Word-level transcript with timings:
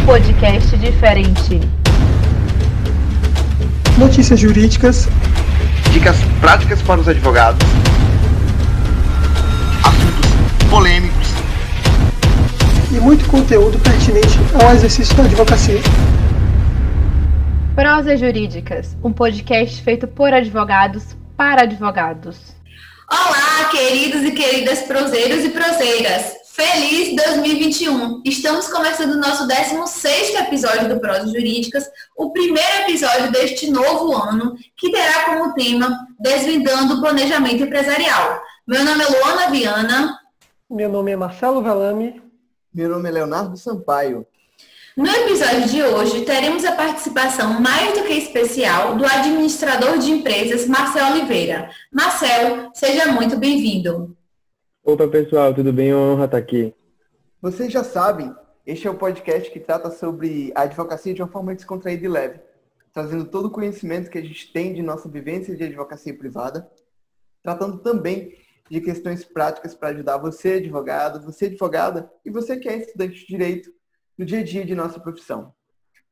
um 0.00 0.06
podcast 0.06 0.76
diferente. 0.76 1.60
Notícias 3.98 4.40
jurídicas, 4.40 5.08
dicas 5.92 6.16
práticas 6.40 6.80
para 6.82 7.00
os 7.00 7.08
advogados, 7.08 7.66
assuntos 9.84 10.68
polêmicos 10.70 11.28
e 12.92 13.00
muito 13.00 13.26
conteúdo 13.26 13.78
pertinente 13.78 14.38
ao 14.62 14.72
exercício 14.72 15.14
da 15.16 15.24
advocacia. 15.24 15.80
Prosas 17.74 18.20
Jurídicas, 18.20 18.96
um 19.02 19.12
podcast 19.12 19.82
feito 19.82 20.06
por 20.06 20.32
advogados 20.32 21.16
para 21.36 21.62
advogados. 21.62 22.54
Olá, 23.10 23.70
queridos 23.70 24.22
e 24.22 24.30
queridas 24.32 24.80
proseiros 24.80 25.44
e 25.44 25.50
proseiras. 25.50 26.39
Feliz 26.52 27.14
2021! 27.14 28.22
Estamos 28.24 28.66
começando 28.66 29.12
o 29.12 29.20
nosso 29.20 29.46
16 29.46 30.34
episódio 30.34 30.88
do 30.88 30.98
Prosas 30.98 31.30
Jurídicas, 31.30 31.88
o 32.16 32.32
primeiro 32.32 32.82
episódio 32.82 33.30
deste 33.30 33.70
novo 33.70 34.12
ano, 34.16 34.56
que 34.76 34.90
terá 34.90 35.26
como 35.26 35.54
tema 35.54 35.96
Desvendando 36.18 36.94
o 36.94 37.00
Planejamento 37.00 37.62
Empresarial. 37.62 38.42
Meu 38.66 38.84
nome 38.84 39.04
é 39.04 39.06
Luana 39.06 39.48
Viana. 39.48 40.18
Meu 40.68 40.88
nome 40.88 41.12
é 41.12 41.16
Marcelo 41.16 41.62
Velame. 41.62 42.20
Meu 42.74 42.88
nome 42.88 43.08
é 43.08 43.12
Leonardo 43.12 43.56
Sampaio. 43.56 44.26
No 44.96 45.08
episódio 45.08 45.68
de 45.68 45.82
hoje, 45.84 46.22
teremos 46.22 46.64
a 46.64 46.72
participação 46.72 47.60
mais 47.60 47.96
do 47.96 48.04
que 48.04 48.12
especial 48.12 48.96
do 48.96 49.06
administrador 49.06 49.98
de 49.98 50.10
empresas, 50.10 50.66
Marcel 50.66 51.12
Oliveira. 51.12 51.70
Marcel, 51.92 52.70
seja 52.74 53.06
muito 53.06 53.36
bem-vindo. 53.36 54.16
Opa, 54.82 55.06
pessoal, 55.06 55.54
tudo 55.54 55.74
bem? 55.74 55.94
Honra 55.94 56.24
estar 56.24 56.38
aqui. 56.38 56.74
Vocês 57.40 57.70
já 57.70 57.84
sabem, 57.84 58.34
este 58.66 58.88
é 58.88 58.90
o 58.90 58.96
podcast 58.96 59.50
que 59.50 59.60
trata 59.60 59.90
sobre 59.90 60.50
a 60.54 60.62
advocacia 60.62 61.12
de 61.12 61.20
uma 61.22 61.30
forma 61.30 61.54
descontraída 61.54 62.06
e 62.06 62.08
leve, 62.08 62.40
trazendo 62.90 63.26
todo 63.26 63.46
o 63.46 63.50
conhecimento 63.50 64.10
que 64.10 64.16
a 64.16 64.22
gente 64.22 64.50
tem 64.50 64.72
de 64.72 64.82
nossa 64.82 65.06
vivência 65.06 65.54
de 65.54 65.62
advocacia 65.62 66.16
privada, 66.16 66.68
tratando 67.42 67.78
também 67.78 68.34
de 68.70 68.80
questões 68.80 69.22
práticas 69.22 69.74
para 69.74 69.90
ajudar 69.90 70.16
você, 70.16 70.54
advogado, 70.54 71.22
você, 71.24 71.44
advogada, 71.44 72.10
e 72.24 72.30
você 72.30 72.56
que 72.56 72.68
é 72.68 72.78
estudante 72.78 73.20
de 73.20 73.26
direito 73.26 73.70
no 74.16 74.24
dia 74.24 74.40
a 74.40 74.44
dia 74.44 74.64
de 74.64 74.74
nossa 74.74 74.98
profissão. 74.98 75.54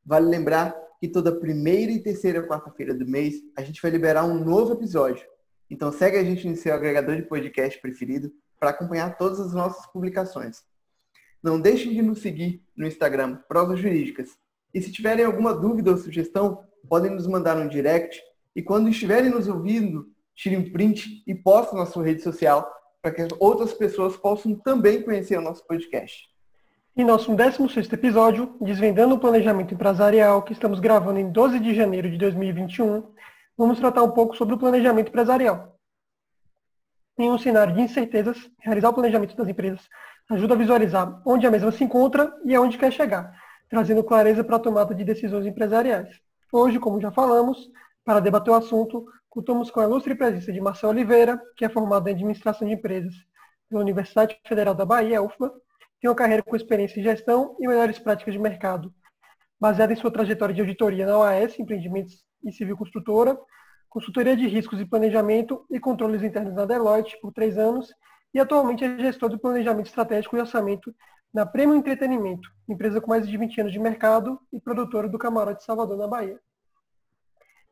Vale 0.05 0.27
lembrar 0.27 0.75
que 0.99 1.07
toda 1.07 1.31
primeira 1.31 1.91
e 1.91 2.03
terceira 2.03 2.47
quarta-feira 2.47 2.93
do 2.93 3.05
mês 3.05 3.41
a 3.57 3.63
gente 3.63 3.81
vai 3.81 3.89
liberar 3.89 4.25
um 4.25 4.43
novo 4.43 4.73
episódio. 4.73 5.25
Então 5.71 5.91
segue 5.91 6.17
a 6.17 6.23
gente 6.23 6.47
no 6.47 6.55
seu 6.55 6.73
agregador 6.73 7.15
de 7.15 7.23
podcast 7.23 7.81
preferido 7.81 8.31
para 8.59 8.71
acompanhar 8.71 9.17
todas 9.17 9.39
as 9.39 9.53
nossas 9.53 9.85
publicações. 9.87 10.63
Não 11.41 11.59
deixem 11.59 11.93
de 11.93 12.01
nos 12.01 12.21
seguir 12.21 12.63
no 12.75 12.85
Instagram 12.85 13.37
Provas 13.47 13.79
Jurídicas. 13.79 14.37
E 14.73 14.81
se 14.81 14.91
tiverem 14.91 15.25
alguma 15.25 15.53
dúvida 15.53 15.91
ou 15.91 15.97
sugestão, 15.97 16.63
podem 16.87 17.11
nos 17.11 17.25
mandar 17.25 17.57
um 17.57 17.67
direct. 17.67 18.21
E 18.55 18.61
quando 18.61 18.89
estiverem 18.89 19.29
nos 19.29 19.47
ouvindo, 19.47 20.07
tire 20.35 20.57
um 20.57 20.71
print 20.71 21.23
e 21.25 21.33
poste 21.33 21.75
na 21.75 21.85
sua 21.85 22.03
rede 22.03 22.21
social 22.21 22.69
para 23.01 23.11
que 23.11 23.27
outras 23.39 23.73
pessoas 23.73 24.17
possam 24.17 24.53
também 24.55 25.01
conhecer 25.01 25.37
o 25.37 25.41
nosso 25.41 25.65
podcast. 25.65 26.27
Em 26.97 27.05
nosso 27.05 27.31
16º 27.33 27.93
episódio, 27.93 28.57
Desvendando 28.59 29.15
o 29.15 29.19
Planejamento 29.19 29.73
Empresarial, 29.73 30.41
que 30.43 30.51
estamos 30.51 30.81
gravando 30.81 31.19
em 31.19 31.31
12 31.31 31.59
de 31.59 31.73
janeiro 31.73 32.11
de 32.11 32.17
2021, 32.17 33.03
vamos 33.57 33.79
tratar 33.79 34.03
um 34.03 34.11
pouco 34.11 34.35
sobre 34.35 34.55
o 34.55 34.57
planejamento 34.57 35.07
empresarial. 35.07 35.78
Em 37.19 37.29
um 37.29 37.37
cenário 37.37 37.73
de 37.73 37.81
incertezas, 37.81 38.49
realizar 38.61 38.87
o 38.87 38.93
planejamento 38.93 39.35
das 39.35 39.49
empresas 39.49 39.81
ajuda 40.29 40.53
a 40.53 40.57
visualizar 40.57 41.21
onde 41.25 41.45
a 41.45 41.51
mesma 41.51 41.69
se 41.69 41.83
encontra 41.83 42.33
e 42.45 42.55
aonde 42.55 42.77
quer 42.77 42.93
chegar, 42.93 43.35
trazendo 43.69 44.01
clareza 44.05 44.41
para 44.41 44.55
a 44.55 44.59
tomada 44.59 44.95
de 44.95 45.03
decisões 45.03 45.45
empresariais. 45.45 46.07
Hoje, 46.49 46.79
como 46.79 47.01
já 47.01 47.11
falamos, 47.11 47.69
para 48.05 48.21
debater 48.21 48.53
o 48.53 48.55
assunto, 48.55 49.05
contamos 49.29 49.69
com 49.69 49.81
a 49.81 49.83
ilustre 49.83 50.15
presença 50.15 50.53
de 50.53 50.61
Marcelo 50.61 50.93
Oliveira, 50.93 51.37
que 51.57 51.65
é 51.65 51.69
formado 51.69 52.07
em 52.07 52.13
Administração 52.13 52.65
de 52.65 52.75
Empresas 52.75 53.13
pela 53.69 53.81
Universidade 53.81 54.39
Federal 54.47 54.73
da 54.73 54.85
Bahia, 54.85 55.21
UFBA, 55.21 55.51
tem 55.99 56.09
uma 56.09 56.15
carreira 56.15 56.41
com 56.41 56.55
experiência 56.55 57.01
em 57.01 57.03
gestão 57.03 57.57
e 57.59 57.67
melhores 57.67 57.99
práticas 57.99 58.33
de 58.33 58.39
mercado, 58.39 58.93
baseada 59.59 59.91
em 59.91 59.97
sua 59.97 60.09
trajetória 60.09 60.55
de 60.55 60.61
auditoria 60.61 61.05
na 61.05 61.17
OAS, 61.17 61.59
Empreendimentos 61.59 62.23
e 62.45 62.53
Civil 62.53 62.77
Construtora, 62.77 63.37
consultoria 63.89 64.35
de 64.35 64.47
riscos 64.47 64.79
e 64.79 64.85
planejamento 64.85 65.65
e 65.69 65.79
controles 65.79 66.21
internos 66.21 66.53
na 66.53 66.65
Deloitte 66.65 67.19
por 67.21 67.33
três 67.33 67.57
anos 67.57 67.93
e 68.33 68.39
atualmente 68.39 68.83
é 68.83 68.99
gestor 68.99 69.29
do 69.29 69.39
planejamento 69.39 69.87
estratégico 69.87 70.37
e 70.37 70.39
orçamento 70.39 70.93
na 71.33 71.45
Prêmio 71.45 71.75
Entretenimento, 71.75 72.49
empresa 72.67 73.01
com 73.01 73.09
mais 73.09 73.27
de 73.27 73.37
20 73.37 73.61
anos 73.61 73.73
de 73.73 73.79
mercado 73.79 74.39
e 74.51 74.59
produtora 74.59 75.07
do 75.07 75.17
Camarote 75.17 75.63
Salvador, 75.63 75.97
na 75.97 76.07
Bahia. 76.07 76.39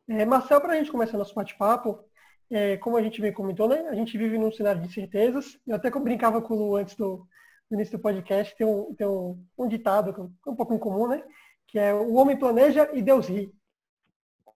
É, 0.08 0.24
Marcel, 0.24 0.60
para 0.60 0.72
a 0.72 0.76
gente 0.76 0.90
começar 0.90 1.18
nosso 1.18 1.34
bate-papo, 1.34 2.02
é, 2.50 2.76
como 2.78 2.96
a 2.96 3.02
gente 3.02 3.20
bem 3.20 3.32
comentou, 3.32 3.68
né, 3.68 3.88
a 3.88 3.94
gente 3.94 4.16
vive 4.16 4.38
num 4.38 4.50
cenário 4.50 4.80
de 4.80 4.88
incertezas. 4.88 5.58
Eu 5.66 5.76
até 5.76 5.90
brincava 5.90 6.40
com 6.40 6.54
o 6.54 6.56
Lu 6.56 6.76
antes 6.76 6.96
do, 6.96 7.26
do 7.68 7.74
início 7.74 7.98
do 7.98 8.02
podcast, 8.02 8.56
tem, 8.56 8.66
um, 8.66 8.94
tem 8.94 9.06
um, 9.06 9.44
um 9.56 9.68
ditado 9.68 10.14
que 10.14 10.20
é 10.20 10.50
um 10.50 10.56
pouco 10.56 10.74
incomum, 10.74 11.08
né? 11.08 11.22
Que 11.66 11.78
é 11.78 11.92
o 11.92 12.14
homem 12.14 12.38
planeja 12.38 12.88
e 12.94 13.02
Deus 13.02 13.28
ri. 13.28 13.52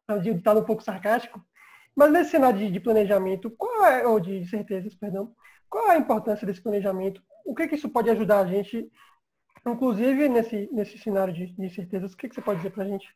É 0.08 0.14
um 0.14 0.20
ditado 0.20 0.60
um 0.60 0.64
pouco 0.64 0.82
sarcástico. 0.82 1.44
Mas 1.94 2.12
nesse 2.12 2.30
cenário 2.30 2.58
de, 2.58 2.70
de 2.70 2.80
planejamento, 2.80 3.50
qual 3.50 3.84
é, 3.84 4.06
ou 4.06 4.19
de 4.19 4.47
certezas, 4.48 4.94
perdão, 4.94 5.32
qual 5.69 5.91
é 5.91 5.97
a 5.97 5.98
importância 5.98 6.47
desse 6.47 6.60
planejamento? 6.60 7.22
O 7.44 7.54
que, 7.54 7.69
que 7.69 7.75
isso 7.75 7.88
pode 7.88 8.08
ajudar 8.10 8.41
a 8.41 8.47
gente, 8.47 8.91
inclusive 9.66 10.28
nesse, 10.28 10.69
nesse 10.72 10.98
cenário 10.98 11.32
de, 11.32 11.47
de 11.47 11.70
certezas? 11.75 12.12
O 12.12 12.16
que, 12.16 12.28
que 12.28 12.34
você 12.34 12.42
pode 12.42 12.58
dizer 12.58 12.70
para 12.70 12.84
a 12.84 12.88
gente? 12.88 13.08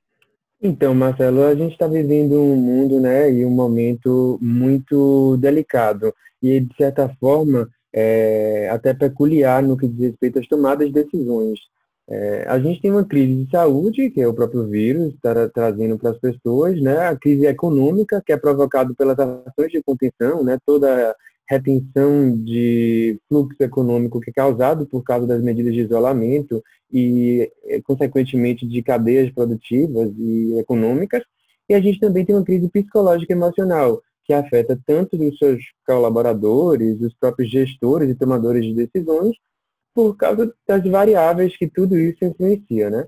Então, 0.62 0.94
Marcelo, 0.94 1.44
a 1.44 1.54
gente 1.54 1.72
está 1.72 1.86
vivendo 1.86 2.40
um 2.40 2.56
mundo, 2.56 2.98
né, 2.98 3.30
e 3.30 3.44
um 3.44 3.50
momento 3.50 4.38
muito 4.40 5.36
delicado 5.36 6.14
e 6.42 6.60
de 6.60 6.74
certa 6.76 7.08
forma 7.20 7.68
é, 7.92 8.68
até 8.70 8.94
peculiar 8.94 9.62
no 9.62 9.76
que 9.76 9.86
diz 9.86 10.10
respeito 10.10 10.38
às 10.38 10.46
tomadas 10.46 10.88
de 10.88 10.94
decisões. 10.94 11.58
É, 12.08 12.44
a 12.48 12.58
gente 12.60 12.80
tem 12.80 12.90
uma 12.92 13.04
crise 13.04 13.44
de 13.44 13.50
saúde, 13.50 14.10
que 14.10 14.20
é 14.20 14.28
o 14.28 14.34
próprio 14.34 14.66
vírus 14.68 15.12
está 15.14 15.48
trazendo 15.48 15.98
para 15.98 16.10
as 16.10 16.18
pessoas, 16.18 16.80
né, 16.80 16.98
a 17.08 17.16
crise 17.16 17.46
econômica, 17.46 18.22
que 18.24 18.32
é 18.32 18.36
provocada 18.36 18.94
pelas 18.94 19.18
ações 19.18 19.72
de 19.72 19.82
contenção, 19.82 20.44
né, 20.44 20.56
toda 20.64 21.16
retenção 21.48 22.36
de 22.44 23.18
fluxo 23.28 23.62
econômico 23.62 24.20
que 24.20 24.30
é 24.30 24.32
causado 24.32 24.86
por 24.86 25.02
causa 25.02 25.26
das 25.26 25.42
medidas 25.42 25.74
de 25.74 25.80
isolamento 25.80 26.62
e, 26.92 27.50
eh, 27.64 27.80
consequentemente, 27.82 28.66
de 28.66 28.82
cadeias 28.82 29.30
produtivas 29.32 30.12
e 30.18 30.58
econômicas. 30.58 31.22
E 31.68 31.74
a 31.74 31.80
gente 31.80 32.00
também 32.00 32.24
tem 32.24 32.34
uma 32.34 32.44
crise 32.44 32.68
psicológica 32.68 33.32
e 33.32 33.36
emocional, 33.36 34.00
que 34.24 34.32
afeta 34.32 34.78
tanto 34.86 35.16
os 35.16 35.38
seus 35.38 35.62
colaboradores, 35.86 37.00
os 37.00 37.14
próprios 37.14 37.50
gestores 37.50 38.10
e 38.10 38.14
tomadores 38.14 38.64
de 38.64 38.74
decisões, 38.74 39.36
por 39.96 40.14
causa 40.14 40.52
das 40.68 40.84
variáveis 40.84 41.56
que 41.56 41.66
tudo 41.66 41.98
isso 41.98 42.22
influencia, 42.22 42.90
né? 42.90 43.06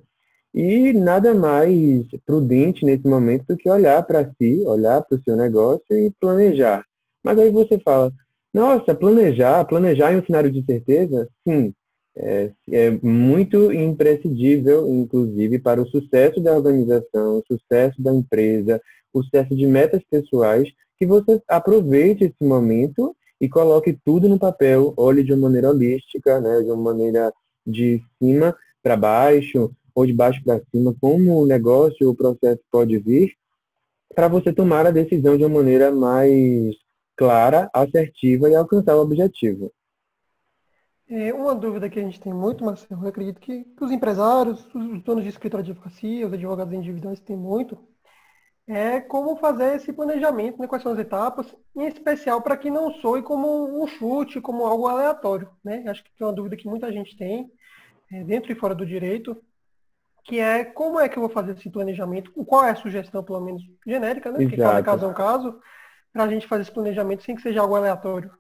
E 0.55 0.91
nada 0.95 1.35
mais 1.35 2.07
prudente 2.25 2.83
nesse 2.83 3.07
momento 3.07 3.45
do 3.47 3.59
que 3.59 3.69
olhar 3.69 4.03
para 4.05 4.25
si, 4.39 4.63
olhar 4.65 5.03
para 5.03 5.19
o 5.19 5.23
seu 5.23 5.37
negócio 5.37 5.85
e 5.91 6.11
planejar. 6.19 6.83
Mas 7.23 7.39
aí 7.39 7.51
você 7.51 7.79
fala, 7.79 8.11
nossa, 8.55 8.95
planejar, 8.95 9.67
planejar 9.67 10.15
em 10.15 10.17
um 10.17 10.25
cenário 10.25 10.51
de 10.51 10.65
certeza, 10.65 11.29
sim, 11.47 11.75
é, 12.17 12.53
é, 12.73 12.91
muito 13.03 13.71
imprescindível, 13.71 14.89
inclusive, 14.89 15.59
para 15.59 15.83
o 15.83 15.89
sucesso 15.89 16.41
da 16.41 16.57
organização, 16.57 17.37
o 17.37 17.45
sucesso 17.47 18.01
da 18.01 18.15
empresa, 18.15 18.81
o 19.13 19.23
sucesso 19.23 19.55
de 19.55 19.67
metas 19.67 20.03
pessoais, 20.11 20.73
que 20.99 21.05
você 21.05 21.41
aproveite 21.47 22.25
esse 22.25 22.43
momento 22.43 23.15
e 23.41 23.49
coloque 23.49 23.99
tudo 24.05 24.29
no 24.29 24.39
papel, 24.39 24.93
olhe 24.97 25.23
de 25.23 25.33
uma 25.33 25.43
maneira 25.43 25.71
holística, 25.71 26.41
né, 26.41 26.63
de 26.63 26.71
uma 26.71 26.93
maneira 26.93 27.33
de 27.67 28.03
cima 28.19 28.57
para 28.83 28.97
baixo 28.97 29.71
ou 29.95 30.07
de 30.07 30.13
baixo 30.13 30.43
para 30.45 30.61
cima, 30.71 30.95
como 31.01 31.43
o 31.43 31.47
negócio 31.47 32.09
o 32.09 32.15
processo 32.15 32.61
pode 32.71 32.99
vir, 32.99 33.35
para 34.15 34.29
você 34.29 34.53
tomar 34.53 34.87
a 34.87 34.91
decisão 34.91 35.37
de 35.37 35.45
uma 35.45 35.59
maneira 35.59 35.93
mais 35.93 36.75
clara, 37.17 37.69
assertiva 37.75 38.49
e 38.49 38.55
alcançar 38.55 38.97
o 38.97 39.01
objetivo. 39.01 39.73
É, 41.11 41.33
uma 41.33 41.55
dúvida 41.55 41.89
que 41.89 41.99
a 41.99 42.03
gente 42.03 42.21
tem 42.21 42.33
muito, 42.33 42.65
Marcelo, 42.65 43.03
eu 43.03 43.09
acredito 43.09 43.41
que, 43.41 43.65
que 43.65 43.85
os 43.85 43.91
empresários, 43.91 44.67
os 44.75 45.03
donos 45.03 45.25
de 45.25 45.31
escritório 45.31 45.65
de 45.65 45.73
advocacia, 45.73 46.27
os 46.27 46.33
advogados 46.33 46.75
individuais 46.75 47.19
têm 47.19 47.37
muito, 47.37 47.79
é 48.69 49.01
como 49.01 49.37
fazer 49.37 49.77
esse 49.77 49.93
planejamento, 49.93 50.61
né, 50.61 50.67
quais 50.67 50.83
são 50.83 50.93
as 50.93 50.99
etapas, 50.99 51.47
em 51.75 51.87
especial 51.87 52.43
para 52.43 52.57
que 52.57 52.71
não 52.71 52.93
soe 52.95 53.23
como 53.23 53.83
um 53.83 53.87
chute, 53.87 54.43
como 54.43 54.67
algo 54.67 54.87
aleatório. 54.87 55.49
Né? 55.65 55.85
Acho 55.89 56.05
que 56.05 56.11
é 56.21 56.25
uma 56.25 56.35
dúvida 56.35 56.57
que 56.57 56.69
muita 56.69 56.93
gente 56.93 57.17
tem, 57.17 57.51
é, 58.13 58.23
dentro 58.23 58.53
e 58.53 58.55
fora 58.55 58.75
do 58.75 58.85
direito, 58.85 59.43
que 60.23 60.39
é 60.39 60.65
como 60.65 61.01
é 61.01 61.09
que 61.09 61.17
eu 61.17 61.23
vou 61.23 61.31
fazer 61.31 61.53
esse 61.53 61.71
planejamento, 61.71 62.31
qual 62.45 62.65
é 62.65 62.71
a 62.71 62.77
sugestão, 62.77 63.25
pelo 63.25 63.41
menos 63.41 63.63
genérica, 63.87 64.31
né? 64.31 64.41
Porque 64.41 64.59
cada 64.59 64.83
caso 64.83 65.07
é 65.07 65.09
um 65.09 65.15
caso, 65.15 65.59
para 66.13 66.25
a 66.25 66.29
gente 66.29 66.47
fazer 66.47 66.63
esse 66.63 66.73
planejamento 66.73 67.23
sem 67.23 67.35
que 67.35 67.41
seja 67.41 67.63
algo 67.63 67.75
aleatório. 67.75 68.31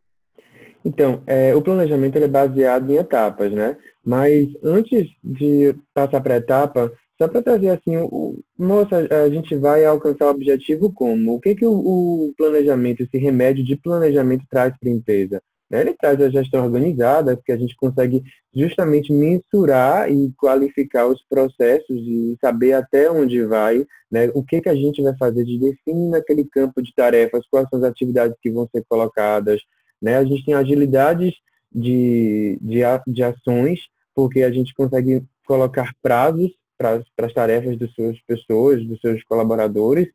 Então, 0.85 1.23
é, 1.27 1.55
o 1.55 1.63
planejamento 1.63 2.19
é 2.19 2.29
baseado 2.29 2.91
em 2.91 2.97
etapas, 2.97 3.51
né? 3.51 3.79
Mas 4.05 4.49
antes 4.63 5.09
de 5.25 5.75
passar 5.95 6.21
para 6.21 6.35
a 6.35 6.39
etapa, 6.39 6.93
só 7.19 7.27
para 7.27 7.43
trazer 7.43 7.71
assim, 7.71 7.97
o, 7.97 8.39
moça, 8.57 8.97
a 9.25 9.29
gente 9.29 9.57
vai 9.57 9.85
alcançar 9.85 10.27
o 10.27 10.31
objetivo 10.31 10.93
como? 10.93 11.35
O 11.35 11.41
que, 11.41 11.55
que 11.57 11.67
o, 11.67 11.73
o 11.73 12.33
planejamento, 12.37 13.03
esse 13.03 13.19
remédio 13.19 13.65
de 13.65 13.77
planejamento 13.77 14.45
traz 14.49 14.73
para 14.79 14.89
a 14.89 14.93
empresa? 14.93 15.43
Né? 15.69 15.81
Ele 15.81 15.95
traz 15.95 16.21
a 16.21 16.31
gestão 16.31 16.65
organizada, 16.65 17.37
porque 17.37 17.51
a 17.51 17.57
gente 17.57 17.77
consegue 17.77 18.23
justamente 18.55 19.13
mensurar 19.13 20.11
e 20.11 20.33
qualificar 20.37 21.09
os 21.09 21.21
processos 21.29 21.91
e 21.91 22.37
saber 22.41 22.73
até 22.75 23.11
onde 23.11 23.45
vai, 23.45 23.85
né? 24.09 24.31
o 24.33 24.43
que, 24.45 24.61
que 24.61 24.69
a 24.69 24.75
gente 24.75 25.03
vai 25.03 25.17
fazer 25.17 25.45
de 25.45 25.59
definir 25.59 26.11
naquele 26.11 26.45
campo 26.45 26.81
de 26.81 26.95
tarefas, 26.95 27.45
quais 27.51 27.69
são 27.69 27.81
as 27.81 27.85
atividades 27.85 28.37
que 28.41 28.51
vão 28.51 28.69
ser 28.73 28.85
colocadas. 28.89 29.61
Né? 30.01 30.17
A 30.17 30.25
gente 30.25 30.45
tem 30.45 30.55
agilidades 30.55 31.35
de, 31.71 32.59
de, 32.63 32.81
de 33.09 33.23
ações, 33.25 33.81
porque 34.15 34.45
a 34.45 34.53
gente 34.53 34.73
consegue 34.73 35.25
colocar 35.45 35.93
prazos 36.01 36.53
para 36.79 37.03
as 37.19 37.33
tarefas 37.35 37.77
das 37.77 37.91
suas 37.93 38.19
pessoas, 38.23 38.85
dos 38.87 39.01
seus 39.01 39.23
colaboradores, 39.25 40.09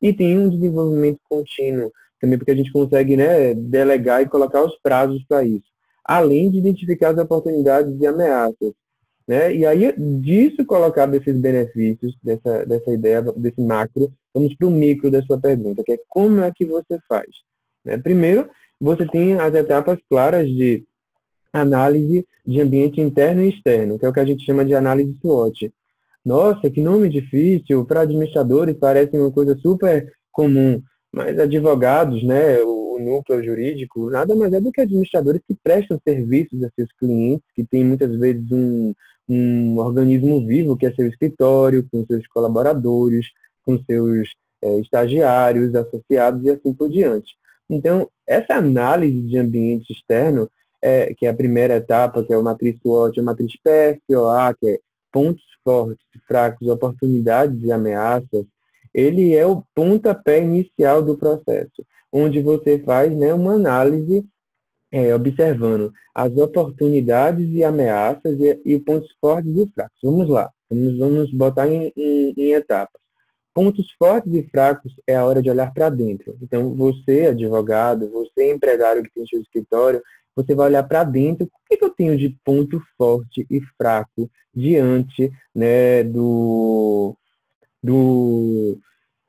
e 0.00 0.12
tem 0.12 0.38
um 0.38 0.48
desenvolvimento 0.48 1.18
contínuo, 1.28 1.90
também 2.20 2.38
porque 2.38 2.52
a 2.52 2.56
gente 2.56 2.70
consegue 2.70 3.16
né, 3.16 3.54
delegar 3.54 4.22
e 4.22 4.28
colocar 4.28 4.62
os 4.62 4.76
prazos 4.78 5.24
para 5.24 5.42
isso, 5.42 5.64
além 6.04 6.50
de 6.50 6.58
identificar 6.58 7.10
as 7.10 7.18
oportunidades 7.18 7.98
e 7.98 8.06
ameaças. 8.06 8.72
Né? 9.26 9.54
E 9.54 9.66
aí, 9.66 9.94
disso 9.96 10.64
colocar 10.64 11.06
desses 11.06 11.36
benefícios, 11.36 12.16
dessa, 12.22 12.66
dessa 12.66 12.90
ideia, 12.92 13.22
desse 13.22 13.60
macro, 13.60 14.12
vamos 14.34 14.54
para 14.54 14.66
o 14.66 14.70
micro 14.70 15.10
da 15.10 15.22
sua 15.22 15.38
pergunta, 15.38 15.82
que 15.84 15.92
é 15.92 16.00
como 16.08 16.40
é 16.40 16.52
que 16.54 16.64
você 16.64 16.98
faz? 17.08 17.28
Né? 17.84 17.96
Primeiro, 17.96 18.48
você 18.80 19.06
tem 19.06 19.34
as 19.38 19.54
etapas 19.54 19.98
claras 20.08 20.48
de 20.48 20.84
análise 21.52 22.26
de 22.46 22.60
ambiente 22.60 23.00
interno 23.00 23.42
e 23.42 23.50
externo, 23.50 23.98
que 23.98 24.04
é 24.04 24.08
o 24.08 24.12
que 24.12 24.20
a 24.20 24.24
gente 24.24 24.44
chama 24.44 24.64
de 24.64 24.74
análise 24.74 25.16
SWOT. 25.20 25.72
Nossa, 26.24 26.70
que 26.70 26.82
nome 26.82 27.08
difícil, 27.08 27.84
para 27.84 28.02
administradores 28.02 28.76
parece 28.76 29.16
uma 29.16 29.30
coisa 29.30 29.56
super 29.58 30.12
comum, 30.30 30.82
mas 31.12 31.38
advogados, 31.38 32.22
né, 32.22 32.58
o, 32.62 32.96
o, 32.96 32.98
núcleo 32.98 33.42
jurídico, 33.42 34.10
nada 34.10 34.34
mais 34.34 34.52
é 34.52 34.60
do 34.60 34.70
que 34.70 34.82
administradores 34.82 35.40
que 35.46 35.56
prestam 35.62 35.98
serviços 36.06 36.62
a 36.62 36.70
seus 36.76 36.92
clientes, 36.92 37.44
que 37.54 37.64
têm 37.64 37.84
muitas 37.84 38.14
vezes 38.16 38.50
um, 38.52 38.92
um 39.28 39.78
organismo 39.78 40.46
vivo, 40.46 40.76
que 40.76 40.86
é 40.86 40.92
seu 40.92 41.06
escritório, 41.06 41.86
com 41.90 42.04
seus 42.04 42.26
colaboradores, 42.26 43.26
com 43.64 43.78
seus 43.84 44.28
é, 44.62 44.78
estagiários, 44.80 45.74
associados 45.74 46.44
e 46.44 46.50
assim 46.50 46.74
por 46.74 46.90
diante. 46.90 47.34
Então, 47.68 48.08
essa 48.26 48.54
análise 48.54 49.22
de 49.22 49.38
ambiente 49.38 49.92
externo, 49.92 50.50
é, 50.82 51.14
que 51.14 51.26
é 51.26 51.30
a 51.30 51.34
primeira 51.34 51.76
etapa, 51.76 52.22
que 52.24 52.32
é 52.32 52.36
o 52.36 52.42
matriz 52.42 52.78
SWOT, 52.80 53.20
a 53.20 53.22
matriz 53.22 53.52
PSOA, 53.62 54.54
que 54.58 54.68
é 54.68 54.78
pontos 55.12 55.44
fortes, 55.64 56.04
fracos, 56.26 56.68
oportunidades 56.68 57.62
e 57.62 57.72
ameaças, 57.72 58.46
ele 58.92 59.34
é 59.34 59.46
o 59.46 59.62
pontapé 59.74 60.42
inicial 60.42 61.02
do 61.02 61.16
processo, 61.16 61.84
onde 62.12 62.40
você 62.40 62.78
faz 62.78 63.14
né, 63.16 63.32
uma 63.32 63.54
análise 63.54 64.24
é, 64.92 65.14
observando 65.14 65.92
as 66.14 66.36
oportunidades 66.36 67.48
e 67.52 67.62
ameaças 67.62 68.38
e, 68.40 68.60
e, 68.64 68.78
pontos 68.80 69.10
fortes 69.20 69.56
e 69.56 69.70
fracos. 69.72 69.98
Vamos 70.02 70.28
lá, 70.28 70.50
vamos, 70.68 70.98
vamos 70.98 71.32
botar 71.32 71.68
em, 71.68 71.92
em, 71.96 72.34
em 72.36 72.52
etapas. 72.52 73.00
Pontos 73.54 73.90
fortes 73.92 74.32
e 74.32 74.42
fracos 74.48 74.94
é 75.06 75.16
a 75.16 75.24
hora 75.24 75.42
de 75.42 75.50
olhar 75.50 75.72
para 75.72 75.90
dentro. 75.90 76.36
Então, 76.40 76.74
você, 76.74 77.26
advogado, 77.26 78.10
você, 78.10 78.52
empresário 78.52 79.02
que 79.02 79.12
tem 79.12 79.26
seu 79.26 79.40
escritório, 79.40 80.02
você 80.34 80.54
vai 80.54 80.68
olhar 80.68 80.82
para 80.82 81.04
dentro, 81.04 81.46
o 81.46 81.50
que, 81.68 81.76
que, 81.76 81.84
eu 81.84 81.90
tenho 81.90 82.16
de 82.16 82.36
ponto 82.44 82.82
forte 82.96 83.46
e 83.50 83.60
fraco 83.76 84.30
diante 84.54 85.30
né, 85.54 86.02
do, 86.04 87.16
do, 87.82 88.78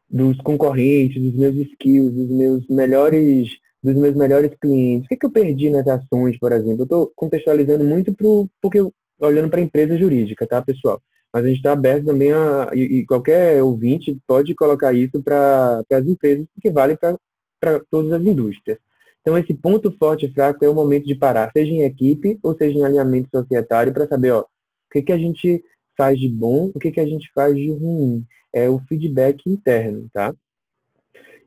dos 0.09 0.37
concorrentes, 0.41 1.21
dos 1.21 1.33
meus 1.33 1.55
skills, 1.55 2.13
dos 2.13 2.29
meus 2.29 2.67
melhores 2.67 3.59
dos 3.83 3.95
meus 3.95 4.15
melhores 4.15 4.51
clientes. 4.61 5.05
O 5.05 5.09
que, 5.09 5.17
que 5.17 5.25
eu 5.25 5.31
perdi 5.31 5.69
nas 5.69 5.87
ações, 5.87 6.37
por 6.37 6.51
exemplo? 6.51 6.81
Eu 6.81 6.83
estou 6.83 7.11
contextualizando 7.15 7.83
muito 7.83 8.13
pro, 8.13 8.47
porque 8.61 8.79
olhando 9.19 9.49
para 9.49 9.59
a 9.59 9.63
empresa 9.63 9.97
jurídica, 9.97 10.47
tá, 10.47 10.61
pessoal? 10.61 11.01
Mas 11.33 11.45
a 11.45 11.47
gente 11.47 11.57
está 11.57 11.71
aberto 11.71 12.05
também 12.05 12.31
a. 12.31 12.69
E, 12.73 12.99
e, 12.99 13.05
qualquer 13.05 13.63
ouvinte 13.63 14.17
pode 14.27 14.53
colocar 14.53 14.93
isso 14.93 15.21
para 15.23 15.81
as 15.91 16.05
empresas, 16.05 16.45
porque 16.53 16.69
vale 16.69 16.97
para 16.97 17.79
todas 17.89 18.11
as 18.11 18.21
indústrias. 18.21 18.77
Então, 19.21 19.37
esse 19.37 19.53
ponto 19.53 19.91
forte 19.97 20.25
e 20.25 20.33
fraco 20.33 20.65
é 20.65 20.69
o 20.69 20.73
momento 20.73 21.05
de 21.05 21.15
parar, 21.15 21.51
seja 21.51 21.71
em 21.71 21.83
equipe 21.83 22.39
ou 22.41 22.55
seja 22.55 22.77
em 22.77 22.83
alinhamento 22.83 23.29
societário, 23.33 23.93
para 23.93 24.07
saber 24.07 24.31
ó, 24.31 24.41
o 24.41 24.45
que, 24.91 25.01
que 25.01 25.11
a 25.11 25.17
gente 25.17 25.63
faz 25.95 26.19
de 26.19 26.27
bom, 26.27 26.71
o 26.73 26.79
que, 26.79 26.91
que 26.91 26.99
a 26.99 27.05
gente 27.05 27.31
faz 27.33 27.55
de 27.55 27.69
ruim. 27.71 28.25
É 28.51 28.67
o 28.69 28.79
feedback 28.79 29.47
interno, 29.47 30.09
tá? 30.11 30.33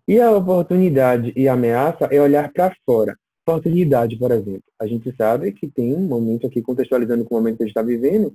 E 0.06 0.20
a 0.20 0.30
oportunidade 0.30 1.32
e 1.34 1.48
a 1.48 1.54
ameaça 1.54 2.06
é 2.06 2.20
olhar 2.20 2.52
para 2.52 2.74
fora. 2.86 3.16
Oportunidade, 3.46 4.16
por 4.16 4.30
exemplo. 4.30 4.62
A 4.80 4.86
gente 4.86 5.14
sabe 5.16 5.52
que 5.52 5.68
tem 5.68 5.94
um 5.94 6.00
momento 6.00 6.46
aqui, 6.46 6.62
contextualizando 6.62 7.24
com 7.24 7.34
o 7.34 7.38
momento 7.38 7.56
que 7.56 7.64
a 7.64 7.66
gente 7.66 7.76
está 7.76 7.82
vivendo, 7.82 8.32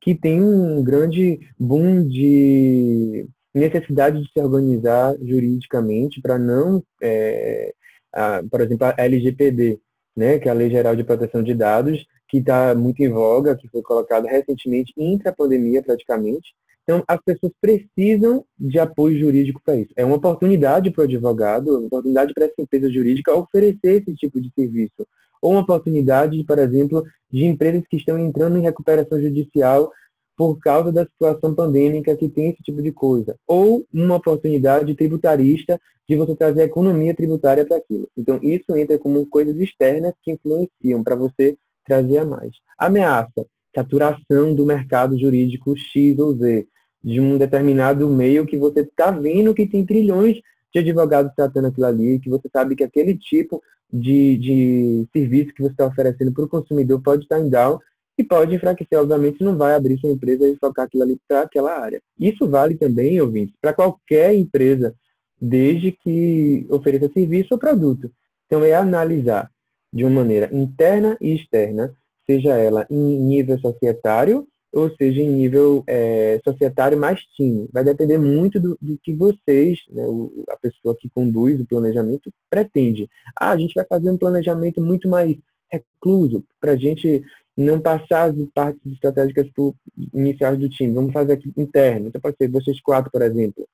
que 0.00 0.14
tem 0.14 0.42
um 0.42 0.82
grande 0.82 1.38
boom 1.58 2.06
de 2.06 3.28
necessidade 3.54 4.22
de 4.22 4.32
se 4.32 4.40
organizar 4.40 5.16
juridicamente 5.20 6.20
para 6.20 6.38
não 6.38 6.82
é, 7.02 7.72
a, 8.12 8.42
por 8.50 8.60
exemplo, 8.60 8.86
a 8.86 8.94
LGPD, 8.98 9.78
né, 10.16 10.38
que 10.38 10.48
é 10.48 10.50
a 10.50 10.54
Lei 10.54 10.70
Geral 10.70 10.96
de 10.96 11.04
Proteção 11.04 11.42
de 11.42 11.54
Dados, 11.54 12.06
que 12.28 12.38
está 12.38 12.74
muito 12.74 13.02
em 13.02 13.08
voga, 13.08 13.56
que 13.56 13.68
foi 13.68 13.82
colocada 13.82 14.28
recentemente, 14.28 14.92
intra 14.96 15.32
pandemia 15.32 15.82
praticamente. 15.82 16.54
Então, 16.82 17.04
as 17.06 17.20
pessoas 17.22 17.52
precisam 17.60 18.44
de 18.58 18.78
apoio 18.78 19.18
jurídico 19.18 19.60
para 19.62 19.76
isso. 19.76 19.92
É 19.94 20.04
uma 20.04 20.16
oportunidade 20.16 20.90
para 20.90 21.02
o 21.02 21.04
advogado, 21.04 21.76
uma 21.76 21.86
oportunidade 21.86 22.32
para 22.32 22.46
essa 22.46 22.54
empresa 22.58 22.90
jurídica 22.90 23.34
oferecer 23.34 24.02
esse 24.02 24.14
tipo 24.14 24.40
de 24.40 24.50
serviço. 24.54 25.06
Ou 25.40 25.52
uma 25.52 25.60
oportunidade, 25.60 26.42
por 26.44 26.58
exemplo, 26.58 27.04
de 27.30 27.44
empresas 27.44 27.82
que 27.88 27.98
estão 27.98 28.18
entrando 28.18 28.56
em 28.56 28.62
recuperação 28.62 29.20
judicial 29.20 29.92
por 30.38 30.56
causa 30.60 30.92
da 30.92 31.04
situação 31.04 31.52
pandêmica 31.52 32.16
que 32.16 32.28
tem 32.28 32.50
esse 32.50 32.62
tipo 32.62 32.80
de 32.80 32.92
coisa. 32.92 33.34
Ou 33.44 33.84
uma 33.92 34.14
oportunidade 34.14 34.94
tributarista 34.94 35.80
de 36.08 36.14
você 36.14 36.36
trazer 36.36 36.62
a 36.62 36.66
economia 36.66 37.12
tributária 37.12 37.66
para 37.66 37.78
aquilo. 37.78 38.08
Então, 38.16 38.38
isso 38.40 38.76
entra 38.76 38.96
como 39.00 39.26
coisas 39.26 39.56
externas 39.56 40.14
que 40.22 40.30
influenciam 40.30 41.02
para 41.02 41.16
você 41.16 41.58
trazer 41.84 42.18
a 42.18 42.24
mais. 42.24 42.52
Ameaça, 42.78 43.44
saturação 43.74 44.54
do 44.54 44.64
mercado 44.64 45.18
jurídico 45.18 45.76
X 45.76 46.16
ou 46.20 46.32
Z, 46.36 46.68
de 47.02 47.20
um 47.20 47.36
determinado 47.36 48.08
meio 48.08 48.46
que 48.46 48.56
você 48.56 48.82
está 48.82 49.10
vendo 49.10 49.52
que 49.52 49.66
tem 49.66 49.84
trilhões 49.84 50.40
de 50.72 50.78
advogados 50.78 51.32
tratando 51.34 51.66
aquilo 51.66 51.86
ali, 51.86 52.20
que 52.20 52.30
você 52.30 52.48
sabe 52.52 52.76
que 52.76 52.84
aquele 52.84 53.18
tipo 53.18 53.60
de, 53.92 54.36
de 54.36 55.08
serviço 55.12 55.52
que 55.52 55.62
você 55.62 55.72
está 55.72 55.86
oferecendo 55.86 56.32
para 56.32 56.44
o 56.44 56.48
consumidor 56.48 57.02
pode 57.02 57.24
estar 57.24 57.40
em 57.40 57.48
down 57.48 57.80
e 58.18 58.24
pode 58.24 58.54
enfraquecer, 58.54 58.98
obviamente, 58.98 59.44
não 59.44 59.56
vai 59.56 59.74
abrir 59.74 59.98
sua 59.98 60.10
empresa 60.10 60.46
e 60.48 60.56
focar 60.56 60.86
aquilo 60.86 61.04
ali 61.04 61.16
para 61.28 61.42
aquela 61.42 61.78
área. 61.78 62.02
Isso 62.18 62.48
vale 62.48 62.74
também, 62.74 63.20
ouvintes, 63.20 63.54
para 63.60 63.72
qualquer 63.72 64.34
empresa, 64.34 64.92
desde 65.40 65.92
que 65.92 66.66
ofereça 66.68 67.08
serviço 67.12 67.54
ou 67.54 67.58
produto. 67.58 68.10
Então, 68.46 68.64
é 68.64 68.74
analisar 68.74 69.48
de 69.92 70.04
uma 70.04 70.22
maneira 70.22 70.50
interna 70.52 71.16
e 71.20 71.36
externa, 71.36 71.94
seja 72.26 72.56
ela 72.56 72.84
em 72.90 73.18
nível 73.20 73.58
societário 73.60 74.46
ou 74.70 74.94
seja 74.96 75.22
em 75.22 75.30
nível 75.30 75.82
é, 75.86 76.40
societário 76.44 76.98
mais 76.98 77.20
time. 77.36 77.68
Vai 77.72 77.84
depender 77.84 78.18
muito 78.18 78.60
do, 78.60 78.76
do 78.80 78.98
que 78.98 79.14
vocês, 79.14 79.78
né, 79.90 80.04
o, 80.06 80.44
a 80.50 80.56
pessoa 80.56 80.94
que 80.98 81.08
conduz 81.08 81.58
o 81.58 81.66
planejamento, 81.66 82.30
pretende. 82.50 83.08
Ah, 83.34 83.52
a 83.52 83.56
gente 83.56 83.74
vai 83.74 83.86
fazer 83.86 84.10
um 84.10 84.18
planejamento 84.18 84.80
muito 84.80 85.08
mais 85.08 85.36
recluso, 85.70 86.44
para 86.60 86.72
a 86.72 86.76
gente 86.76 87.24
não 87.58 87.80
passar 87.80 88.30
as 88.30 88.36
partes 88.54 88.80
estratégicas 88.92 89.48
iniciais 90.14 90.56
do 90.58 90.68
time. 90.68 90.94
Vamos 90.94 91.12
fazer 91.12 91.32
aqui 91.32 91.52
interno. 91.56 92.06
Então 92.06 92.20
pode 92.20 92.36
ser 92.36 92.48
vocês 92.48 92.80
quatro, 92.80 93.10
por 93.10 93.20
exemplo, 93.20 93.66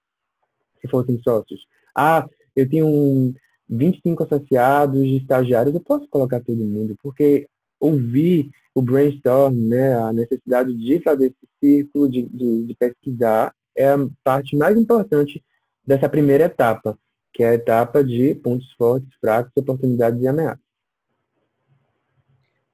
se 0.80 0.88
fossem 0.88 1.20
sócios. 1.22 1.66
Ah, 1.94 2.26
eu 2.56 2.66
tenho 2.66 2.86
um 2.86 3.34
25 3.68 4.22
associados, 4.22 5.02
estagiários, 5.02 5.74
eu 5.74 5.80
posso 5.82 6.08
colocar 6.08 6.40
todo 6.40 6.56
mundo, 6.56 6.96
porque 7.02 7.46
ouvir 7.78 8.50
o 8.74 8.80
brainstorm, 8.80 9.54
né, 9.54 9.94
a 9.94 10.12
necessidade 10.12 10.74
de 10.74 11.00
fazer 11.00 11.26
esse 11.26 11.48
círculo, 11.62 12.08
de, 12.08 12.22
de, 12.22 12.64
de 12.64 12.74
pesquisar, 12.74 13.54
é 13.76 13.88
a 13.88 13.98
parte 14.22 14.56
mais 14.56 14.78
importante 14.78 15.44
dessa 15.86 16.08
primeira 16.08 16.44
etapa, 16.44 16.98
que 17.34 17.42
é 17.42 17.50
a 17.50 17.54
etapa 17.54 18.02
de 18.02 18.34
pontos 18.34 18.72
fortes, 18.72 19.08
fracos, 19.20 19.52
oportunidades 19.56 20.22
e 20.22 20.26
ameaças. 20.26 20.63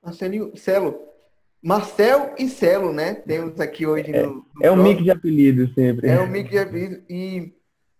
Marcelinho, 0.02 0.56
Celo. 0.56 1.08
Marcel 1.62 2.34
e 2.38 2.48
Celo, 2.48 2.92
né? 2.92 3.14
Temos 3.14 3.60
aqui 3.60 3.86
hoje 3.86 4.10
é, 4.10 4.22
no, 4.22 4.34
no 4.34 4.44
É 4.62 4.70
um 4.70 4.82
mix 4.82 5.02
de 5.02 5.10
apelidos 5.10 5.74
sempre. 5.74 6.08
É 6.08 6.20
um 6.20 6.26
mix 6.26 6.48
de 6.48 6.58
apelidos. 6.58 7.02
E 7.08 7.52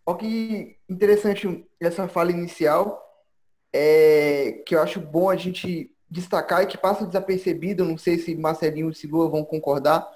olha 0.07 0.19
que 0.19 0.77
interessante 0.89 1.67
essa 1.79 2.09
fala 2.09 2.31
inicial, 2.31 3.01
é, 3.73 4.63
que 4.67 4.75
eu 4.75 4.83
acho 4.83 4.99
bom 5.01 5.29
a 5.29 5.37
gente 5.37 5.91
destacar 6.11 6.63
e 6.63 6.67
que 6.67 6.79
passa 6.79 7.07
desapercebido, 7.07 7.85
não 7.85 7.97
sei 7.97 8.19
se 8.19 8.35
Marcelinho 8.35 8.91
e 8.91 8.95
Silua 8.95 9.29
vão 9.29 9.45
concordar, 9.45 10.09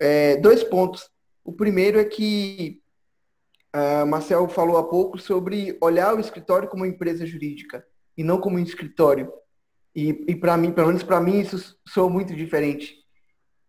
é, 0.00 0.36
dois 0.36 0.64
pontos. 0.64 1.10
O 1.44 1.52
primeiro 1.52 1.98
é 1.98 2.04
que 2.04 2.80
uh, 3.74 4.06
Marcel 4.06 4.48
falou 4.48 4.76
há 4.76 4.84
pouco 4.84 5.18
sobre 5.18 5.76
olhar 5.80 6.14
o 6.14 6.20
escritório 6.20 6.68
como 6.68 6.82
uma 6.82 6.88
empresa 6.88 7.26
jurídica 7.26 7.84
e 8.16 8.22
não 8.22 8.40
como 8.40 8.56
um 8.56 8.62
escritório. 8.62 9.32
E, 9.94 10.24
e 10.28 10.36
para 10.36 10.56
mim, 10.56 10.72
pelo 10.72 10.88
menos 10.88 11.02
para 11.02 11.20
mim, 11.20 11.40
isso 11.40 11.76
soa 11.86 12.08
muito 12.08 12.34
diferente. 12.34 12.96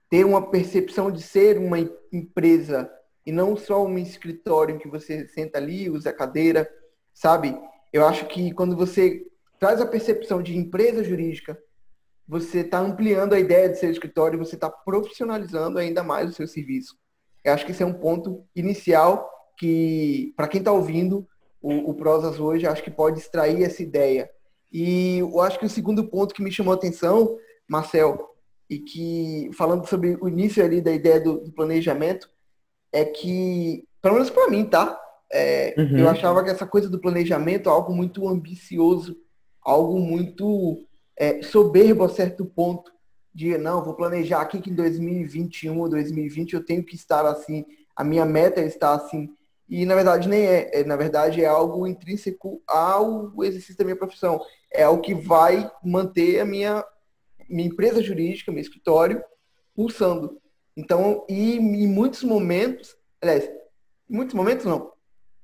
Ter 0.10 0.26
uma 0.26 0.50
percepção 0.50 1.12
de 1.12 1.22
ser 1.22 1.58
uma 1.58 1.80
empresa 2.12 2.90
e 3.26 3.32
não 3.32 3.56
só 3.56 3.86
um 3.86 3.98
escritório 3.98 4.76
em 4.76 4.80
que 4.80 4.88
você 4.88 5.28
senta 5.28 5.58
ali, 5.58 5.90
usa 5.90 6.10
a 6.10 6.14
cadeira, 6.14 6.70
sabe? 7.14 7.58
Eu 7.92 8.06
acho 8.06 8.26
que 8.28 8.52
quando 8.54 8.76
você 8.76 9.26
traz 9.60 9.80
a 9.80 9.86
percepção 9.86 10.42
de 10.42 10.58
empresa 10.58 11.04
jurídica, 11.04 11.58
você 12.28 12.60
está 12.60 12.80
ampliando 12.80 13.34
a 13.34 13.40
ideia 13.40 13.70
de 13.70 13.78
ser 13.78 13.90
escritório, 13.90 14.40
você 14.40 14.56
está 14.56 14.70
profissionalizando 14.70 15.78
ainda 15.78 16.04
mais 16.04 16.30
o 16.30 16.34
seu 16.34 16.48
serviço. 16.48 16.98
Eu 17.44 17.54
acho 17.54 17.66
que 17.66 17.72
esse 17.72 17.84
é 17.84 17.86
um 17.86 17.94
ponto 17.94 18.46
inicial 18.56 19.30
que, 19.58 20.34
para 20.36 20.48
quem 20.48 20.60
está 20.60 20.72
ouvindo 20.72 21.28
o, 21.62 21.92
o 21.92 21.94
Prosas 21.94 22.40
hoje, 22.40 22.66
acho 22.66 22.84
que 22.84 22.92
pode 22.92 23.20
extrair 23.20 23.64
essa 23.64 23.84
ideia. 23.84 24.30
E 24.74 25.20
eu 25.20 25.40
acho 25.40 25.60
que 25.60 25.66
o 25.66 25.70
segundo 25.70 26.04
ponto 26.10 26.34
que 26.34 26.42
me 26.42 26.52
chamou 26.52 26.74
a 26.74 26.76
atenção, 26.76 27.38
Marcel, 27.70 28.34
e 28.68 28.80
que 28.80 29.52
falando 29.54 29.86
sobre 29.88 30.18
o 30.20 30.28
início 30.28 30.66
ali 30.66 30.82
da 30.82 30.92
ideia 30.92 31.22
do, 31.22 31.42
do 31.42 31.52
planejamento, 31.52 32.28
é 32.92 33.06
que, 33.06 33.88
pelo 34.02 34.16
menos 34.16 34.32
para 34.32 34.50
mim, 34.50 34.66
tá? 34.66 35.00
É, 35.32 35.76
uhum. 35.78 35.98
Eu 35.98 36.10
achava 36.10 36.44
que 36.44 36.50
essa 36.50 36.66
coisa 36.66 36.90
do 36.90 37.00
planejamento 37.00 37.70
é 37.70 37.72
algo 37.72 37.94
muito 37.94 38.28
ambicioso, 38.28 39.16
algo 39.64 40.00
muito 40.00 40.86
é, 41.18 41.42
soberbo 41.42 42.04
a 42.04 42.10
certo 42.10 42.46
ponto, 42.46 42.92
de 43.34 43.58
não, 43.58 43.84
vou 43.84 43.96
planejar 43.96 44.42
aqui 44.42 44.62
que 44.62 44.70
em 44.70 44.76
2021 44.76 45.80
ou 45.80 45.90
2020 45.90 46.54
eu 46.54 46.64
tenho 46.64 46.84
que 46.84 46.96
estar 46.96 47.26
assim, 47.26 47.66
a 47.96 48.04
minha 48.04 48.26
meta 48.26 48.62
é 48.62 48.66
estar 48.66 48.94
assim. 48.94 49.30
E 49.68 49.86
na 49.86 49.96
verdade 49.96 50.30
nem 50.30 50.46
é, 50.46 50.82
é 50.82 50.84
na 50.84 50.96
verdade 50.96 51.44
é 51.44 51.48
algo 51.48 51.88
intrínseco 51.88 52.62
ao 52.68 53.44
exercício 53.44 53.78
da 53.78 53.86
minha 53.86 53.96
profissão. 53.96 54.40
É 54.74 54.88
o 54.88 55.00
que 55.00 55.14
vai 55.14 55.70
manter 55.84 56.40
a 56.40 56.46
minha, 56.46 56.84
minha 57.50 57.68
empresa 57.68 58.02
jurídica, 58.02 58.52
meu 58.52 58.62
escritório, 58.62 59.24
pulsando. 59.76 60.42
Então, 60.76 61.26
e 61.30 61.58
em 61.58 61.88
muitos 61.88 62.24
momentos, 62.24 62.96
aliás, 63.22 63.46
em 64.10 64.16
muitos 64.16 64.34
momentos 64.34 64.66
não, 64.66 64.92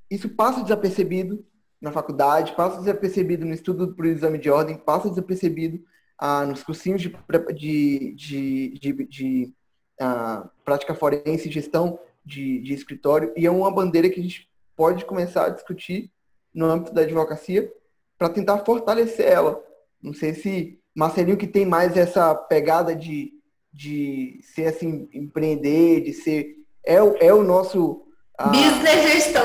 isso 0.09 0.29
passa 0.29 0.63
desapercebido 0.63 1.45
na 1.79 1.91
faculdade, 1.91 2.55
passa 2.55 2.79
desapercebido 2.79 3.45
no 3.45 3.53
estudo 3.53 3.93
para 3.93 4.05
o 4.05 4.09
exame 4.09 4.37
de 4.37 4.49
ordem, 4.49 4.77
passa 4.77 5.09
desapercebido 5.09 5.81
ah, 6.17 6.45
nos 6.45 6.63
cursinhos 6.63 7.01
de, 7.01 7.15
de, 7.53 8.13
de, 8.15 8.79
de, 8.79 9.05
de 9.05 9.53
ah, 9.99 10.49
prática 10.65 10.95
forense 10.95 11.49
gestão 11.49 11.99
de, 12.25 12.59
de 12.59 12.73
escritório, 12.73 13.31
e 13.37 13.45
é 13.45 13.51
uma 13.51 13.71
bandeira 13.71 14.09
que 14.09 14.19
a 14.19 14.23
gente 14.23 14.49
pode 14.75 15.05
começar 15.05 15.45
a 15.45 15.49
discutir 15.49 16.11
no 16.53 16.65
âmbito 16.65 16.93
da 16.93 17.01
advocacia 17.01 17.71
para 18.19 18.29
tentar 18.29 18.59
fortalecer 18.59 19.25
ela. 19.25 19.63
Não 20.03 20.13
sei 20.13 20.33
se 20.33 20.77
Marcelinho 20.95 21.37
que 21.37 21.47
tem 21.47 21.65
mais 21.65 21.95
essa 21.95 22.35
pegada 22.35 22.93
de, 22.93 23.31
de 23.73 24.41
ser 24.53 24.67
assim, 24.67 25.09
empreender, 25.13 26.01
de 26.01 26.13
ser. 26.13 26.55
É, 26.85 27.01
o, 27.01 27.15
é 27.19 27.33
o 27.33 27.41
nosso. 27.41 28.05
business 28.37 29.13
gestor. 29.13 29.43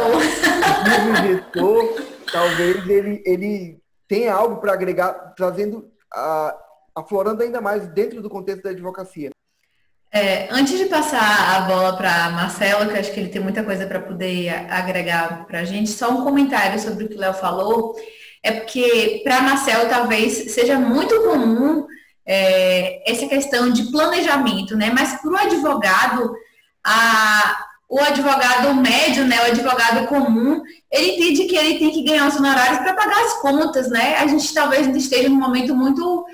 Business 0.84 1.20
gestor, 1.26 2.06
talvez 2.32 2.88
ele, 2.88 3.22
ele 3.24 3.80
tenha 4.08 4.34
algo 4.34 4.56
para 4.56 4.72
agregar, 4.72 5.12
trazendo, 5.36 5.90
a, 6.12 6.56
aflorando 6.96 7.42
ainda 7.42 7.60
mais 7.60 7.86
dentro 7.86 8.20
do 8.20 8.28
contexto 8.28 8.64
da 8.64 8.70
advocacia. 8.70 9.30
É, 10.12 10.48
antes 10.52 10.78
de 10.78 10.86
passar 10.86 11.56
a 11.56 11.60
bola 11.62 11.96
para 11.96 12.30
Marcelo, 12.30 12.88
que 12.88 12.98
acho 12.98 13.12
que 13.12 13.18
ele 13.18 13.30
tem 13.30 13.42
muita 13.42 13.64
coisa 13.64 13.84
para 13.84 14.00
poder 14.00 14.48
agregar 14.70 15.44
para 15.44 15.60
a 15.60 15.64
gente, 15.64 15.90
só 15.90 16.08
um 16.10 16.22
comentário 16.22 16.78
sobre 16.78 17.04
o 17.04 17.08
que 17.08 17.16
o 17.16 17.18
Léo 17.18 17.34
falou. 17.34 17.96
É 18.44 18.52
porque 18.52 19.22
para 19.24 19.40
Marcelo 19.40 19.88
talvez 19.88 20.52
seja 20.52 20.78
muito 20.78 21.18
comum 21.22 21.86
é, 22.26 23.10
essa 23.10 23.26
questão 23.26 23.70
de 23.70 23.90
planejamento, 23.90 24.76
né? 24.76 24.92
Mas 24.94 25.18
para 25.18 25.30
o 25.30 25.36
advogado, 25.36 26.34
a, 26.84 27.64
o 27.88 27.98
advogado 28.00 28.74
médio, 28.74 29.24
né, 29.24 29.40
o 29.40 29.46
advogado 29.46 30.06
comum, 30.08 30.62
ele 30.92 31.12
entende 31.12 31.44
que 31.44 31.56
ele 31.56 31.78
tem 31.78 31.90
que 31.90 32.04
ganhar 32.04 32.28
os 32.28 32.36
honorários 32.36 32.80
para 32.80 32.92
pagar 32.92 33.24
as 33.24 33.40
contas, 33.40 33.88
né? 33.88 34.16
A 34.18 34.26
gente 34.26 34.52
talvez 34.52 34.86
esteja 34.94 35.30
num 35.30 35.40
momento 35.40 35.74
muito 35.74 36.26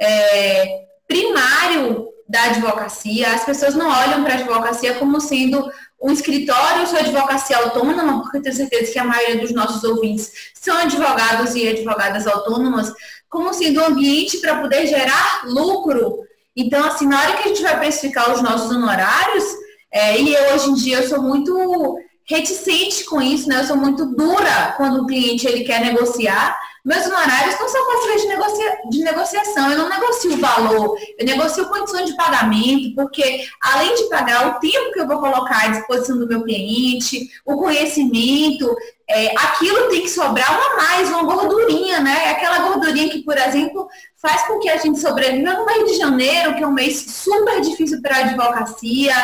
é, 0.00 0.84
primário 1.06 2.08
da 2.26 2.44
advocacia. 2.44 3.30
As 3.34 3.44
pessoas 3.44 3.74
não 3.74 3.90
olham 3.90 4.24
para 4.24 4.34
a 4.34 4.36
advocacia 4.38 4.94
como 4.94 5.20
sendo 5.20 5.70
um 6.00 6.12
escritório, 6.12 6.86
sua 6.86 7.00
advocacia 7.00 7.56
autônoma, 7.56 8.22
porque 8.22 8.38
eu 8.38 8.42
tenho 8.42 8.54
certeza 8.54 8.92
que 8.92 8.98
a 8.98 9.04
maioria 9.04 9.40
dos 9.40 9.52
nossos 9.52 9.82
ouvintes 9.82 10.32
são 10.54 10.76
advogados 10.76 11.54
e 11.54 11.66
advogadas 11.66 12.26
autônomas, 12.26 12.92
como 13.28 13.52
sendo 13.52 13.80
um 13.80 13.86
ambiente 13.86 14.38
para 14.38 14.60
poder 14.60 14.86
gerar 14.86 15.42
lucro. 15.46 16.20
Então, 16.56 16.84
assim, 16.86 17.06
na 17.06 17.20
hora 17.20 17.36
que 17.36 17.44
a 17.44 17.48
gente 17.48 17.62
vai 17.62 17.78
precificar 17.78 18.32
os 18.32 18.42
nossos 18.42 18.70
honorários, 18.70 19.44
é, 19.92 20.20
e 20.20 20.34
eu 20.34 20.54
hoje 20.54 20.70
em 20.70 20.74
dia 20.74 20.98
eu 20.98 21.08
sou 21.08 21.22
muito 21.22 21.98
reticente 22.28 23.04
com 23.04 23.20
isso, 23.22 23.48
né? 23.48 23.60
Eu 23.60 23.64
sou 23.64 23.76
muito 23.76 24.04
dura 24.04 24.74
quando 24.76 25.02
o 25.02 25.06
cliente 25.06 25.46
ele 25.46 25.64
quer 25.64 25.80
negociar. 25.80 26.58
Meus 26.84 27.06
honorários 27.06 27.58
não 27.58 27.68
são 27.68 27.86
parceiros 27.86 28.22
de, 28.22 28.28
negocia 28.28 28.78
de 28.90 28.98
negociação, 29.02 29.70
eu 29.70 29.78
não 29.78 29.88
negocio 29.88 30.34
o 30.34 30.38
valor, 30.38 30.96
eu 31.18 31.26
negocio 31.26 31.68
condição 31.68 32.04
de 32.04 32.16
pagamento, 32.16 32.94
porque 32.94 33.46
além 33.60 33.94
de 33.94 34.08
pagar 34.08 34.46
o 34.48 34.60
tempo 34.60 34.92
que 34.92 35.00
eu 35.00 35.06
vou 35.06 35.18
colocar 35.18 35.64
à 35.64 35.68
disposição 35.68 36.18
do 36.18 36.26
meu 36.26 36.42
cliente, 36.44 37.28
o 37.44 37.56
conhecimento, 37.56 38.74
é, 39.08 39.34
aquilo 39.36 39.88
tem 39.88 40.02
que 40.02 40.08
sobrar 40.10 40.50
uma 40.50 40.76
mais, 40.76 41.08
uma 41.08 41.22
gordurinha, 41.24 42.00
né? 42.00 42.30
Aquela 42.30 42.58
gordurinha 42.60 43.08
que, 43.08 43.22
por 43.22 43.36
exemplo, 43.36 43.88
faz 44.16 44.46
com 44.46 44.58
que 44.58 44.68
a 44.68 44.76
gente 44.76 44.98
sobreviva 44.98 45.54
no 45.54 45.66
mês 45.66 45.90
de 45.90 45.98
janeiro, 45.98 46.54
que 46.54 46.62
é 46.62 46.66
um 46.66 46.72
mês 46.72 47.04
super 47.08 47.60
difícil 47.60 48.00
para 48.02 48.16
a 48.16 48.20
advocacia, 48.20 49.14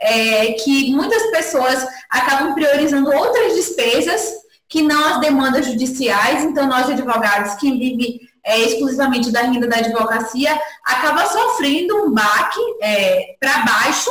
é, 0.00 0.52
que 0.52 0.92
muitas 0.92 1.30
pessoas 1.30 1.86
acabam 2.10 2.54
priorizando 2.54 3.10
outras 3.10 3.54
despesas 3.54 4.34
que 4.68 4.82
não 4.82 5.14
as 5.14 5.20
demandas 5.20 5.66
judiciais. 5.66 6.44
Então, 6.44 6.66
nós 6.66 6.88
advogados 6.88 7.54
que 7.54 7.70
vivem 7.70 8.20
é, 8.44 8.60
exclusivamente 8.60 9.32
da 9.32 9.42
renda 9.42 9.66
da 9.66 9.78
advocacia 9.78 10.58
acaba 10.84 11.26
sofrendo 11.26 12.04
um 12.04 12.12
baque 12.12 12.60
é, 12.80 13.36
para 13.40 13.64
baixo 13.64 14.10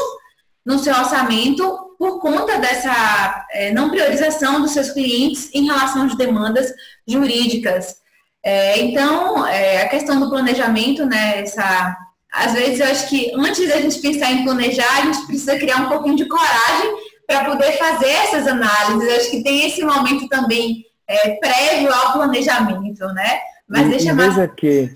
no 0.66 0.80
seu 0.80 0.94
orçamento 0.96 1.96
por 1.98 2.20
conta 2.20 2.58
dessa 2.58 3.46
é, 3.52 3.72
não 3.72 3.90
priorização 3.90 4.62
dos 4.62 4.72
seus 4.72 4.92
clientes 4.92 5.50
em 5.54 5.66
relação 5.66 6.04
às 6.04 6.16
demandas 6.16 6.72
jurídicas. 7.08 7.96
É, 8.44 8.80
então, 8.80 9.48
é, 9.48 9.84
a 9.84 9.90
questão 9.90 10.20
do 10.20 10.30
planejamento, 10.30 11.06
né, 11.06 11.42
essa 11.42 11.96
às 12.32 12.54
vezes 12.54 12.80
eu 12.80 12.88
acho 12.88 13.10
que 13.10 13.32
antes 13.36 13.68
da 13.68 13.80
gente 13.82 14.00
pensar 14.00 14.32
em 14.32 14.44
planejar, 14.44 14.98
a 14.98 15.06
gente 15.06 15.26
precisa 15.26 15.58
criar 15.58 15.78
um 15.78 15.90
pouquinho 15.90 16.16
de 16.16 16.28
coragem 16.28 16.96
para 17.26 17.46
poder 17.46 17.72
fazer 17.74 18.10
essas 18.10 18.48
análises. 18.48 19.10
Eu 19.10 19.16
acho 19.16 19.32
que 19.32 19.44
tem 19.44 19.66
esse 19.66 19.84
momento 19.84 20.28
também 20.28 20.86
é, 21.08 21.36
prévio 21.36 21.92
ao 21.94 22.14
planejamento, 22.14 23.06
né? 23.14 23.40
Mas 23.68 23.88
e, 23.88 23.90
deixa 23.90 24.14
mais. 24.14 24.36
Veja 24.36 24.48
que, 24.48 24.92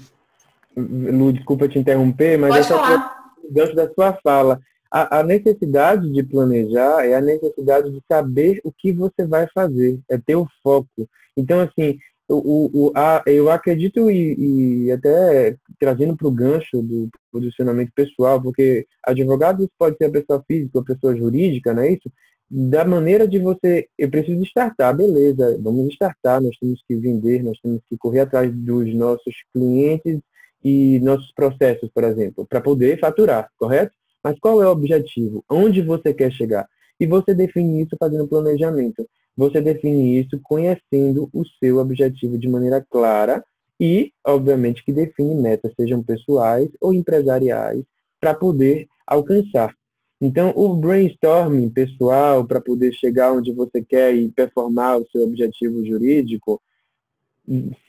Lu, 0.76 1.34
desculpa 1.34 1.68
te 1.68 1.80
interromper, 1.80 2.38
mas 2.38 2.68
Pode 2.68 2.82
essa 2.82 3.20
dentro 3.50 3.76
da 3.76 3.92
sua 3.94 4.14
fala. 4.24 4.60
A, 4.92 5.20
a, 5.20 5.24
necessidade 5.24 6.12
de 6.12 6.24
planejar 6.24 7.06
é 7.06 7.16
a 7.16 7.22
necessidade 7.22 7.92
de 7.92 8.02
saber 8.08 8.60
o 8.64 8.72
que 8.72 8.92
você 8.92 9.26
vai 9.26 9.48
fazer, 9.54 10.00
é 10.10 10.18
ter 10.18 10.36
o 10.36 10.48
foco. 10.64 11.08
Então, 11.38 11.60
assim, 11.62 11.98
o, 12.30 12.70
o, 12.74 12.92
a, 12.96 13.24
eu 13.26 13.50
acredito 13.50 14.10
e, 14.12 14.86
e 14.86 14.92
até 14.92 15.56
trazendo 15.80 16.16
para 16.16 16.28
o 16.28 16.32
gancho 16.32 16.82
do 16.82 17.10
posicionamento 17.32 17.92
pessoal, 17.94 18.42
porque 18.42 18.86
advogado 19.04 19.70
pode 19.78 19.98
ser 19.98 20.06
a 20.06 20.12
pessoa 20.12 20.44
física 20.48 20.78
ou 20.78 20.86
pessoa 20.86 21.16
jurídica, 21.16 21.74
não 21.74 21.82
é 21.82 21.94
isso? 21.94 22.12
Da 22.50 22.86
maneira 22.86 23.28
de 23.28 23.40
você, 23.40 23.88
eu 23.98 24.10
preciso 24.10 24.44
startar, 24.44 24.96
beleza, 24.96 25.60
vamos 25.62 25.94
startar, 25.94 26.42
nós 26.42 26.56
temos 26.58 26.84
que 26.88 26.96
vender, 26.96 27.44
nós 27.44 27.60
temos 27.60 27.82
que 27.88 27.98
correr 27.98 28.22
atrás 28.22 28.52
dos 28.52 28.94
nossos 28.94 29.36
clientes 29.54 30.20
e 30.64 31.00
nossos 31.00 31.32
processos, 31.32 31.90
por 31.94 32.04
exemplo, 32.04 32.46
para 32.46 32.62
poder 32.62 33.00
faturar, 33.00 33.50
correto? 33.58 33.94
Mas 34.24 34.38
qual 34.40 34.62
é 34.62 34.68
o 34.68 34.72
objetivo? 34.72 35.44
Onde 35.50 35.82
você 35.82 36.14
quer 36.14 36.32
chegar? 36.32 36.68
E 37.00 37.08
você 37.08 37.34
define 37.34 37.84
isso 37.84 37.96
fazendo 37.98 38.28
planejamento. 38.28 39.08
Você 39.36 39.62
define 39.62 40.20
isso 40.20 40.40
conhecendo 40.44 41.30
o 41.34 41.44
seu 41.60 41.78
objetivo 41.78 42.38
de 42.38 42.48
maneira 42.48 42.86
clara 42.90 43.44
e, 43.80 44.12
obviamente, 44.26 44.84
que 44.84 44.92
define 44.92 45.36
metas, 45.36 45.74
sejam 45.76 46.04
pessoais 46.04 46.70
ou 46.82 46.94
empresariais, 46.94 47.84
para 48.20 48.34
poder 48.34 48.88
alcançar. 49.08 49.74
Então, 50.22 50.52
o 50.56 50.76
brainstorming 50.76 51.70
pessoal 51.70 52.46
para 52.46 52.60
poder 52.60 52.92
chegar 52.94 53.32
onde 53.32 53.54
você 53.54 53.82
quer 53.82 54.14
e 54.14 54.30
performar 54.30 54.98
o 54.98 55.08
seu 55.10 55.24
objetivo 55.24 55.86
jurídico, 55.86 56.62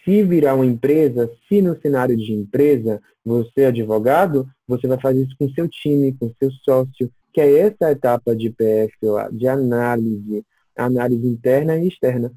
se 0.04 0.22
virar 0.22 0.54
uma 0.54 0.64
empresa, 0.64 1.30
se 1.48 1.60
no 1.60 1.78
cenário 1.80 2.16
de 2.16 2.32
empresa 2.32 3.00
você 3.24 3.62
é 3.62 3.66
advogado, 3.66 4.48
você 4.66 4.86
vai 4.86 4.98
fazer 5.00 5.22
isso 5.22 5.34
com 5.36 5.50
seu 5.50 5.68
time, 5.68 6.16
com 6.18 6.32
seu 6.38 6.50
sócio, 6.64 7.10
que 7.32 7.40
é 7.40 7.58
essa 7.58 7.90
etapa 7.90 8.34
de 8.34 8.50
PFOA, 8.50 9.28
de 9.32 9.46
análise, 9.46 10.44
análise 10.84 11.26
interna 11.26 11.76
e 11.76 11.88
externa. 11.88 12.32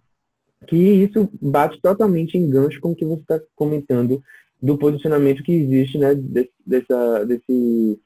Que 0.67 0.77
isso 0.77 1.29
bate 1.41 1.81
totalmente 1.81 2.37
em 2.37 2.49
gancho 2.49 2.79
com 2.79 2.91
o 2.91 2.95
que 2.95 3.05
você 3.05 3.21
está 3.21 3.39
comentando 3.55 4.23
do 4.61 4.77
posicionamento 4.77 5.43
que 5.43 5.51
existe 5.51 5.97
né, 5.97 6.15
desse, 6.15 6.51
dessa, 6.65 7.25
desse 7.25 7.99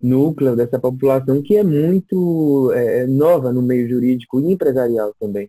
núcleo, 0.00 0.54
dessa 0.54 0.78
população 0.78 1.42
que 1.42 1.56
é 1.56 1.64
muito 1.64 2.70
é, 2.74 3.06
nova 3.06 3.52
no 3.52 3.62
meio 3.62 3.88
jurídico 3.88 4.40
e 4.40 4.52
empresarial 4.52 5.14
também. 5.18 5.48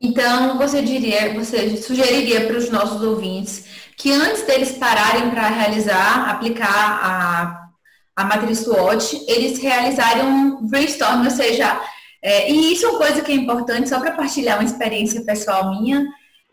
Então, 0.00 0.58
você 0.58 0.82
diria, 0.82 1.34
você 1.34 1.76
sugeriria 1.76 2.46
para 2.46 2.56
os 2.56 2.70
nossos 2.70 3.02
ouvintes 3.02 3.64
que 3.96 4.12
antes 4.12 4.42
deles 4.42 4.72
pararem 4.72 5.30
para 5.30 5.48
realizar, 5.48 6.30
aplicar 6.30 6.66
a, 6.66 7.68
a 8.16 8.24
matriz 8.24 8.58
SWOT, 8.58 9.24
eles 9.28 9.58
realizarem 9.58 10.24
um 10.24 10.68
brainstorm, 10.68 11.24
ou 11.24 11.30
seja, 11.30 11.80
é, 12.24 12.50
e 12.50 12.72
isso 12.72 12.86
é 12.86 12.88
uma 12.88 12.98
coisa 12.98 13.20
que 13.20 13.30
é 13.30 13.34
importante, 13.34 13.86
só 13.86 14.00
para 14.00 14.12
partilhar 14.12 14.58
uma 14.58 14.64
experiência 14.64 15.22
pessoal 15.26 15.78
minha, 15.78 16.06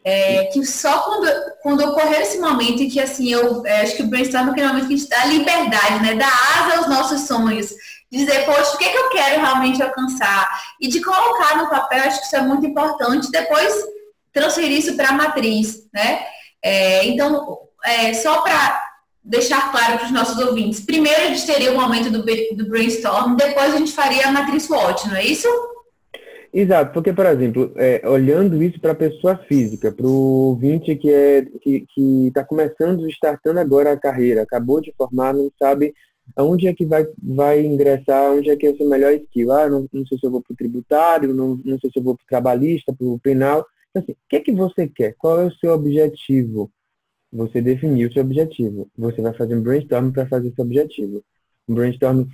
é, 0.04 0.46
que 0.46 0.66
só 0.66 1.00
quando, 1.00 1.32
quando 1.64 1.86
ocorrer 1.86 2.22
esse 2.22 2.40
momento 2.40 2.84
em 2.84 2.90
que, 2.90 3.00
assim, 3.00 3.32
eu 3.32 3.66
é, 3.66 3.82
acho 3.82 3.96
que 3.96 4.04
o 4.04 4.08
brainstorm 4.08 4.50
é 4.50 4.52
aquele 4.52 4.68
momento 4.68 4.88
que 4.88 4.94
a 4.94 4.98
gente 4.98 5.10
dá 5.10 5.24
liberdade, 5.24 6.04
né, 6.04 6.16
dá 6.16 6.28
asa 6.28 6.78
aos 6.78 6.90
nossos 6.90 7.22
sonhos, 7.22 7.70
dizer, 8.12 8.44
poxa, 8.44 8.76
o 8.76 8.78
que, 8.78 8.84
é 8.84 8.90
que 8.90 8.98
eu 8.98 9.10
quero 9.12 9.40
realmente 9.40 9.82
alcançar? 9.82 10.50
E 10.82 10.90
de 10.90 11.02
colocar 11.02 11.56
no 11.56 11.70
papel, 11.70 12.04
acho 12.04 12.20
que 12.20 12.26
isso 12.26 12.36
é 12.36 12.42
muito 12.42 12.66
importante, 12.66 13.32
depois 13.32 13.74
transferir 14.34 14.78
isso 14.78 14.98
para 14.98 15.10
a 15.10 15.14
matriz, 15.14 15.88
né? 15.94 16.26
É, 16.62 17.06
então, 17.06 17.60
é, 17.86 18.14
só 18.14 18.42
para 18.42 18.91
deixar 19.24 19.72
claro 19.72 19.98
para 19.98 20.06
os 20.06 20.12
nossos 20.12 20.38
ouvintes, 20.44 20.80
primeiro 20.80 21.22
a 21.22 21.26
gente 21.28 21.46
teria 21.46 21.72
o 21.72 21.80
momento 21.80 22.10
do, 22.10 22.24
do 22.24 22.70
brainstorm, 22.70 23.36
depois 23.36 23.74
a 23.74 23.78
gente 23.78 23.92
faria 23.92 24.28
a 24.28 24.32
matriz 24.32 24.64
SWOT, 24.64 25.08
não 25.08 25.16
é 25.16 25.26
isso? 25.26 25.48
Exato, 26.54 26.92
porque, 26.92 27.14
por 27.14 27.26
exemplo, 27.26 27.72
é, 27.78 28.02
olhando 28.06 28.62
isso 28.62 28.80
para 28.80 28.92
a 28.92 28.96
pessoa 28.96 29.38
física, 29.48 29.90
para 29.90 30.06
o 30.06 30.50
ouvinte 30.50 30.96
que 30.98 31.10
é 31.10 31.46
que 31.62 31.88
está 32.28 32.44
começando, 32.44 33.08
startando 33.10 33.60
agora 33.60 33.94
a 33.94 34.00
carreira, 34.00 34.42
acabou 34.42 34.82
de 34.82 34.94
formar, 34.98 35.34
não 35.34 35.50
sabe 35.58 35.94
aonde 36.36 36.68
é 36.68 36.74
que 36.74 36.86
vai, 36.86 37.06
vai 37.22 37.66
ingressar, 37.66 38.34
onde 38.34 38.50
é 38.50 38.56
que 38.56 38.66
é 38.66 38.72
o 38.72 38.78
seu 38.78 38.88
melhor 38.88 39.14
skill. 39.14 39.52
Ah, 39.52 39.70
não, 39.70 39.88
não 39.94 40.06
sei 40.06 40.18
se 40.18 40.26
eu 40.26 40.32
vou 40.32 40.42
para 40.42 40.54
o 40.54 40.58
tributário, 40.58 41.34
não, 41.34 41.60
não 41.64 41.80
sei 41.80 41.90
se 41.90 42.00
eu 42.00 42.04
vou 42.04 42.16
para 42.16 42.24
o 42.24 42.28
trabalhista, 42.28 42.94
para 42.94 43.08
o 43.08 43.20
penal. 43.20 43.66
Então, 43.90 44.04
assim, 44.04 44.12
o 44.14 44.30
que 44.30 44.36
é 44.36 44.40
que 44.40 44.52
você 44.52 44.88
quer? 44.88 45.16
Qual 45.18 45.40
é 45.40 45.46
o 45.46 45.54
seu 45.54 45.72
objetivo? 45.74 46.72
Você 47.32 47.62
definiu 47.62 48.10
o 48.10 48.14
seu 48.14 48.24
objetivo. 48.24 48.90
Você 48.98 49.22
vai 49.22 49.34
fazer 49.34 49.56
um 49.56 49.62
brainstorm 49.62 50.12
para 50.12 50.28
fazer 50.28 50.52
seu 50.54 50.66
objetivo. 50.66 51.24
Um 51.68 51.76
brainstorm 51.76 52.26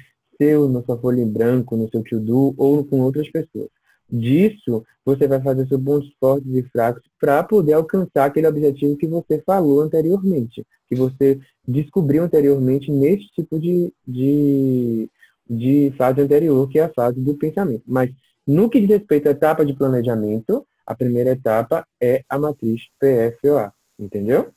seu, 0.42 0.70
na 0.70 0.84
sua 0.84 0.98
folha 0.98 1.22
em 1.22 1.32
branco, 1.32 1.76
no 1.76 1.90
seu 1.90 2.04
to-do 2.04 2.54
ou 2.58 2.84
com 2.86 3.02
outras 3.02 3.30
pessoas 3.30 3.70
disso, 4.10 4.84
você 5.06 5.28
vai 5.28 5.42
fazer 5.42 5.68
seus 5.68 5.82
pontos 5.82 6.12
fortes 6.20 6.48
e 6.54 6.64
fracos 6.64 7.04
para 7.20 7.44
poder 7.44 7.74
alcançar 7.74 8.26
aquele 8.26 8.48
objetivo 8.48 8.98
que 8.98 9.08
você 9.08 9.42
falou 9.46 9.82
anteriormente, 9.82 10.66
que 10.88 10.96
você 10.96 11.40
descobriu 11.68 12.24
anteriormente 12.24 12.92
nesse 12.92 13.28
tipo 13.30 13.60
de, 13.60 13.94
de, 14.08 15.10
de 15.50 15.94
fase 15.98 16.22
anterior, 16.22 16.68
que 16.70 16.80
é 16.80 16.84
a 16.84 16.94
fase 16.94 17.20
do 17.20 17.36
pensamento. 17.36 17.84
Mas 17.86 18.12
no 18.46 18.70
que 18.70 18.80
diz 18.80 18.90
respeito 18.90 19.28
à 19.28 19.32
etapa 19.32 19.66
de 19.66 19.74
planejamento, 19.74 20.66
a 20.86 20.96
primeira 20.96 21.32
etapa 21.32 21.86
é 22.02 22.24
a 22.30 22.40
matriz 22.40 22.84
PFOA, 23.00 23.74
entendeu? 24.00 24.52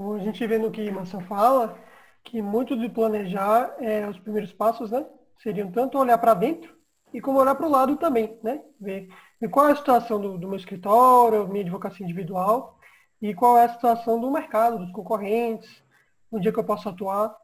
A 0.00 0.18
gente 0.18 0.46
vê 0.46 0.58
no 0.58 0.70
que 0.70 0.90
Marcel 0.90 1.20
fala, 1.22 1.78
que 2.24 2.40
muito 2.40 2.76
de 2.76 2.88
planejar 2.88 3.74
é 3.78 4.06
os 4.08 4.18
primeiros 4.18 4.52
passos, 4.52 4.90
né? 4.90 5.06
seriam 5.42 5.70
tanto 5.70 5.98
olhar 5.98 6.18
para 6.18 6.34
dentro 6.34 6.74
e 7.12 7.20
como 7.20 7.38
olhar 7.38 7.54
para 7.54 7.66
o 7.66 7.70
lado 7.70 7.96
também, 7.96 8.38
né? 8.42 8.62
Ver, 8.80 9.08
ver 9.40 9.48
qual 9.48 9.68
é 9.68 9.72
a 9.72 9.76
situação 9.76 10.20
do, 10.20 10.38
do, 10.38 10.46
meu 10.46 10.56
escritório, 10.56 11.48
minha 11.48 11.62
advocacia 11.62 12.04
individual, 12.04 12.78
e 13.20 13.34
qual 13.34 13.58
é 13.58 13.64
a 13.64 13.72
situação 13.72 14.20
do 14.20 14.30
mercado, 14.30 14.78
dos 14.78 14.92
concorrentes, 14.92 15.82
onde 16.30 16.48
é 16.48 16.52
que 16.52 16.58
eu 16.58 16.64
posso 16.64 16.88
atuar. 16.88 17.34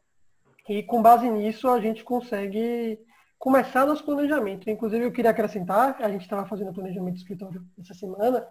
E 0.68 0.82
com 0.82 1.02
base 1.02 1.28
nisso 1.28 1.68
a 1.68 1.80
gente 1.80 2.04
consegue 2.04 2.98
começar 3.38 3.86
nosso 3.86 4.04
planejamento. 4.04 4.70
Inclusive 4.70 5.04
eu 5.04 5.12
queria 5.12 5.30
acrescentar, 5.30 5.96
a 6.00 6.08
gente 6.08 6.22
estava 6.22 6.46
fazendo 6.46 6.72
planejamento 6.72 7.14
do 7.14 7.18
escritório 7.18 7.64
essa 7.80 7.94
semana, 7.94 8.46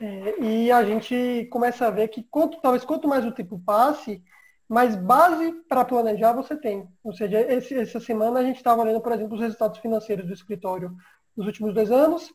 é, 0.00 0.40
e 0.40 0.70
a 0.70 0.84
gente 0.84 1.48
começa 1.50 1.86
a 1.86 1.90
ver 1.90 2.08
que 2.08 2.22
quanto, 2.22 2.60
talvez 2.60 2.84
quanto 2.84 3.08
mais 3.08 3.24
o 3.24 3.32
tempo 3.32 3.60
passe, 3.64 4.22
mas 4.68 4.94
base 4.94 5.52
para 5.68 5.84
planejar 5.84 6.32
você 6.32 6.56
tem. 6.56 6.88
Ou 7.02 7.12
seja, 7.12 7.40
esse, 7.40 7.74
essa 7.74 7.98
semana 7.98 8.40
a 8.40 8.42
gente 8.44 8.56
estava 8.56 8.82
olhando, 8.82 9.00
por 9.00 9.12
exemplo, 9.12 9.34
os 9.34 9.40
resultados 9.40 9.78
financeiros 9.78 10.26
do 10.26 10.32
escritório 10.32 10.94
dos 11.36 11.46
últimos 11.46 11.72
dois 11.74 11.90
anos 11.90 12.32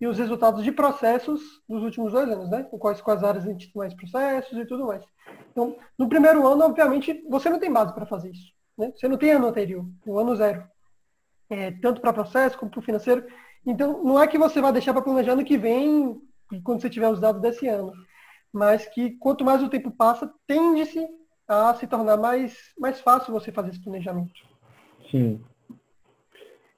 e 0.00 0.06
os 0.06 0.18
resultados 0.18 0.64
de 0.64 0.72
processos 0.72 1.40
dos 1.68 1.82
últimos 1.82 2.12
dois 2.12 2.28
anos, 2.28 2.50
né? 2.50 2.64
Quais, 2.78 3.00
quais 3.00 3.22
áreas 3.22 3.44
a 3.44 3.48
gente 3.48 3.72
tem 3.72 3.78
mais 3.80 3.94
processos 3.94 4.58
e 4.58 4.66
tudo 4.66 4.86
mais. 4.86 5.04
Então, 5.52 5.76
no 5.96 6.08
primeiro 6.08 6.46
ano, 6.46 6.64
obviamente, 6.64 7.24
você 7.28 7.48
não 7.48 7.60
tem 7.60 7.72
base 7.72 7.94
para 7.94 8.06
fazer 8.06 8.30
isso. 8.30 8.52
Né? 8.76 8.92
Você 8.96 9.06
não 9.06 9.16
tem 9.16 9.30
ano 9.30 9.46
anterior, 9.46 9.84
o 10.04 10.18
ano 10.18 10.34
zero. 10.34 10.64
É, 11.48 11.70
tanto 11.70 12.00
para 12.00 12.12
processo 12.12 12.58
como 12.58 12.70
para 12.70 12.80
o 12.80 12.82
financeiro. 12.82 13.24
Então, 13.64 14.02
não 14.02 14.20
é 14.20 14.26
que 14.26 14.38
você 14.38 14.60
vai 14.60 14.72
deixar 14.72 14.92
para 14.92 15.02
planejar 15.02 15.36
no 15.36 15.44
que 15.44 15.56
vem, 15.56 16.20
quando 16.62 16.80
você 16.80 16.90
tiver 16.90 17.08
os 17.08 17.20
dados 17.20 17.40
desse 17.40 17.66
ano. 17.68 17.92
Mas 18.52 18.86
que 18.86 19.12
quanto 19.18 19.44
mais 19.44 19.62
o 19.62 19.68
tempo 19.68 19.90
passa, 19.90 20.32
tende-se 20.46 21.06
a 21.46 21.74
se 21.74 21.86
tornar 21.86 22.16
mais, 22.16 22.56
mais 22.78 23.00
fácil 23.00 23.32
você 23.32 23.52
fazer 23.52 23.70
esse 23.70 23.82
planejamento. 23.82 24.32
Sim. 25.10 25.40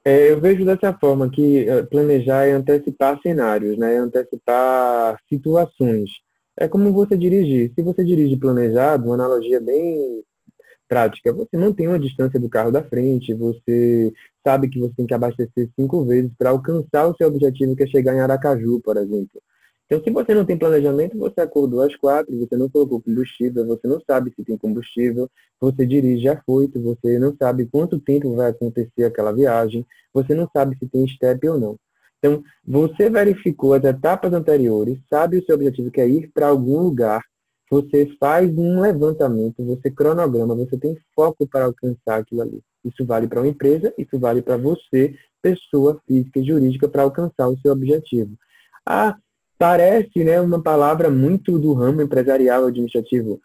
É, 0.03 0.31
eu 0.31 0.39
vejo 0.39 0.63
dessa 0.63 0.93
forma 0.93 1.29
que 1.29 1.67
é, 1.67 1.83
planejar 1.83 2.45
é 2.45 2.53
antecipar 2.53 3.19
cenários, 3.21 3.77
né? 3.77 3.95
é 3.95 3.97
antecipar 3.97 5.19
situações. 5.27 6.09
É 6.57 6.67
como 6.67 6.91
você 6.93 7.17
dirigir. 7.17 7.73
Se 7.75 7.81
você 7.81 8.03
dirige 8.03 8.37
planejado, 8.37 9.05
uma 9.05 9.15
analogia 9.15 9.59
bem 9.59 10.23
prática, 10.87 11.33
você 11.33 11.57
mantém 11.57 11.87
uma 11.87 11.99
distância 11.99 12.39
do 12.39 12.49
carro 12.49 12.71
da 12.71 12.81
frente, 12.81 13.33
você 13.33 14.13
sabe 14.45 14.69
que 14.69 14.79
você 14.79 14.93
tem 14.95 15.05
que 15.05 15.13
abastecer 15.13 15.69
cinco 15.77 16.05
vezes 16.05 16.31
para 16.37 16.51
alcançar 16.51 17.07
o 17.07 17.15
seu 17.15 17.27
objetivo, 17.27 17.75
que 17.75 17.83
é 17.83 17.87
chegar 17.87 18.15
em 18.15 18.21
Aracaju, 18.21 18.79
por 18.79 18.95
exemplo. 18.95 19.41
Então, 19.87 20.03
se 20.03 20.09
você 20.11 20.33
não 20.35 20.45
tem 20.45 20.57
planejamento, 20.57 21.17
você 21.17 21.39
acordou 21.39 21.81
às 21.81 21.95
quatro, 21.95 22.37
você 22.37 22.57
não 22.57 22.69
colocou 22.69 23.01
combustível, 23.01 23.65
você 23.65 23.87
não 23.87 24.01
sabe 24.05 24.33
se 24.35 24.43
tem 24.43 24.57
combustível, 24.57 25.29
você 25.61 25.85
dirige 25.85 26.27
afoito, 26.27 26.81
você 26.81 27.17
não 27.17 27.33
sabe 27.37 27.65
quanto 27.65 27.97
tempo 27.97 28.35
vai 28.35 28.49
acontecer 28.49 29.05
aquela 29.05 29.31
viagem, 29.31 29.85
você 30.13 30.35
não 30.35 30.49
sabe 30.51 30.77
se 30.77 30.87
tem 30.87 31.07
step 31.07 31.47
ou 31.47 31.57
não. 31.57 31.79
Então, 32.19 32.43
você 32.65 33.09
verificou 33.09 33.73
as 33.73 33.83
etapas 33.85 34.33
anteriores, 34.33 34.99
sabe 35.09 35.37
o 35.37 35.45
seu 35.45 35.55
objetivo 35.55 35.89
que 35.89 36.01
é 36.01 36.09
ir 36.09 36.31
para 36.33 36.47
algum 36.47 36.79
lugar, 36.79 37.21
você 37.71 38.09
faz 38.19 38.49
um 38.57 38.81
levantamento, 38.81 39.63
você 39.63 39.89
cronograma, 39.89 40.53
você 40.53 40.77
tem 40.77 40.97
foco 41.15 41.47
para 41.47 41.65
alcançar 41.65 42.19
aquilo 42.19 42.41
ali. 42.41 42.61
Isso 42.83 43.05
vale 43.05 43.27
para 43.27 43.39
uma 43.39 43.47
empresa, 43.47 43.93
isso 43.97 44.19
vale 44.19 44.41
para 44.41 44.57
você, 44.57 45.15
pessoa 45.41 46.01
física 46.05 46.39
e 46.39 46.43
jurídica, 46.43 46.89
para 46.89 47.03
alcançar 47.03 47.47
o 47.47 47.57
seu 47.59 47.71
objetivo. 47.71 48.35
Ah, 48.85 49.17
Parece 49.57 50.23
né, 50.23 50.39
uma 50.39 50.61
palavra 50.61 51.09
muito 51.09 51.57
do 51.57 51.73
ramo 51.73 52.01
empresarial 52.01 52.65
administrativo. 52.65 53.41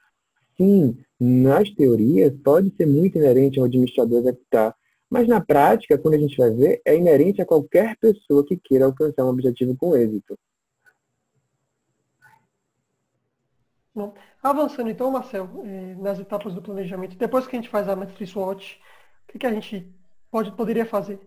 Sim, 0.57 0.99
nas 1.19 1.71
teorias 1.71 2.33
pode 2.45 2.75
ser 2.77 2.87
muito 2.87 3.17
inerente 3.17 3.59
ao 3.59 3.65
administrador 3.65 4.21
executar, 4.21 4.75
mas 5.09 5.27
na 5.27 5.41
prática, 5.41 5.99
quando 5.99 6.15
a 6.15 6.19
gente 6.19 6.37
vai 6.37 6.51
ver, 6.51 6.83
é 6.85 6.97
inerente 6.97 7.41
a 7.41 7.47
qualquer 7.47 7.97
pessoa 7.99 8.45
que 8.45 8.57
queira 8.57 8.87
alcançar 8.87 9.25
um 9.25 9.29
objetivo 9.29 9.77
com 9.77 9.97
êxito. 9.97 10.39
Bom, 13.95 14.15
avançando 14.43 14.89
então, 14.89 15.11
Marcel, 15.11 15.49
eh, 15.65 15.95
nas 15.97 16.19
etapas 16.19 16.55
do 16.55 16.63
planejamento, 16.63 17.17
depois 17.17 17.47
que 17.47 17.55
a 17.55 17.61
gente 17.61 17.69
faz 17.69 17.89
a 17.89 17.97
matriz 17.97 18.31
SWOT, 18.31 18.81
o 19.29 19.39
que, 19.39 19.47
a 19.47 19.53
gente 19.53 19.87
pode, 20.31 20.51
poderia 20.53 20.87
fazer? 20.87 21.21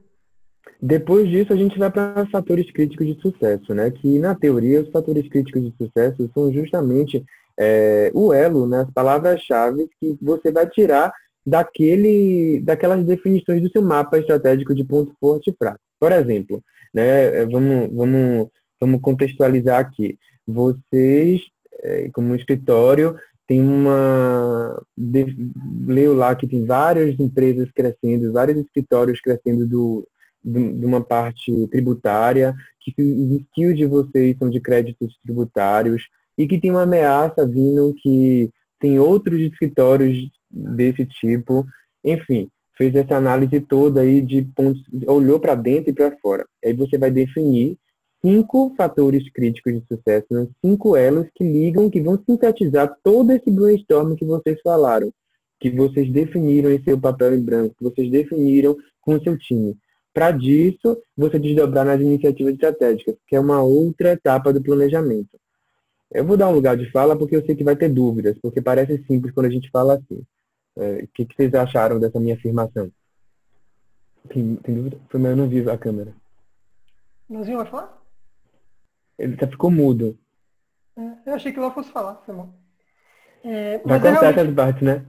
Depois 0.81 1.29
disso, 1.29 1.53
a 1.53 1.55
gente 1.55 1.77
vai 1.79 1.89
para 1.89 2.25
fatores 2.27 2.69
críticos 2.71 3.07
de 3.07 3.19
sucesso, 3.21 3.73
né? 3.73 3.89
Que 3.91 4.19
na 4.19 4.35
teoria 4.35 4.81
os 4.81 4.89
fatores 4.89 5.27
críticos 5.27 5.63
de 5.63 5.73
sucesso 5.77 6.29
são 6.33 6.51
justamente 6.51 7.23
é, 7.57 8.11
o 8.13 8.33
elo, 8.33 8.67
né? 8.67 8.81
as 8.81 8.91
palavras-chave 8.91 9.89
que 9.99 10.17
você 10.21 10.51
vai 10.51 10.67
tirar 10.69 11.13
daquele, 11.45 12.59
daquelas 12.61 13.03
definições 13.05 13.61
do 13.61 13.69
seu 13.69 13.81
mapa 13.81 14.17
estratégico 14.17 14.75
de 14.75 14.83
ponto 14.83 15.15
forte 15.19 15.49
e 15.49 15.55
fraco. 15.57 15.79
Por 15.99 16.11
exemplo, 16.11 16.61
né? 16.93 17.41
É, 17.41 17.45
vamos, 17.45 17.89
vamos, 17.93 18.47
vamos 18.79 19.01
contextualizar 19.01 19.79
aqui. 19.79 20.17
Vocês, 20.45 21.41
é, 21.81 22.09
como 22.13 22.35
escritório, 22.35 23.15
tem 23.47 23.61
uma. 23.61 24.81
De, 24.97 25.35
leu 25.87 26.15
lá 26.15 26.35
que 26.35 26.47
tem 26.47 26.65
várias 26.65 27.19
empresas 27.19 27.69
crescendo, 27.71 28.33
vários 28.33 28.57
escritórios 28.57 29.21
crescendo 29.21 29.67
do, 29.67 30.07
de, 30.45 30.85
uma 30.85 31.01
parte 31.01 31.51
tributária, 31.67 32.55
que 32.79 32.93
os 33.01 33.41
skills 33.41 33.75
de 33.75 33.85
vocês 33.87 34.37
são 34.37 34.49
de 34.49 34.59
créditos 34.59 35.17
tributários 35.23 36.03
e 36.37 36.47
que 36.47 36.59
tem 36.59 36.69
uma 36.69 36.83
ameaça 36.83 37.47
vindo 37.47 37.95
que 37.95 38.51
tem 38.79 38.99
outros 38.99 39.39
escritórios 39.41 40.29
desse 40.51 41.05
tipo, 41.05 41.65
enfim, 42.03 42.47
fez 42.77 42.93
essa 42.95 43.15
análise 43.15 43.59
toda 43.61 44.01
aí 44.01 44.21
de 44.21 44.43
pontos, 44.55 44.83
olhou 45.07 45.39
para 45.39 45.55
dentro 45.55 45.89
e 45.89 45.93
para 45.93 46.15
fora. 46.19 46.45
Aí 46.63 46.73
você 46.73 46.97
vai 46.97 47.09
definir 47.09 47.77
cinco 48.23 48.73
fatores 48.77 49.27
críticos 49.31 49.73
de 49.73 49.83
sucesso, 49.87 50.27
né? 50.29 50.47
cinco 50.63 50.95
elos 50.95 51.27
que 51.33 51.43
ligam, 51.43 51.89
que 51.89 52.01
vão 52.01 52.21
sintetizar 52.27 52.95
todo 53.03 53.31
esse 53.31 53.49
brainstorm 53.49 54.15
que 54.15 54.25
vocês 54.25 54.59
falaram, 54.61 55.11
que 55.59 55.71
vocês 55.71 56.11
definiram 56.11 56.71
em 56.71 56.83
seu 56.83 56.99
papel 56.99 57.35
em 57.35 57.41
branco, 57.41 57.75
que 57.77 57.83
vocês 57.83 58.11
definiram 58.11 58.75
com 59.01 59.19
seu 59.19 59.37
time. 59.37 59.75
Para 60.15 60.31
disso, 60.31 61.03
você 61.17 61.37
desdobrar 61.37 61.83
nas 61.83 61.99
iniciativas 61.99 62.53
estratégicas, 62.53 63.17
que 63.27 63.35
é 63.35 63.39
uma 63.39 63.61
outra 63.61 64.13
etapa 64.13 64.53
do 64.53 64.63
planejamento. 64.63 65.37
Eu 66.09 66.23
vou 66.23 66.37
dar 66.37 66.47
um 66.47 66.53
lugar 66.53 66.77
de 66.77 66.89
fala 66.89 67.17
porque 67.17 67.35
eu 67.35 67.45
sei 67.45 67.53
que 67.53 67.65
vai 67.65 67.75
ter 67.75 67.89
dúvidas, 67.89 68.37
porque 68.41 68.61
parece 68.61 69.03
simples 69.07 69.33
quando 69.33 69.47
a 69.47 69.49
gente 69.49 69.69
fala 69.69 69.95
assim. 69.95 70.25
É, 70.77 71.03
o 71.03 71.07
que, 71.13 71.25
que, 71.25 71.35
vocês 71.35 71.53
acharam 71.53 71.99
dessa 71.99 72.17
minha 72.17 72.35
afirmação? 72.35 72.89
Tem, 74.29 74.55
tem 74.55 74.75
dúvida? 74.75 74.97
Foi, 75.09 75.19
mas 75.19 75.31
eu 75.31 75.37
não 75.37 75.49
vi 75.49 75.69
a 75.69 75.77
câmera. 75.77 76.13
Nãozinho 77.29 77.57
vai 77.57 77.65
falar? 77.65 78.01
Ele 79.19 79.35
tá, 79.35 79.47
ficou 79.47 79.69
mudo. 79.69 80.17
É, 80.97 81.01
eu 81.25 81.33
achei 81.33 81.51
que 81.51 81.59
lá 81.59 81.71
fosse 81.71 81.91
falar, 81.91 82.23
foi 82.25 82.33
mal. 82.33 82.53
É, 83.43 83.79
vai 83.79 83.99
cortar 83.99 84.21
realmente... 84.21 84.39
essas 84.39 84.55
partes, 84.55 84.81
né? 84.81 85.05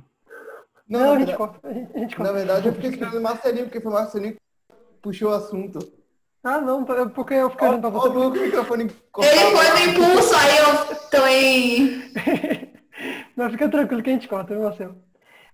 Não, 0.88 0.98
não 0.98 1.12
a, 1.12 1.18
gente 1.20 1.36
corta, 1.36 1.68
a, 1.68 1.72
gente, 1.72 1.96
a 1.96 1.98
gente 2.00 2.16
corta. 2.16 2.32
Na 2.32 2.38
verdade, 2.38 2.66
eu 2.66 2.74
fiquei 2.74 2.90
esperando 2.90 3.18
o 3.18 3.22
Marcelinho, 3.22 3.66
porque 3.66 3.80
foi 3.80 3.92
o 3.92 3.94
Marcelinho 3.94 4.34
que 4.34 4.45
puxou 5.06 5.30
o 5.30 5.34
assunto. 5.34 5.78
Ah, 6.42 6.60
não, 6.60 6.84
porque 6.84 7.34
eu 7.34 7.50
fiquei 7.50 7.68
olhando 7.68 7.80
pra 7.80 7.90
você. 7.90 8.08
O 8.08 8.30
microfone 8.30 8.82
Ele 8.84 9.56
foi 9.56 9.70
no 9.70 9.90
impulso, 9.90 10.34
aí 10.34 10.58
eu 10.58 10.96
também... 11.10 12.02
Mas 13.36 13.52
fica 13.52 13.68
tranquilo 13.68 14.02
que 14.02 14.10
a 14.10 14.12
gente 14.12 14.28
corta, 14.28 14.54
viu, 14.54 14.64
Marcelo? 14.64 14.96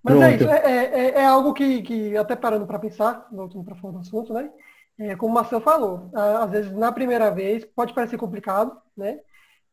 Mas 0.03 0.15
Pronto. 0.15 0.25
é 0.25 0.37
isso, 0.37 0.49
é, 0.49 0.85
é, 0.85 1.11
é, 1.21 1.27
algo 1.27 1.53
que, 1.53 1.83
que, 1.83 2.17
até 2.17 2.35
parando 2.35 2.67
para 2.67 2.79
pensar, 2.79 3.27
voltando 3.31 3.65
para 3.65 3.77
fora 3.77 3.95
do 3.95 3.99
assunto, 4.01 4.33
né? 4.33 4.51
É, 4.99 5.17
como 5.17 5.33
o 5.33 5.35
Marcel 5.35 5.61
falou, 5.61 6.11
às 6.15 6.51
vezes 6.51 6.73
na 6.73 6.93
primeira 6.93 7.31
vez 7.31 7.65
pode 7.65 7.93
parecer 7.93 8.17
complicado, 8.17 8.77
né? 8.97 9.19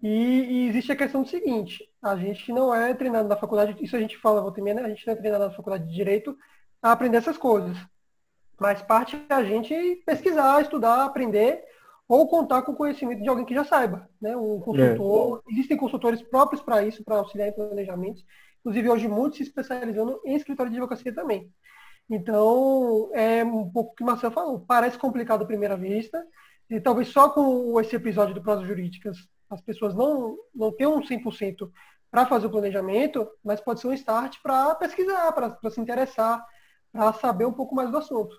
E, 0.02 0.08
e, 0.10 0.70
existe 0.70 0.92
a 0.92 0.96
questão 0.96 1.24
do 1.24 1.30
seguinte, 1.30 1.84
a 2.02 2.16
gente 2.16 2.52
não 2.52 2.74
é 2.74 2.94
treinado 2.94 3.28
na 3.28 3.36
faculdade, 3.36 3.76
isso 3.84 3.96
a 3.96 4.00
gente 4.00 4.18
fala 4.18 4.42
volta 4.42 4.62
né? 4.62 4.82
a 4.82 4.90
gente 4.90 5.06
não 5.06 5.14
é 5.14 5.18
treinado 5.18 5.46
na 5.46 5.52
faculdade 5.52 5.88
de 5.88 5.94
Direito 5.94 6.36
a 6.82 6.92
aprender 6.92 7.18
essas 7.18 7.38
coisas. 7.38 7.78
Mas 8.60 8.82
parte 8.82 9.16
é 9.30 9.34
a 9.34 9.44
gente 9.44 9.74
pesquisar, 10.06 10.62
estudar, 10.62 11.06
aprender, 11.06 11.64
ou 12.08 12.28
contar 12.28 12.64
com 12.64 12.72
o 12.72 12.76
conhecimento 12.76 13.22
de 13.22 13.30
alguém 13.30 13.46
que 13.46 13.54
já 13.54 13.64
saiba, 13.64 14.10
né? 14.20 14.36
Um 14.36 14.60
consultor, 14.60 15.44
é. 15.48 15.54
existem 15.54 15.78
consultores 15.78 16.22
próprios 16.22 16.62
para 16.62 16.84
isso, 16.84 17.04
para 17.04 17.18
auxiliar 17.18 17.50
em 17.50 17.54
planejamentos, 17.54 18.26
inclusive 18.60 18.90
hoje 18.90 19.08
muitos 19.08 19.38
se 19.38 19.44
especializando 19.44 20.20
em 20.26 20.36
escritório 20.36 20.72
de 20.72 20.78
advocacia 20.78 21.14
também. 21.14 21.52
Então, 22.10 23.12
é 23.14 23.44
um 23.44 23.70
pouco 23.70 23.92
o 23.92 23.96
que 23.96 24.04
o 24.04 24.06
Marcelo 24.06 24.34
falou, 24.34 24.60
parece 24.62 24.98
complicado 24.98 25.44
à 25.44 25.46
primeira 25.46 25.78
vista, 25.78 26.26
e 26.68 26.80
talvez 26.82 27.10
só 27.10 27.30
com 27.30 27.80
esse 27.80 27.96
episódio 27.96 28.34
do 28.34 28.42
Prosa 28.42 28.66
Jurídicas 28.66 29.18
as 29.50 29.62
pessoas 29.62 29.96
não, 29.96 30.38
não 30.54 30.72
tenham 30.72 31.00
100% 31.02 31.72
para 32.12 32.26
fazer 32.26 32.48
o 32.48 32.52
planejamento, 32.52 33.28
mas 33.44 33.62
pode 33.62 33.80
ser 33.80 33.88
um 33.88 33.94
start 33.94 34.38
para 34.42 34.76
pesquisar, 34.76 35.32
para 35.32 35.72
se 35.72 35.82
interessar, 35.82 36.44
para 36.92 37.14
saber 37.14 37.46
um 37.46 37.54
pouco 37.54 37.76
mais 37.76 37.90
do 37.90 37.98
assunto. 37.98 38.36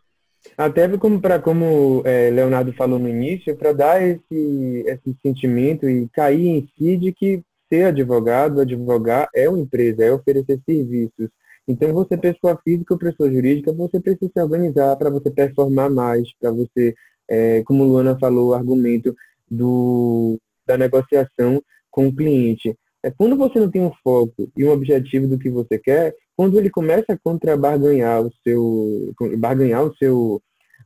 Até 0.57 0.89
como 0.99 1.21
para 1.21 1.39
como 1.39 2.03
é, 2.05 2.31
Leonardo 2.31 2.73
falou 2.73 2.99
no 2.99 3.09
início, 3.09 3.57
para 3.57 3.73
dar 3.73 4.03
esse, 4.03 4.85
esse 4.87 5.17
sentimento 5.23 5.89
e 5.89 6.09
cair 6.09 6.47
em 6.47 6.69
si 6.77 6.97
de 6.97 7.13
que 7.13 7.43
ser 7.69 7.85
advogado, 7.85 8.61
advogar 8.61 9.29
é 9.35 9.49
uma 9.49 9.59
empresa, 9.59 10.05
é 10.05 10.13
oferecer 10.13 10.61
serviços. 10.67 11.29
Então, 11.69 11.93
você, 11.93 12.17
pessoa 12.17 12.61
física 12.65 12.95
ou 12.95 12.99
pessoa 12.99 13.31
jurídica, 13.31 13.73
você 13.73 14.01
precisa 14.01 14.31
se 14.33 14.43
organizar 14.43 14.97
para 14.97 15.09
você 15.09 15.31
performar 15.31 15.89
mais, 15.89 16.29
para 16.41 16.51
você, 16.51 16.95
é, 17.29 17.63
como 17.63 17.85
Luana 17.85 18.19
falou, 18.19 18.49
o 18.49 18.55
argumento 18.55 19.15
do, 19.49 20.39
da 20.67 20.77
negociação 20.77 21.63
com 21.91 22.09
o 22.09 22.15
cliente. 22.15 22.77
É 23.03 23.11
quando 23.11 23.37
você 23.37 23.59
não 23.59 23.71
tem 23.71 23.83
um 23.83 23.93
foco 24.03 24.51
e 24.57 24.65
um 24.65 24.71
objetivo 24.71 25.27
do 25.27 25.39
que 25.39 25.49
você 25.49 25.79
quer, 25.79 26.15
quando 26.37 26.59
ele 26.59 26.71
começa 26.71 27.13
a 27.13 27.19
contrabarganhar 27.19 28.23
o 28.23 28.33
seu, 28.45 29.15
barganhar 29.39 29.85
o 29.85 29.95
seu, 29.97 30.43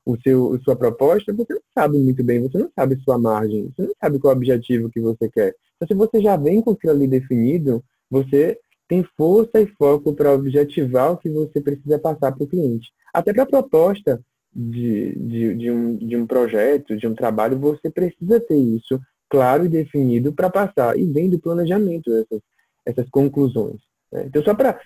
o 0.07 0.16
seu, 0.20 0.61
sua 0.62 0.77
proposta, 0.77 1.33
você 1.33 1.55
não 1.55 1.62
sabe 1.77 1.98
muito 1.98 2.22
bem, 2.22 2.40
você 2.40 2.59
não 2.59 2.70
sabe 2.74 3.00
sua 3.03 3.18
margem, 3.18 3.72
você 3.77 3.87
não 3.87 3.94
sabe 4.00 4.18
qual 4.18 4.33
é 4.33 4.35
o 4.35 4.38
objetivo 4.38 4.90
que 4.90 5.00
você 5.00 5.29
quer. 5.29 5.55
Então, 5.77 5.88
se 5.88 5.94
você 5.94 6.20
já 6.20 6.37
vem 6.37 6.61
com 6.61 6.70
aquilo 6.70 6.92
ali 6.92 7.09
definido, 7.09 7.83
você 8.11 8.59
tem 8.87 9.03
força 9.16 9.61
e 9.61 9.66
foco 9.66 10.12
para 10.12 10.33
objetivar 10.33 11.12
o 11.12 11.16
que 11.16 11.29
você 11.29 11.61
precisa 11.61 11.98
passar 11.98 12.33
para 12.33 12.44
o 12.44 12.46
cliente. 12.46 12.92
Até 13.12 13.33
para 13.33 13.42
a 13.42 13.46
proposta 13.46 14.20
de, 14.55 15.14
de, 15.16 15.55
de, 15.55 15.70
um, 15.70 15.96
de 15.96 16.16
um 16.16 16.27
projeto, 16.27 16.96
de 16.96 17.07
um 17.07 17.14
trabalho, 17.14 17.59
você 17.59 17.90
precisa 17.90 18.38
ter 18.40 18.57
isso 18.57 19.00
claro 19.35 19.64
e 19.64 19.68
definido 19.68 20.33
para 20.33 20.49
passar. 20.49 20.97
E 20.97 21.05
vem 21.05 21.29
do 21.29 21.40
planejamento 21.40 22.09
essas, 22.14 22.40
essas 22.87 23.11
conclusões. 23.11 23.81
Né? 24.12 24.27
Então, 24.27 24.44
só 24.44 24.55
para 24.55 24.79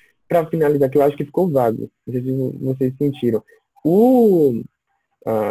finalizar, 0.50 0.88
que 0.88 0.96
eu 0.96 1.02
acho 1.02 1.16
que 1.16 1.26
ficou 1.26 1.50
vago, 1.50 1.90
não 2.06 2.14
sei 2.14 2.22
se 2.22 2.58
vocês 2.58 2.94
sentiram. 2.96 3.42
O, 3.84 4.62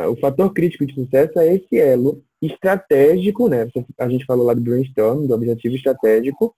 o 0.10 0.16
fator 0.20 0.52
crítico 0.52 0.84
de 0.86 0.96
sucesso 0.96 1.40
é 1.40 1.54
esse 1.56 1.78
elo 1.80 2.24
estratégico, 2.42 3.48
né? 3.48 3.68
A 4.00 4.10
gente 4.10 4.26
falou 4.26 4.46
lá 4.46 4.54
do 4.54 4.62
brainstorm, 4.62 5.28
do 5.28 5.34
objetivo 5.34 5.76
estratégico, 5.76 6.56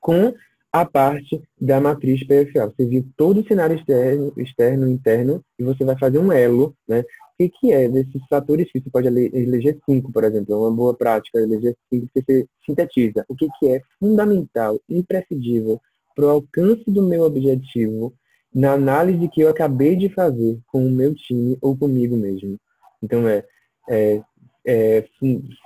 com 0.00 0.32
a 0.72 0.84
parte 0.84 1.42
da 1.60 1.80
matriz 1.80 2.22
PFA. 2.22 2.66
Você 2.66 2.86
viu 2.86 3.06
todo 3.16 3.40
o 3.40 3.46
cenário 3.46 3.76
externo, 3.76 4.32
externo, 4.36 4.88
interno, 4.88 5.44
e 5.58 5.64
você 5.64 5.84
vai 5.84 5.98
fazer 5.98 6.18
um 6.18 6.32
elo, 6.32 6.74
né? 6.88 7.04
O 7.38 7.42
que, 7.44 7.50
que 7.50 7.70
é 7.70 7.86
desses 7.86 8.22
fatores 8.30 8.72
que 8.72 8.80
você 8.80 8.88
pode 8.88 9.08
eleger 9.08 9.78
cinco, 9.84 10.10
por 10.10 10.24
exemplo, 10.24 10.54
é 10.54 10.56
uma 10.56 10.70
boa 10.70 10.94
prática, 10.94 11.38
eleger 11.38 11.76
cinco, 11.92 12.08
que 12.14 12.22
você 12.22 12.48
sintetiza. 12.64 13.26
O 13.28 13.36
que, 13.36 13.46
que 13.58 13.68
é 13.68 13.82
fundamental, 14.00 14.80
imprescindível 14.88 15.78
para 16.14 16.24
o 16.24 16.30
alcance 16.30 16.90
do 16.90 17.02
meu 17.02 17.24
objetivo 17.24 18.14
na 18.54 18.72
análise 18.72 19.28
que 19.28 19.42
eu 19.42 19.50
acabei 19.50 19.96
de 19.96 20.08
fazer 20.08 20.58
com 20.68 20.86
o 20.86 20.90
meu 20.90 21.14
time 21.14 21.58
ou 21.60 21.76
comigo 21.76 22.16
mesmo. 22.16 22.58
Então, 23.02 23.28
é, 23.28 23.44
é, 23.86 24.24
é 24.66 25.04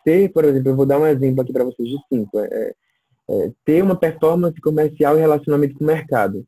ser, 0.02 0.32
por 0.32 0.44
exemplo, 0.44 0.70
eu 0.70 0.76
vou 0.76 0.84
dar 0.86 0.98
um 0.98 1.06
exemplo 1.06 1.40
aqui 1.40 1.52
para 1.52 1.62
vocês 1.62 1.88
de 1.88 1.98
cinco. 2.08 2.40
É, 2.40 2.46
é, 2.50 2.74
é, 3.30 3.52
ter 3.64 3.80
uma 3.80 3.94
performance 3.94 4.60
comercial 4.60 5.16
e 5.16 5.20
relacionamento 5.20 5.74
com 5.78 5.84
o 5.84 5.86
mercado 5.86 6.44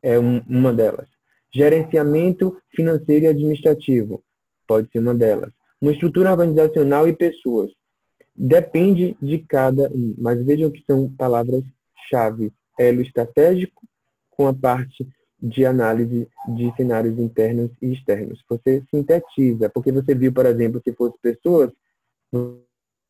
é 0.00 0.16
um, 0.16 0.40
uma 0.48 0.72
delas. 0.72 1.08
Gerenciamento 1.52 2.56
financeiro 2.72 3.24
e 3.24 3.28
administrativo 3.28 4.22
pode 4.70 4.88
ser 4.92 5.00
uma 5.00 5.12
delas. 5.12 5.50
Uma 5.82 5.90
estrutura 5.90 6.30
organizacional 6.30 7.08
e 7.08 7.12
pessoas. 7.12 7.72
Depende 8.36 9.16
de 9.20 9.38
cada 9.40 9.90
um, 9.90 10.14
mas 10.16 10.44
vejam 10.44 10.70
que 10.70 10.84
são 10.86 11.10
palavras-chave. 11.10 12.52
Elo 12.78 13.02
estratégico 13.02 13.82
com 14.30 14.46
a 14.46 14.54
parte 14.54 15.04
de 15.42 15.66
análise 15.66 16.28
de 16.54 16.72
cenários 16.76 17.18
internos 17.18 17.72
e 17.82 17.92
externos. 17.92 18.44
Você 18.48 18.84
sintetiza, 18.94 19.68
porque 19.68 19.90
você 19.90 20.14
viu, 20.14 20.32
por 20.32 20.46
exemplo, 20.46 20.80
se 20.84 20.92
fosse 20.92 21.18
pessoas, 21.20 21.72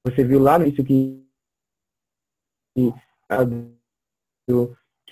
você 0.03 0.25
viu 0.25 0.41
lá 0.41 0.59
no 0.59 0.65
início 0.65 0.83
que 0.83 1.23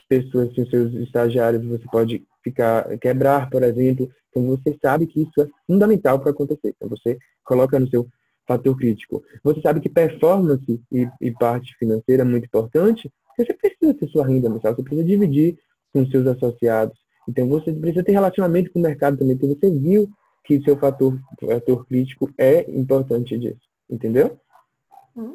pessoas, 0.09 0.49
assim, 0.51 0.65
seus 0.71 0.95
estagiários, 0.95 1.63
você 1.67 1.85
pode 1.93 2.27
ficar, 2.49 2.99
quebrar, 2.99 3.51
por 3.51 3.63
exemplo. 3.63 4.11
Então, 4.31 4.47
você 4.47 4.77
sabe 4.81 5.07
que 5.07 5.23
isso 5.23 5.41
é 5.41 5.49
fundamental 5.67 6.19
para 6.19 6.31
acontecer. 6.31 6.75
Então, 6.77 6.89
você 6.89 7.19
coloca 7.45 7.79
no 7.79 7.89
seu 7.89 8.07
fator 8.47 8.77
crítico. 8.77 9.23
Você 9.45 9.61
sabe 9.61 9.81
que 9.81 9.89
performance 9.89 10.81
e, 10.91 11.09
e 11.21 11.31
parte 11.33 11.77
financeira 11.79 12.23
é 12.23 12.25
muito 12.25 12.47
importante, 12.47 13.11
você 13.37 13.55
precisa 13.55 13.95
ter 13.95 14.09
sua 14.09 14.27
renda 14.27 14.49
mensal, 14.49 14.75
você 14.75 14.83
precisa 14.83 15.07
dividir 15.07 15.59
com 15.93 16.07
seus 16.07 16.27
associados. 16.27 16.99
Então, 17.29 17.47
você 17.47 17.73
precisa 17.73 18.03
ter 18.03 18.13
relacionamento 18.13 18.73
com 18.73 18.79
o 18.79 18.83
mercado 18.83 19.19
também, 19.19 19.37
porque 19.37 19.55
você 19.55 19.71
viu 19.71 20.09
que 20.45 20.63
seu 20.63 20.79
fator, 20.79 21.19
fator 21.39 21.87
crítico 21.87 22.31
é 22.39 22.69
importante 22.71 23.39
disso. 23.39 23.61
Entendeu? 23.89 24.39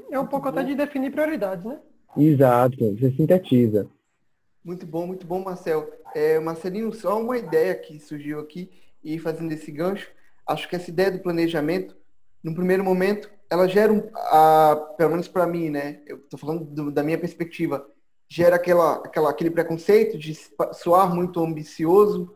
É 0.10 0.20
um 0.20 0.26
pouco 0.26 0.48
até 0.48 0.64
de 0.64 0.76
definir 0.76 1.12
prioridades, 1.12 1.66
né? 1.66 1.80
Exato, 2.18 2.96
você 2.96 3.12
sintetiza. 3.12 3.88
Muito 4.64 4.86
bom, 4.86 5.06
muito 5.06 5.28
bom, 5.28 5.44
Marcel. 5.44 5.92
É, 6.16 6.40
Marcelinho, 6.40 6.94
só 6.94 7.20
uma 7.22 7.38
ideia 7.38 7.76
que 7.76 8.00
surgiu 8.00 8.40
aqui 8.40 8.72
e 9.04 9.20
fazendo 9.20 9.52
esse 9.52 9.70
gancho, 9.72 10.10
acho 10.48 10.70
que 10.70 10.76
essa 10.76 10.90
ideia 10.90 11.12
do 11.12 11.20
planejamento, 11.20 11.96
no 12.42 12.56
primeiro 12.56 12.84
momento, 12.84 13.30
ela 13.50 13.68
gera 13.68 13.92
um, 13.92 14.10
a, 14.16 14.94
pelo 14.98 15.12
menos 15.12 15.28
para 15.28 15.46
mim, 15.46 15.70
né? 15.70 16.02
Eu 16.06 16.18
estou 16.18 16.40
falando 16.40 16.64
do, 16.64 16.92
da 16.92 17.04
minha 17.04 17.18
perspectiva, 17.18 17.86
gera 18.30 18.56
aquela, 18.56 18.96
aquela, 18.96 19.30
aquele 19.30 19.52
preconceito 19.52 20.18
de 20.18 20.34
soar 20.74 21.14
muito 21.14 21.44
ambicioso, 21.44 22.34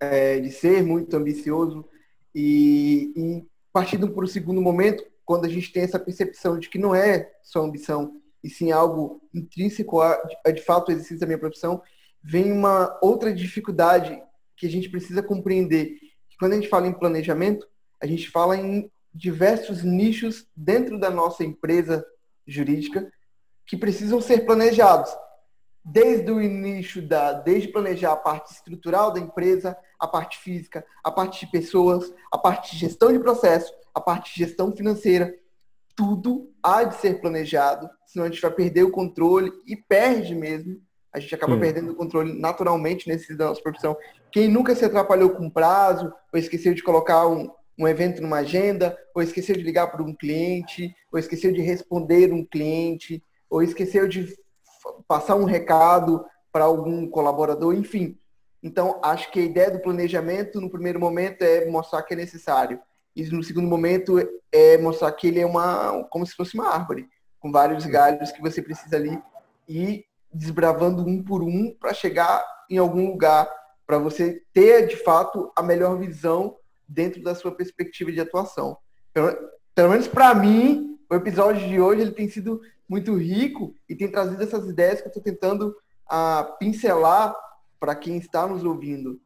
é, 0.00 0.40
de 0.40 0.50
ser 0.50 0.82
muito 0.82 1.14
ambicioso 1.16 1.86
e, 2.34 3.12
e 3.14 3.46
partindo 3.72 4.10
para 4.10 4.24
o 4.24 4.28
segundo 4.28 4.60
momento, 4.60 5.04
quando 5.24 5.44
a 5.44 5.48
gente 5.48 5.70
tem 5.70 5.82
essa 5.82 5.98
percepção 5.98 6.58
de 6.58 6.68
que 6.70 6.78
não 6.78 6.94
é 6.94 7.30
só 7.42 7.62
ambição, 7.62 8.20
e 8.46 8.50
sim 8.50 8.70
algo 8.70 9.20
intrínseco 9.34 10.00
a, 10.00 10.16
a 10.46 10.50
de 10.52 10.62
fato 10.62 10.88
o 10.88 10.92
exercício 10.92 11.18
da 11.18 11.26
minha 11.26 11.38
profissão, 11.38 11.82
vem 12.22 12.52
uma 12.52 12.96
outra 13.02 13.34
dificuldade 13.34 14.22
que 14.56 14.66
a 14.66 14.70
gente 14.70 14.88
precisa 14.88 15.20
compreender. 15.20 15.96
Quando 16.38 16.52
a 16.52 16.54
gente 16.54 16.68
fala 16.68 16.86
em 16.86 16.92
planejamento, 16.92 17.66
a 18.00 18.06
gente 18.06 18.30
fala 18.30 18.56
em 18.56 18.90
diversos 19.12 19.82
nichos 19.82 20.46
dentro 20.54 20.98
da 20.98 21.10
nossa 21.10 21.42
empresa 21.42 22.06
jurídica 22.46 23.10
que 23.66 23.76
precisam 23.76 24.20
ser 24.20 24.46
planejados. 24.46 25.10
Desde 25.84 26.30
o 26.30 26.40
início 26.40 27.02
da, 27.02 27.32
desde 27.32 27.68
planejar 27.68 28.12
a 28.12 28.16
parte 28.16 28.52
estrutural 28.52 29.12
da 29.12 29.18
empresa, 29.18 29.76
a 29.98 30.06
parte 30.06 30.38
física, 30.38 30.86
a 31.02 31.10
parte 31.10 31.44
de 31.44 31.50
pessoas, 31.50 32.12
a 32.30 32.38
parte 32.38 32.72
de 32.72 32.78
gestão 32.78 33.12
de 33.12 33.18
processo, 33.18 33.72
a 33.92 34.00
parte 34.00 34.32
de 34.32 34.44
gestão 34.44 34.70
financeira, 34.70 35.34
tudo 35.96 36.52
há 36.62 36.84
de 36.84 36.96
ser 36.96 37.20
planejado, 37.20 37.88
senão 38.06 38.26
a 38.26 38.28
gente 38.28 38.40
vai 38.40 38.50
perder 38.50 38.84
o 38.84 38.90
controle 38.90 39.50
e 39.66 39.74
perde 39.74 40.34
mesmo. 40.34 40.78
A 41.12 41.18
gente 41.18 41.34
acaba 41.34 41.54
Sim. 41.54 41.60
perdendo 41.60 41.92
o 41.92 41.96
controle 41.96 42.38
naturalmente 42.38 43.08
nesse 43.08 43.34
da 43.34 43.46
nossa 43.46 43.62
profissão. 43.62 43.96
Quem 44.30 44.48
nunca 44.48 44.74
se 44.74 44.84
atrapalhou 44.84 45.30
com 45.30 45.48
prazo, 45.48 46.12
ou 46.30 46.38
esqueceu 46.38 46.74
de 46.74 46.82
colocar 46.82 47.26
um, 47.26 47.50
um 47.78 47.88
evento 47.88 48.20
numa 48.20 48.38
agenda, 48.38 48.96
ou 49.14 49.22
esqueceu 49.22 49.56
de 49.56 49.62
ligar 49.62 49.90
para 49.90 50.02
um 50.02 50.14
cliente, 50.14 50.94
ou 51.10 51.18
esqueceu 51.18 51.50
de 51.52 51.62
responder 51.62 52.30
um 52.32 52.44
cliente, 52.44 53.22
ou 53.48 53.62
esqueceu 53.62 54.06
de 54.06 54.36
passar 55.08 55.36
um 55.36 55.44
recado 55.44 56.24
para 56.52 56.64
algum 56.64 57.08
colaborador, 57.08 57.74
enfim. 57.74 58.18
Então, 58.62 59.00
acho 59.02 59.30
que 59.30 59.40
a 59.40 59.44
ideia 59.44 59.70
do 59.70 59.80
planejamento, 59.80 60.60
no 60.60 60.70
primeiro 60.70 61.00
momento, 61.00 61.42
é 61.42 61.64
mostrar 61.66 62.02
que 62.02 62.12
é 62.12 62.16
necessário. 62.16 62.80
E 63.16 63.24
no 63.30 63.42
segundo 63.42 63.66
momento, 63.66 64.18
é 64.52 64.76
mostrar 64.76 65.10
que 65.12 65.26
ele 65.26 65.40
é 65.40 65.46
uma, 65.46 66.04
como 66.10 66.26
se 66.26 66.34
fosse 66.34 66.54
uma 66.54 66.68
árvore, 66.68 67.08
com 67.40 67.50
vários 67.50 67.86
galhos 67.86 68.30
que 68.30 68.42
você 68.42 68.60
precisa 68.60 68.96
ali 68.96 69.18
ir 69.66 70.04
desbravando 70.32 71.02
um 71.02 71.22
por 71.22 71.42
um 71.42 71.74
para 71.80 71.94
chegar 71.94 72.44
em 72.68 72.76
algum 72.76 73.06
lugar, 73.06 73.48
para 73.86 73.98
você 73.98 74.42
ter, 74.52 74.86
de 74.86 74.96
fato, 74.96 75.50
a 75.56 75.62
melhor 75.62 75.98
visão 75.98 76.56
dentro 76.86 77.22
da 77.22 77.34
sua 77.34 77.52
perspectiva 77.52 78.12
de 78.12 78.20
atuação. 78.20 78.76
Pelo, 79.14 79.34
pelo 79.74 79.90
menos 79.90 80.06
para 80.06 80.34
mim, 80.34 80.98
o 81.08 81.14
episódio 81.14 81.66
de 81.66 81.80
hoje 81.80 82.02
ele 82.02 82.12
tem 82.12 82.28
sido 82.28 82.60
muito 82.88 83.16
rico 83.16 83.74
e 83.88 83.94
tem 83.94 84.08
trazido 84.08 84.42
essas 84.42 84.68
ideias 84.68 85.00
que 85.00 85.06
eu 85.06 85.10
estou 85.10 85.22
tentando 85.22 85.74
a, 86.08 86.40
ah, 86.40 86.44
pincelar 86.44 87.34
para 87.80 87.94
quem 87.94 88.18
está 88.18 88.46
nos 88.46 88.62
ouvindo. 88.62 89.18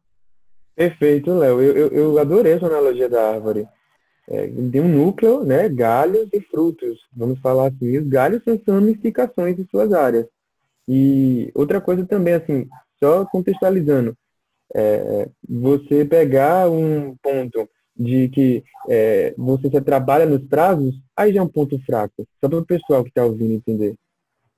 Perfeito, 0.75 1.35
Léo. 1.35 1.61
Eu, 1.61 1.77
eu, 1.77 1.89
eu, 1.89 2.19
adorei 2.19 2.55
essa 2.55 2.67
analogia 2.67 3.09
da 3.09 3.33
árvore. 3.33 3.69
É, 4.31 4.47
tem 4.47 4.81
um 4.81 4.89
núcleo, 4.89 5.45
né, 5.45 5.69
galhos 5.69 6.29
e 6.33 6.41
frutos. 6.41 7.01
Vamos 7.13 7.41
falar 7.41 7.67
assim, 7.69 7.99
os 7.99 8.07
galhos 8.07 8.43
são 8.45 8.77
ramificações 8.77 9.57
de 9.57 9.67
suas 9.69 9.93
áreas. 9.93 10.27
E 10.87 11.51
outra 11.53 11.81
coisa 11.81 12.07
também, 12.07 12.35
assim, 12.35 12.69
só 13.03 13.25
contextualizando, 13.25 14.17
é, 14.75 15.29
você 15.49 16.05
pegar 16.05 16.71
um 16.71 17.17
ponto 17.21 17.69
de 17.97 18.29
que 18.29 18.63
é, 18.89 19.35
você 19.37 19.69
trabalha 19.81 20.27
nos 20.27 20.47
prazos, 20.47 20.95
aí 21.17 21.33
já 21.33 21.41
é 21.41 21.43
um 21.43 21.49
ponto 21.49 21.79
fraco. 21.81 22.27
Só 22.41 22.49
para 22.49 22.59
o 22.59 22.65
pessoal 22.65 23.03
que 23.03 23.11
está 23.11 23.25
ouvindo 23.25 23.53
entender. 23.53 23.97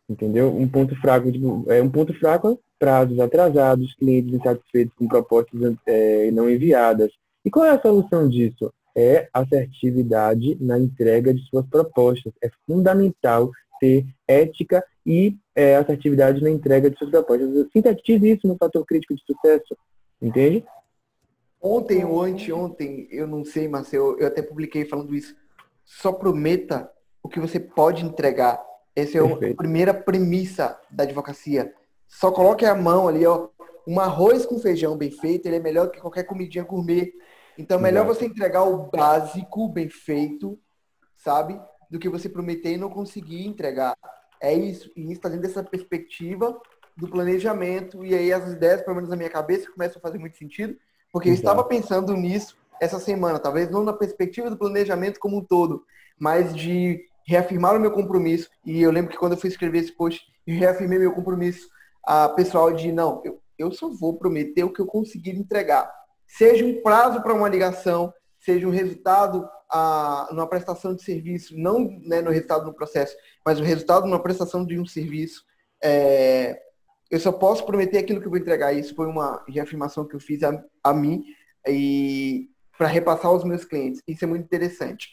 Entendeu? 0.08 0.54
Um 0.54 0.68
ponto 0.68 0.94
fraco, 1.00 1.32
tipo, 1.32 1.64
é 1.68 1.82
um 1.82 1.88
ponto 1.88 2.12
fraco, 2.18 2.61
prazos 2.78 3.18
atrasados, 3.18 3.94
clientes 3.94 4.35
insatisfeitos 4.35 4.94
com 4.96 5.08
propostas 5.08 5.74
é, 5.87 6.30
não 6.30 6.50
enviadas. 6.50 7.11
E 7.44 7.50
qual 7.50 7.64
é 7.64 7.70
a 7.70 7.80
solução 7.80 8.28
disso? 8.28 8.72
É 8.94 9.28
assertividade 9.33 10.57
na 10.61 10.78
entrega 10.78 11.33
de 11.33 11.42
suas 11.48 11.66
propostas. 11.66 12.33
É 12.42 12.50
fundamental 12.66 13.50
ter 13.81 14.07
ética 14.28 14.85
e 15.05 15.37
é, 15.55 15.76
assertividade 15.76 16.42
na 16.42 16.50
entrega 16.50 16.90
de 16.90 16.98
suas 16.98 17.11
propostas. 17.11 17.48
Sintetize 17.72 18.31
isso 18.31 18.46
no 18.46 18.57
fator 18.57 18.85
crítico 18.85 19.14
de 19.14 19.22
sucesso. 19.24 19.76
Entende? 20.20 20.64
Ontem 21.61 22.05
ou 22.05 22.22
anteontem, 22.22 23.07
eu 23.11 23.26
não 23.26 23.44
sei, 23.44 23.68
Marcelo, 23.68 24.16
eu 24.18 24.26
até 24.26 24.42
publiquei 24.42 24.85
falando 24.85 25.14
isso. 25.14 25.35
Só 25.85 26.12
prometa 26.12 26.90
o 27.22 27.28
que 27.28 27.40
você 27.40 27.61
pode 27.61 28.05
entregar. 28.05 28.61
Essa 28.94 29.18
é 29.18 29.22
Perfeito. 29.22 29.55
a 29.55 29.57
primeira 29.57 29.94
premissa 29.94 30.78
da 30.90 31.05
advocacia. 31.05 31.72
Só 32.09 32.31
coloque 32.31 32.64
a 32.64 32.74
mão 32.74 33.09
ali, 33.09 33.24
ó. 33.24 33.48
Um 33.87 33.98
arroz 33.98 34.44
com 34.46 34.59
feijão 34.59 34.96
bem 34.96 35.11
feito, 35.11 35.46
ele 35.46 35.57
é 35.57 35.61
melhor 35.61 35.90
que 35.90 36.00
qualquer 36.00 36.24
comidinha 36.24 36.64
gourmet. 36.64 37.12
Então, 37.58 37.78
é 37.78 37.82
melhor 37.82 38.04
Exato. 38.04 38.18
você 38.18 38.26
entregar 38.26 38.62
o 38.64 38.90
básico 38.90 39.68
bem 39.68 39.88
feito, 39.88 40.58
sabe? 41.16 41.60
Do 41.90 41.98
que 41.98 42.08
você 42.08 42.28
prometer 42.28 42.72
e 42.72 42.76
não 42.76 42.88
conseguir 42.88 43.46
entregar. 43.46 43.96
É 44.40 44.52
isso. 44.52 44.90
E 44.96 45.02
isso 45.02 45.12
está 45.12 45.28
dentro 45.28 45.46
dessa 45.46 45.62
perspectiva 45.62 46.60
do 46.96 47.08
planejamento, 47.08 48.04
e 48.04 48.14
aí 48.14 48.32
as 48.32 48.50
ideias, 48.50 48.82
pelo 48.82 48.96
menos 48.96 49.08
na 49.08 49.16
minha 49.16 49.30
cabeça, 49.30 49.70
começam 49.70 49.98
a 49.98 50.02
fazer 50.02 50.18
muito 50.18 50.36
sentido, 50.36 50.76
porque 51.10 51.28
eu 51.28 51.34
estava 51.34 51.64
pensando 51.64 52.14
nisso 52.14 52.56
essa 52.80 52.98
semana, 52.98 53.38
talvez 53.38 53.70
não 53.70 53.84
na 53.84 53.92
perspectiva 53.92 54.50
do 54.50 54.56
planejamento 54.56 55.20
como 55.20 55.38
um 55.38 55.44
todo, 55.44 55.84
mas 56.18 56.54
de 56.54 57.04
reafirmar 57.26 57.76
o 57.76 57.80
meu 57.80 57.92
compromisso. 57.92 58.50
E 58.64 58.82
eu 58.82 58.90
lembro 58.90 59.10
que 59.10 59.16
quando 59.16 59.32
eu 59.32 59.38
fui 59.38 59.48
escrever 59.48 59.78
esse 59.78 59.92
post, 59.92 60.22
eu 60.46 60.58
reafirmei 60.58 60.98
meu 60.98 61.12
compromisso 61.12 61.68
a 62.04 62.28
pessoal 62.28 62.72
de 62.72 62.90
não, 62.90 63.22
eu, 63.24 63.40
eu 63.56 63.70
só 63.70 63.88
vou 63.88 64.18
prometer 64.18 64.64
o 64.64 64.72
que 64.72 64.80
eu 64.80 64.86
conseguir 64.86 65.30
entregar. 65.30 65.90
Seja 66.37 66.64
um 66.64 66.81
prazo 66.81 67.23
para 67.23 67.35
uma 67.35 67.49
ligação, 67.49 68.12
seja 68.40 68.66
um 68.66 68.71
resultado 68.71 69.47
a, 69.71 70.29
numa 70.31 70.47
prestação 70.47 70.95
de 70.95 71.03
serviço, 71.03 71.55
não 71.55 71.99
né, 72.03 72.23
no 72.23 72.31
resultado 72.31 72.64
do 72.64 72.73
processo, 72.73 73.14
mas 73.45 73.61
o 73.61 73.62
resultado 73.62 74.07
numa 74.07 74.23
prestação 74.23 74.64
de 74.64 74.79
um 74.79 74.87
serviço. 74.87 75.45
É, 75.85 76.59
eu 77.11 77.21
só 77.21 77.31
posso 77.33 77.66
prometer 77.66 77.99
aquilo 77.99 78.18
que 78.18 78.27
eu 78.27 78.31
vou 78.31 78.38
entregar. 78.38 78.73
Isso 78.73 78.95
foi 78.95 79.07
uma 79.07 79.45
reafirmação 79.47 80.09
que 80.09 80.16
eu 80.16 80.21
fiz 80.21 80.42
a, 80.42 80.59
a 80.83 80.95
mim 80.95 81.23
e 81.68 82.49
para 82.79 82.88
repassar 82.88 83.27
aos 83.27 83.45
meus 83.45 83.66
clientes. 83.66 84.01
Isso 84.09 84.25
é 84.25 84.29
muito 84.29 84.45
interessante. 84.45 85.09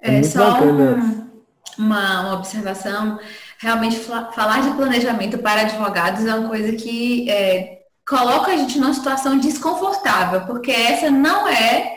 É, 0.00 0.20
só 0.24 0.60
uma, 0.62 1.30
uma, 1.78 2.34
observação. 2.34 3.20
Realmente, 3.58 4.00
falar 4.00 4.62
de 4.62 4.76
planejamento 4.76 5.38
para 5.38 5.60
advogados 5.60 6.26
é 6.26 6.34
uma 6.34 6.48
coisa 6.48 6.72
que 6.72 7.30
é, 7.30 7.85
coloca 8.06 8.52
a 8.52 8.56
gente 8.56 8.78
numa 8.78 8.94
situação 8.94 9.38
desconfortável, 9.38 10.42
porque 10.46 10.70
essa 10.70 11.10
não 11.10 11.48
é, 11.48 11.96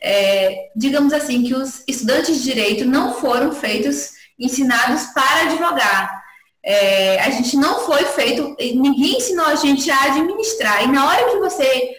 é, 0.00 0.70
digamos 0.74 1.12
assim, 1.12 1.42
que 1.42 1.54
os 1.54 1.82
estudantes 1.86 2.38
de 2.38 2.44
direito 2.44 2.84
não 2.84 3.14
foram 3.14 3.52
feitos, 3.52 4.12
ensinados 4.38 5.04
para 5.12 5.42
advogar. 5.42 6.22
É, 6.62 7.20
a 7.20 7.30
gente 7.30 7.56
não 7.56 7.80
foi 7.80 8.04
feito, 8.04 8.56
ninguém 8.58 9.18
ensinou 9.18 9.46
a 9.46 9.54
gente 9.54 9.90
a 9.90 10.04
administrar. 10.04 10.84
E 10.84 10.88
na 10.88 11.06
hora 11.06 11.30
que 11.30 11.38
você 11.38 11.94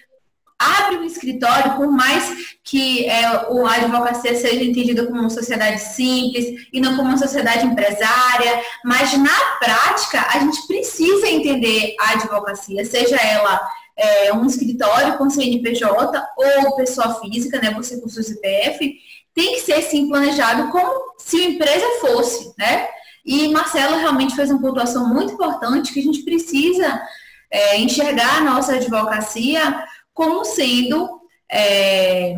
abre 0.62 0.98
um 0.98 1.04
escritório, 1.04 1.76
por 1.76 1.92
mais 1.92 2.56
que 2.64 3.06
é, 3.06 3.26
a 3.26 3.74
advocacia 3.74 4.36
seja 4.36 4.64
entendida 4.64 5.06
como 5.06 5.20
uma 5.20 5.30
sociedade 5.30 5.82
simples 5.82 6.68
e 6.72 6.80
não 6.80 6.96
como 6.96 7.10
uma 7.10 7.18
sociedade 7.18 7.66
empresária, 7.66 8.62
mas 8.86 9.18
na 9.18 9.40
prática 9.60 10.28
a 10.30 10.40
gente 10.40 10.66
precisa 10.68 11.28
entender 11.28 11.96
a 12.00 12.12
advocacia, 12.12 12.86
seja 12.86 13.16
ela 13.16 13.60
é, 13.98 14.34
um 14.34 14.46
escritório 14.46 15.18
com 15.18 15.30
CNPJ 15.30 16.24
ou 16.38 16.76
pessoa 16.76 17.20
física, 17.20 17.60
né, 17.60 17.72
você 17.72 18.00
com 18.00 18.08
seu 18.08 18.24
CPF, 18.24 18.96
tem 19.34 19.56
que 19.56 19.62
ser 19.62 19.82
sim 19.82 20.08
planejado 20.08 20.70
como 20.72 20.92
se 21.18 21.38
a 21.38 21.50
empresa 21.50 21.86
fosse, 22.02 22.54
né? 22.58 22.88
E 23.24 23.48
Marcelo 23.50 23.98
realmente 23.98 24.36
fez 24.36 24.50
uma 24.50 24.60
pontuação 24.60 25.08
muito 25.08 25.34
importante 25.34 25.94
que 25.94 26.00
a 26.00 26.04
gente 26.04 26.24
precisa 26.24 27.02
é, 27.50 27.78
enxergar 27.78 28.38
a 28.38 28.42
nossa 28.42 28.76
advocacia 28.76 29.86
como 30.14 30.44
sendo 30.46 31.22
é, 31.52 32.36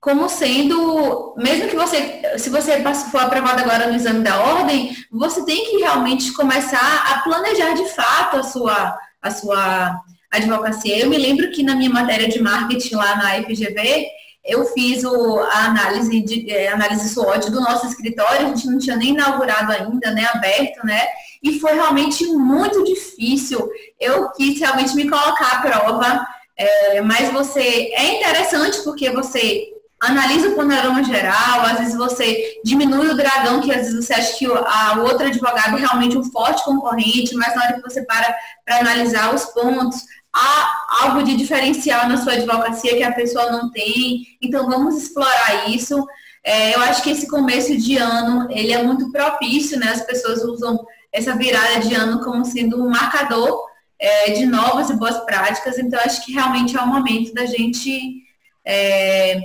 como 0.00 0.28
sendo, 0.28 1.34
mesmo 1.36 1.68
que 1.68 1.76
você, 1.76 2.38
se 2.38 2.48
você 2.50 2.82
for 3.10 3.20
aprovado 3.20 3.60
agora 3.60 3.88
no 3.88 3.96
exame 3.96 4.20
da 4.20 4.40
ordem, 4.40 4.96
você 5.10 5.44
tem 5.44 5.66
que 5.66 5.78
realmente 5.78 6.32
começar 6.32 7.04
a 7.12 7.20
planejar 7.20 7.74
de 7.74 7.84
fato 7.90 8.36
a 8.36 8.42
sua, 8.42 8.96
a 9.20 9.30
sua 9.30 10.00
advocacia. 10.30 10.98
Eu 10.98 11.10
me 11.10 11.18
lembro 11.18 11.50
que 11.50 11.64
na 11.64 11.74
minha 11.74 11.90
matéria 11.90 12.28
de 12.28 12.40
marketing 12.40 12.94
lá 12.94 13.16
na 13.16 13.42
FGV, 13.42 14.06
eu 14.44 14.64
fiz 14.66 15.04
o, 15.04 15.40
a 15.40 15.66
análise 15.66 16.22
de 16.22 16.50
é, 16.50 16.68
análise 16.68 17.08
SWOT 17.08 17.50
do 17.50 17.60
nosso 17.60 17.86
escritório, 17.86 18.46
a 18.46 18.48
gente 18.48 18.66
não 18.66 18.78
tinha 18.78 18.96
nem 18.96 19.10
inaugurado 19.10 19.72
ainda, 19.72 20.12
né, 20.12 20.26
aberto, 20.32 20.86
né? 20.86 21.06
E 21.42 21.58
foi 21.58 21.74
realmente 21.74 22.24
muito 22.28 22.82
difícil. 22.84 23.68
Eu 24.00 24.30
quis 24.30 24.58
realmente 24.58 24.94
me 24.94 25.08
colocar 25.08 25.56
à 25.56 25.60
prova, 25.60 26.26
é, 26.58 27.00
mas 27.00 27.32
você 27.32 27.60
é 27.94 28.18
interessante 28.18 28.82
porque 28.82 29.10
você 29.10 29.72
analisa 30.00 30.48
o 30.48 30.56
panorama 30.56 31.02
geral, 31.02 31.62
às 31.62 31.78
vezes 31.78 31.96
você 31.96 32.60
diminui 32.64 33.08
o 33.08 33.16
dragão, 33.16 33.60
que 33.60 33.72
às 33.72 33.86
vezes 33.86 34.06
você 34.06 34.14
acha 34.14 34.36
que 34.36 34.48
o, 34.48 34.56
a, 34.56 35.00
outro 35.02 35.26
advogado 35.26 35.76
é 35.76 35.80
realmente 35.80 36.18
um 36.18 36.24
forte 36.24 36.64
concorrente, 36.64 37.34
mas 37.34 37.54
na 37.54 37.62
hora 37.62 37.74
que 37.74 37.82
você 37.82 38.04
para 38.04 38.36
para 38.64 38.80
analisar 38.80 39.34
os 39.34 39.46
pontos, 39.46 40.02
há 40.34 41.02
algo 41.02 41.22
de 41.22 41.36
diferencial 41.36 42.08
na 42.08 42.16
sua 42.16 42.34
advocacia 42.34 42.96
que 42.96 43.02
a 43.02 43.12
pessoa 43.12 43.50
não 43.50 43.70
tem, 43.70 44.24
então 44.42 44.68
vamos 44.68 44.96
explorar 44.96 45.68
isso. 45.68 46.06
É, 46.44 46.74
eu 46.74 46.80
acho 46.82 47.02
que 47.02 47.10
esse 47.10 47.28
começo 47.28 47.76
de 47.76 47.96
ano, 47.96 48.48
ele 48.50 48.72
é 48.72 48.82
muito 48.82 49.10
propício, 49.10 49.78
né? 49.78 49.90
As 49.90 50.02
pessoas 50.02 50.42
usam 50.44 50.78
essa 51.12 51.34
virada 51.34 51.80
de 51.80 51.94
ano 51.94 52.22
como 52.22 52.44
sendo 52.44 52.82
um 52.82 52.90
marcador 52.90 53.67
é, 53.98 54.30
de 54.32 54.46
novas 54.46 54.90
e 54.90 54.96
boas 54.96 55.18
práticas, 55.24 55.78
então 55.78 55.98
acho 56.00 56.24
que 56.24 56.32
realmente 56.32 56.76
é 56.76 56.80
o 56.80 56.86
momento 56.86 57.34
da 57.34 57.44
gente 57.46 58.22
é, 58.64 59.40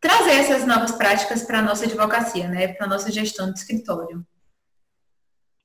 trazer 0.00 0.32
essas 0.32 0.66
novas 0.66 0.92
práticas 0.92 1.42
para 1.42 1.60
a 1.60 1.62
nossa 1.62 1.84
advocacia, 1.84 2.46
né? 2.48 2.68
Para 2.68 2.86
a 2.86 2.88
nossa 2.88 3.10
gestão 3.10 3.50
de 3.50 3.58
escritório. 3.58 4.24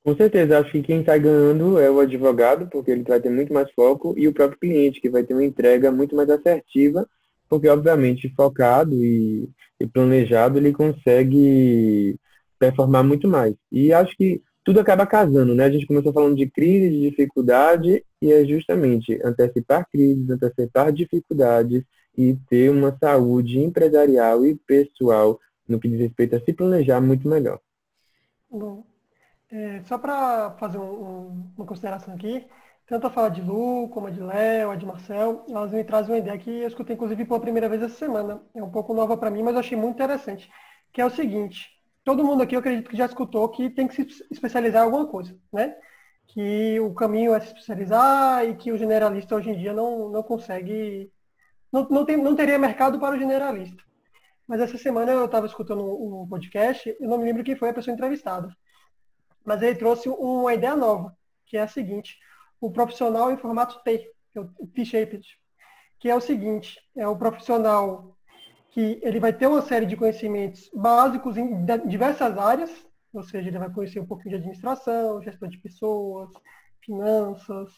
Com 0.02 0.16
certeza, 0.16 0.58
acho 0.58 0.70
que 0.72 0.82
quem 0.82 1.00
está 1.00 1.18
ganhando 1.18 1.78
é 1.78 1.90
o 1.90 2.00
advogado, 2.00 2.66
porque 2.68 2.90
ele 2.90 3.02
vai 3.02 3.20
ter 3.20 3.28
muito 3.28 3.52
mais 3.52 3.70
foco, 3.72 4.14
e 4.16 4.26
o 4.26 4.32
próprio 4.32 4.58
cliente, 4.58 5.00
que 5.00 5.10
vai 5.10 5.22
ter 5.22 5.34
uma 5.34 5.44
entrega 5.44 5.92
muito 5.92 6.16
mais 6.16 6.30
assertiva, 6.30 7.06
porque, 7.50 7.68
obviamente, 7.68 8.32
focado 8.34 8.94
e, 8.94 9.46
e 9.78 9.86
planejado, 9.86 10.58
ele 10.58 10.72
consegue 10.72 12.16
performar 12.58 13.04
muito 13.04 13.28
mais. 13.28 13.54
E 13.70 13.92
acho 13.92 14.16
que 14.16 14.40
tudo 14.64 14.80
acaba 14.80 15.06
casando, 15.06 15.54
né? 15.54 15.64
A 15.64 15.70
gente 15.70 15.86
começou 15.86 16.12
falando 16.12 16.36
de 16.36 16.48
crise, 16.48 16.90
de 16.90 17.10
dificuldade, 17.10 18.04
e 18.20 18.32
é 18.32 18.44
justamente 18.44 19.18
antecipar 19.24 19.88
crises, 19.90 20.28
antecipar 20.28 20.92
dificuldades 20.92 21.82
e 22.16 22.36
ter 22.48 22.70
uma 22.70 22.96
saúde 22.98 23.58
empresarial 23.58 24.44
e 24.44 24.54
pessoal 24.54 25.38
no 25.66 25.78
que 25.78 25.88
diz 25.88 26.00
respeito 26.00 26.36
a 26.36 26.40
se 26.40 26.52
planejar 26.52 27.00
muito 27.00 27.28
melhor. 27.28 27.60
Bom, 28.50 28.84
é, 29.50 29.82
só 29.84 29.96
para 29.96 30.50
fazer 30.58 30.78
um, 30.78 30.82
um, 30.82 31.52
uma 31.56 31.66
consideração 31.66 32.14
aqui, 32.14 32.44
tanto 32.86 33.06
a 33.06 33.10
fala 33.10 33.30
de 33.30 33.40
Lu, 33.40 33.88
como 33.88 34.08
a 34.08 34.10
de 34.10 34.20
Léo, 34.20 34.70
a 34.70 34.76
de 34.76 34.84
Marcel, 34.84 35.44
elas 35.48 35.70
me 35.70 35.84
trazem 35.84 36.12
uma 36.12 36.18
ideia 36.18 36.36
que 36.36 36.50
eu 36.50 36.68
escutei 36.68 36.96
inclusive 36.96 37.24
pela 37.24 37.40
primeira 37.40 37.68
vez 37.68 37.82
essa 37.82 37.94
semana. 37.94 38.42
É 38.54 38.62
um 38.62 38.70
pouco 38.70 38.92
nova 38.92 39.16
para 39.16 39.30
mim, 39.30 39.42
mas 39.42 39.54
eu 39.54 39.60
achei 39.60 39.78
muito 39.78 39.94
interessante. 39.94 40.50
Que 40.92 41.00
é 41.00 41.06
o 41.06 41.10
seguinte, 41.10 41.70
todo 42.04 42.24
mundo 42.24 42.42
aqui 42.42 42.54
eu 42.54 42.60
acredito 42.60 42.90
que 42.90 42.96
já 42.96 43.06
escutou 43.06 43.48
que 43.48 43.70
tem 43.70 43.88
que 43.88 43.94
se 43.94 44.26
especializar 44.30 44.82
em 44.82 44.86
alguma 44.86 45.06
coisa, 45.06 45.38
né? 45.52 45.76
Que 46.26 46.78
o 46.80 46.94
caminho 46.94 47.34
é 47.34 47.40
se 47.40 47.48
especializar 47.48 48.44
e 48.44 48.56
que 48.56 48.72
o 48.72 48.78
generalista 48.78 49.34
hoje 49.34 49.50
em 49.50 49.58
dia 49.58 49.72
não, 49.72 50.08
não 50.10 50.22
consegue, 50.22 51.12
não, 51.72 51.88
não, 51.88 52.04
tem, 52.04 52.16
não 52.16 52.36
teria 52.36 52.58
mercado 52.58 52.98
para 53.00 53.16
o 53.16 53.18
generalista. 53.18 53.82
Mas 54.46 54.60
essa 54.60 54.78
semana 54.78 55.12
eu 55.12 55.24
estava 55.26 55.46
escutando 55.46 55.84
um, 55.84 56.22
um 56.22 56.28
podcast, 56.28 56.96
eu 57.00 57.08
não 57.08 57.18
me 57.18 57.24
lembro 57.24 57.44
quem 57.44 57.56
foi 57.56 57.70
a 57.70 57.74
pessoa 57.74 57.94
entrevistada 57.94 58.54
mas 59.44 59.62
ele 59.62 59.74
trouxe 59.74 60.08
uma 60.08 60.54
ideia 60.54 60.76
nova, 60.76 61.16
que 61.46 61.56
é 61.56 61.62
a 61.62 61.68
seguinte, 61.68 62.18
o 62.60 62.70
profissional 62.70 63.32
em 63.32 63.36
formato 63.36 63.82
T, 63.82 64.12
T-shaped, 64.74 65.26
que 65.98 66.08
é 66.08 66.14
o 66.14 66.20
seguinte, 66.20 66.78
é 66.96 67.06
o 67.06 67.16
profissional 67.16 68.16
que 68.70 69.00
ele 69.02 69.18
vai 69.18 69.32
ter 69.32 69.46
uma 69.46 69.62
série 69.62 69.86
de 69.86 69.96
conhecimentos 69.96 70.70
básicos 70.72 71.36
em 71.36 71.64
diversas 71.86 72.38
áreas, 72.38 72.70
ou 73.12 73.22
seja, 73.22 73.48
ele 73.48 73.58
vai 73.58 73.70
conhecer 73.70 73.98
um 73.98 74.06
pouquinho 74.06 74.30
de 74.30 74.36
administração, 74.36 75.22
gestão 75.22 75.48
de 75.48 75.58
pessoas, 75.58 76.30
finanças, 76.84 77.72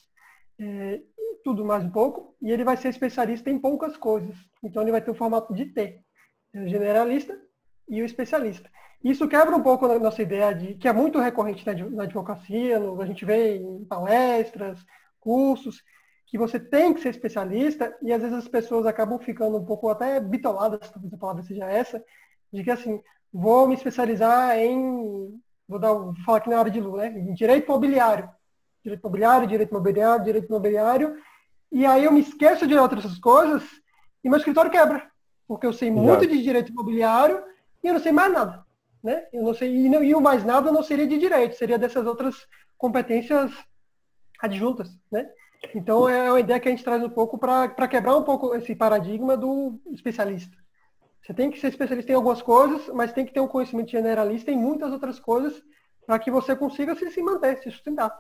é, 0.59 1.01
tudo 1.43 1.65
mais 1.65 1.85
um 1.85 1.91
pouco, 1.91 2.37
e 2.43 2.51
ele 2.53 2.65
vai 2.65 2.77
ser 2.77 2.91
especialista 2.91 3.51
em 3.51 3.59
poucas 3.59 3.97
coisas. 3.97 4.37
Então 4.63 4.83
ele 4.83 4.93
vai 4.93 5.01
ter 5.01 5.11
o 5.11 5.15
formato 5.15 5.55
de 5.55 5.67
T, 5.67 6.01
é 6.53 6.61
o 6.61 6.69
generalista 6.69 7.41
e 7.89 8.03
o 8.03 8.05
especialista. 8.05 8.71
Isso 9.03 9.27
quebra 9.27 9.57
um 9.57 9.63
pouco 9.63 9.87
a 9.87 9.99
nossa 9.99 10.23
ideia 10.23 10.55
de 10.55 10.75
que 10.75 10.87
é 10.87 10.93
muito 10.93 11.19
recorrente 11.19 11.65
na 11.91 12.05
advocacia, 12.05 12.79
a 12.79 13.07
gente 13.07 13.25
vê 13.25 13.57
em 13.57 13.85
palestras, 13.87 14.85
cursos, 15.19 15.83
que 16.33 16.39
você 16.39 16.59
tem 16.59 16.93
que 16.93 17.01
ser 17.01 17.11
especialista 17.11 17.95
e 18.03 18.13
às 18.13 18.21
vezes 18.21 18.37
as 18.37 18.49
pessoas 18.49 18.87
acabam 18.87 19.19
ficando 19.19 19.57
um 19.59 19.65
pouco 19.65 19.89
até 19.89 20.19
bitoladas, 20.19 20.91
talvez 20.91 21.13
a 21.13 21.17
palavra 21.19 21.43
seja 21.43 21.71
essa, 21.71 22.03
de 22.51 22.65
que 22.65 22.71
assim, 22.71 23.01
vou 23.33 23.69
me 23.69 23.75
especializar 23.75 24.59
em, 24.59 25.39
vou, 25.69 25.79
dar, 25.79 25.93
vou 25.93 26.15
falar 26.25 26.39
aqui 26.39 26.51
na 26.51 26.59
área 26.59 26.73
de 26.73 26.81
Lu, 26.81 26.97
né? 26.97 27.09
Em 27.09 27.35
direito 27.35 27.67
imobiliário. 27.67 28.29
Direito 28.83 29.01
imobiliário, 29.03 29.47
direito 29.47 29.71
imobiliário, 29.71 30.25
direito 30.25 30.49
imobiliário. 30.49 31.17
E 31.71 31.87
aí 31.87 32.05
eu 32.05 32.13
me 32.13 32.21
esqueço 32.21 32.67
de 32.67 32.75
outras 32.75 33.19
coisas 33.19 33.63
e 34.25 34.29
meu 34.29 34.39
escritório 34.39 34.71
quebra. 34.71 35.07
Porque 35.47 35.67
eu 35.67 35.73
sei 35.73 35.91
muito 35.91 36.27
de 36.27 36.43
direito 36.43 36.73
imobiliário 36.73 37.45
e 37.85 37.89
eu 37.89 37.93
não 37.93 38.01
sei 38.01 38.11
mais 38.11 38.33
nada 38.33 38.65
né? 39.03 39.27
Eu 39.33 39.43
não 39.43 39.55
sei, 39.55 39.75
e, 39.75 39.89
não, 39.89 40.03
e 40.03 40.15
o 40.15 40.21
mais 40.21 40.45
nada 40.45 40.71
não 40.71 40.83
seria 40.83 41.07
de 41.07 41.19
direito, 41.19 41.57
seria 41.57 41.79
dessas 41.79 42.07
outras 42.07 42.47
competências 42.79 43.51
adjuntas, 44.41 44.89
né? 45.11 45.29
Então 45.75 46.09
é 46.09 46.31
uma 46.31 46.41
ideia 46.41 46.61
que 46.61 46.69
a 46.69 46.71
gente 46.71 46.85
traz 46.85 47.03
um 47.03 47.09
pouco 47.09 47.39
para 47.39 47.89
quebrar 47.89 48.17
um 48.17 48.23
pouco 48.23 48.55
esse 48.55 48.75
paradigma 48.75 49.37
do 49.37 49.79
especialista. 49.93 50.57
Você 51.23 51.33
tem 51.33 51.51
que 51.51 51.61
ser 51.61 51.69
especialista 51.69 52.11
em 52.11 52.17
algumas 52.17 52.43
coisas, 52.43 52.91
mas 52.93 53.13
tem 53.13 53.25
que 53.25 53.33
ter 53.33 53.41
um 53.41 53.47
conhecimento 53.47 53.91
generalista 53.91 54.51
em 54.51 54.57
muitas 54.57 54.93
outras 54.93 55.21
coisas 55.21 55.63
para 56.05 56.19
que 56.19 56.31
você 56.31 56.57
consiga 56.57 56.97
se, 56.97 57.11
se 57.11 57.23
manter, 57.23 57.59
se 57.59 57.71
sustentar. 57.71 58.13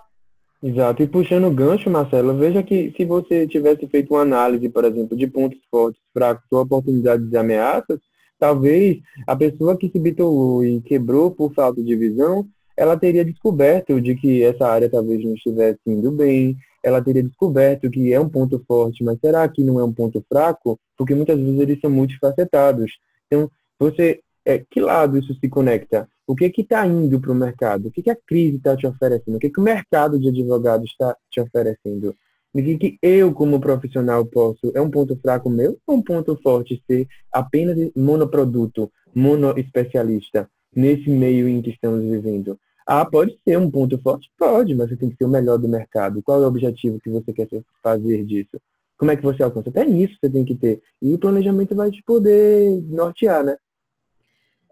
Exato. 0.63 1.03
E 1.03 1.09
puxando 1.09 1.47
o 1.47 1.51
gancho, 1.51 1.91
Marcelo, 1.91 2.37
veja 2.39 2.63
que 2.63 2.95
se 2.97 3.05
você 3.05 3.49
tivesse 3.49 3.87
feito 3.89 4.15
uma 4.15 4.23
análise, 4.23 4.69
por 4.69 4.85
exemplo, 4.85 5.17
de 5.17 5.27
pontos 5.27 5.59
fortes, 5.69 6.01
fracos 6.15 6.47
ou 6.53 6.61
oportunidades 6.61 7.33
e 7.33 7.37
ameaças, 7.37 7.99
talvez 8.39 9.01
a 9.27 9.35
pessoa 9.35 9.77
que 9.77 9.89
se 9.89 9.99
bitolou 9.99 10.65
e 10.65 10.81
quebrou 10.81 11.33
por 11.33 11.53
falta 11.53 11.83
de 11.83 11.97
visão, 11.97 12.47
ela 12.77 12.97
teria 12.97 13.25
descoberto 13.25 14.01
de 14.01 14.15
que 14.15 14.45
essa 14.45 14.69
área 14.69 14.89
talvez 14.89 15.25
não 15.25 15.35
estivesse 15.35 15.81
indo 15.85 16.13
bem, 16.13 16.57
ela 16.83 17.03
teria 17.03 17.23
descoberto 17.23 17.91
que 17.91 18.13
é 18.13 18.21
um 18.21 18.29
ponto 18.29 18.63
forte, 18.67 19.05
mas 19.05 19.19
será 19.21 19.47
que 19.49 19.63
não 19.63 19.79
é 19.79 19.85
um 19.85 19.93
ponto 19.93 20.25
fraco? 20.29 20.79
Porque 20.97 21.15
muitas 21.15 21.39
vezes 21.39 21.61
eles 21.61 21.81
são 21.81 21.91
multifacetados. 21.91 22.93
Então, 23.27 23.51
você, 23.79 24.21
é, 24.45 24.59
que 24.59 24.81
lado 24.81 25.19
isso 25.19 25.35
se 25.35 25.49
conecta? 25.49 26.09
O 26.27 26.35
que 26.35 26.49
que 26.51 26.63
está 26.63 26.87
indo 26.87 27.21
para 27.21 27.33
o 27.33 27.35
mercado? 27.35 27.89
O 27.89 27.91
que, 27.91 28.03
que 28.03 28.11
a 28.11 28.17
crise 28.17 28.57
está 28.57 28.77
te 28.77 28.87
oferecendo? 28.87 29.37
O 29.37 29.39
que, 29.39 29.51
que 29.51 29.61
o 29.61 29.63
mercado 29.63 30.19
de 30.19 30.29
advogados 30.29 30.91
está 30.91 31.17
te 31.31 31.41
oferecendo? 31.41 32.15
de 32.55 32.63
que, 32.63 32.77
que 32.77 32.99
eu, 33.01 33.33
como 33.33 33.61
profissional, 33.61 34.27
posso. 34.27 34.73
É 34.75 34.81
um 34.81 34.91
ponto 34.91 35.17
fraco 35.17 35.49
meu 35.49 35.79
ou 35.87 35.97
um 35.97 36.03
ponto 36.03 36.39
forte 36.43 36.83
ser 36.87 37.09
apenas 37.33 37.77
monoproduto, 37.97 38.93
monoespecialista, 39.15 40.49
nesse 40.75 41.09
meio 41.09 41.49
em 41.49 41.63
que 41.63 41.71
estamos 41.71 42.03
vivendo? 42.03 42.59
Ah, 42.87 43.05
pode 43.05 43.39
ser 43.45 43.59
um 43.59 43.71
ponto 43.71 43.99
forte? 43.99 44.31
Pode, 44.39 44.75
mas 44.75 44.89
você 44.89 44.97
tem 44.97 45.11
que 45.11 45.17
ser 45.17 45.25
o 45.25 45.29
melhor 45.29 45.59
do 45.59 45.69
mercado. 45.69 46.23
Qual 46.23 46.43
é 46.43 46.45
o 46.45 46.49
objetivo 46.49 47.01
que 47.01 47.11
você 47.11 47.33
quer 47.33 47.49
fazer 47.83 48.25
disso? 48.25 48.61
Como 48.99 49.11
é 49.11 49.17
que 49.17 49.23
você 49.23 49.43
alcança? 49.43 49.71
Até 49.71 49.85
nisso 49.85 50.17
você 50.21 50.31
tem 50.31 50.45
que 50.45 50.55
ter. 50.55 50.81
E 51.01 51.15
o 51.15 51.19
planejamento 51.19 51.75
vai 51.75 51.91
te 51.91 52.03
poder 52.03 52.83
nortear, 52.89 53.45
né? 53.45 53.57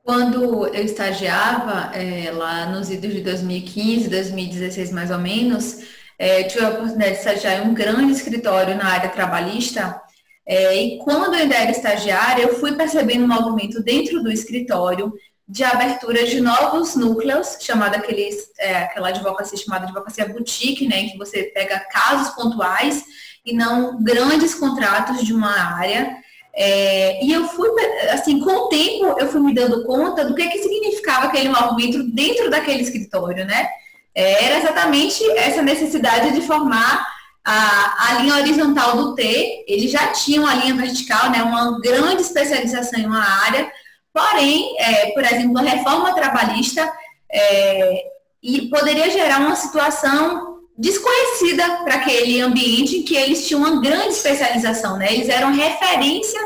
Quando 0.02 0.66
eu 0.68 0.84
estagiava 0.84 1.94
é, 1.96 2.30
lá 2.30 2.66
nos 2.70 2.90
idos 2.90 3.12
de 3.12 3.20
2015, 3.20 4.08
2016 4.08 4.92
mais 4.92 5.10
ou 5.10 5.18
menos, 5.18 5.84
é, 6.18 6.44
tive 6.44 6.64
a 6.64 6.70
oportunidade 6.70 7.12
de 7.12 7.18
estagiar 7.18 7.64
em 7.64 7.70
um 7.70 7.74
grande 7.74 8.12
escritório 8.12 8.76
na 8.76 8.86
área 8.86 9.10
trabalhista, 9.10 10.00
é, 10.46 10.74
e 10.82 10.98
quando 10.98 11.34
eu 11.34 11.42
ainda 11.42 11.54
era 11.54 11.70
estagiária, 11.70 12.42
eu 12.42 12.54
fui 12.56 12.72
percebendo 12.72 13.24
um 13.24 13.28
movimento 13.28 13.82
dentro 13.82 14.20
do 14.22 14.32
escritório 14.32 15.12
de 15.50 15.64
abertura 15.64 16.24
de 16.24 16.40
novos 16.40 16.94
núcleos, 16.94 17.56
chamada 17.58 17.96
aqueles, 17.96 18.52
é, 18.56 18.84
aquela 18.84 19.08
advocacia 19.08 19.58
chamada 19.58 19.84
advocacia 19.84 20.28
boutique, 20.28 20.86
né, 20.86 21.00
em 21.00 21.08
que 21.10 21.18
você 21.18 21.42
pega 21.42 21.80
casos 21.80 22.32
pontuais 22.34 23.04
e 23.44 23.52
não 23.52 24.00
grandes 24.00 24.54
contratos 24.54 25.26
de 25.26 25.34
uma 25.34 25.50
área. 25.76 26.16
É, 26.54 27.24
e 27.24 27.32
eu 27.32 27.48
fui, 27.48 27.68
assim, 28.12 28.38
com 28.38 28.50
o 28.52 28.68
tempo, 28.68 29.16
eu 29.18 29.26
fui 29.28 29.40
me 29.40 29.52
dando 29.52 29.84
conta 29.84 30.24
do 30.24 30.36
que, 30.36 30.48
que 30.48 30.62
significava 30.62 31.26
aquele 31.26 31.48
movimento 31.48 32.04
dentro 32.12 32.48
daquele 32.48 32.82
escritório, 32.82 33.44
né? 33.44 33.68
É, 34.14 34.44
era 34.44 34.58
exatamente 34.58 35.28
essa 35.32 35.62
necessidade 35.62 36.32
de 36.32 36.42
formar 36.42 37.06
a, 37.44 38.08
a 38.08 38.14
linha 38.20 38.36
horizontal 38.36 38.96
do 38.96 39.14
T. 39.16 39.64
Eles 39.66 39.90
já 39.90 40.08
tinham 40.12 40.46
a 40.46 40.54
linha 40.54 40.74
vertical, 40.74 41.28
né, 41.30 41.42
uma 41.42 41.80
grande 41.80 42.22
especialização 42.22 43.00
em 43.00 43.06
uma 43.06 43.24
área, 43.44 43.70
porém, 44.12 44.76
é, 44.78 45.12
por 45.12 45.24
exemplo, 45.24 45.58
a 45.58 45.62
reforma 45.62 46.14
trabalhista 46.14 46.90
é, 47.30 48.04
e 48.42 48.62
poderia 48.68 49.10
gerar 49.10 49.40
uma 49.40 49.56
situação 49.56 50.60
desconhecida 50.76 51.82
para 51.84 51.96
aquele 51.96 52.40
ambiente 52.40 52.96
em 52.96 53.02
que 53.02 53.14
eles 53.14 53.46
tinham 53.46 53.62
uma 53.62 53.80
grande 53.82 54.14
especialização, 54.14 54.96
né? 54.96 55.12
Eles 55.12 55.28
eram 55.28 55.52
referência 55.52 56.40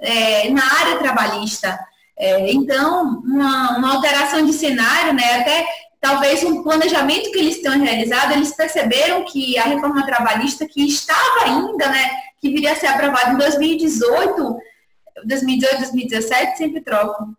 é, 0.00 0.48
na 0.50 0.62
área 0.62 0.98
trabalhista. 0.98 1.78
É, 2.16 2.52
então, 2.52 3.22
uma, 3.24 3.76
uma, 3.76 3.94
alteração 3.94 4.44
de 4.46 4.52
cenário, 4.52 5.12
né? 5.14 5.40
Até 5.40 5.66
talvez 6.00 6.44
um 6.44 6.62
planejamento 6.62 7.30
que 7.30 7.38
eles 7.38 7.60
tenham 7.60 7.80
realizado, 7.80 8.32
eles 8.32 8.54
perceberam 8.54 9.24
que 9.24 9.58
a 9.58 9.64
reforma 9.64 10.04
trabalhista 10.04 10.66
que 10.66 10.86
estava 10.86 11.44
ainda, 11.44 11.88
né, 11.88 12.10
que 12.40 12.50
viria 12.50 12.72
a 12.72 12.76
ser 12.76 12.88
aprovada 12.88 13.32
em 13.32 13.38
2018, 13.38 14.56
2018, 15.24 15.78
2017, 15.78 16.58
sempre 16.58 16.80
troco. 16.80 17.36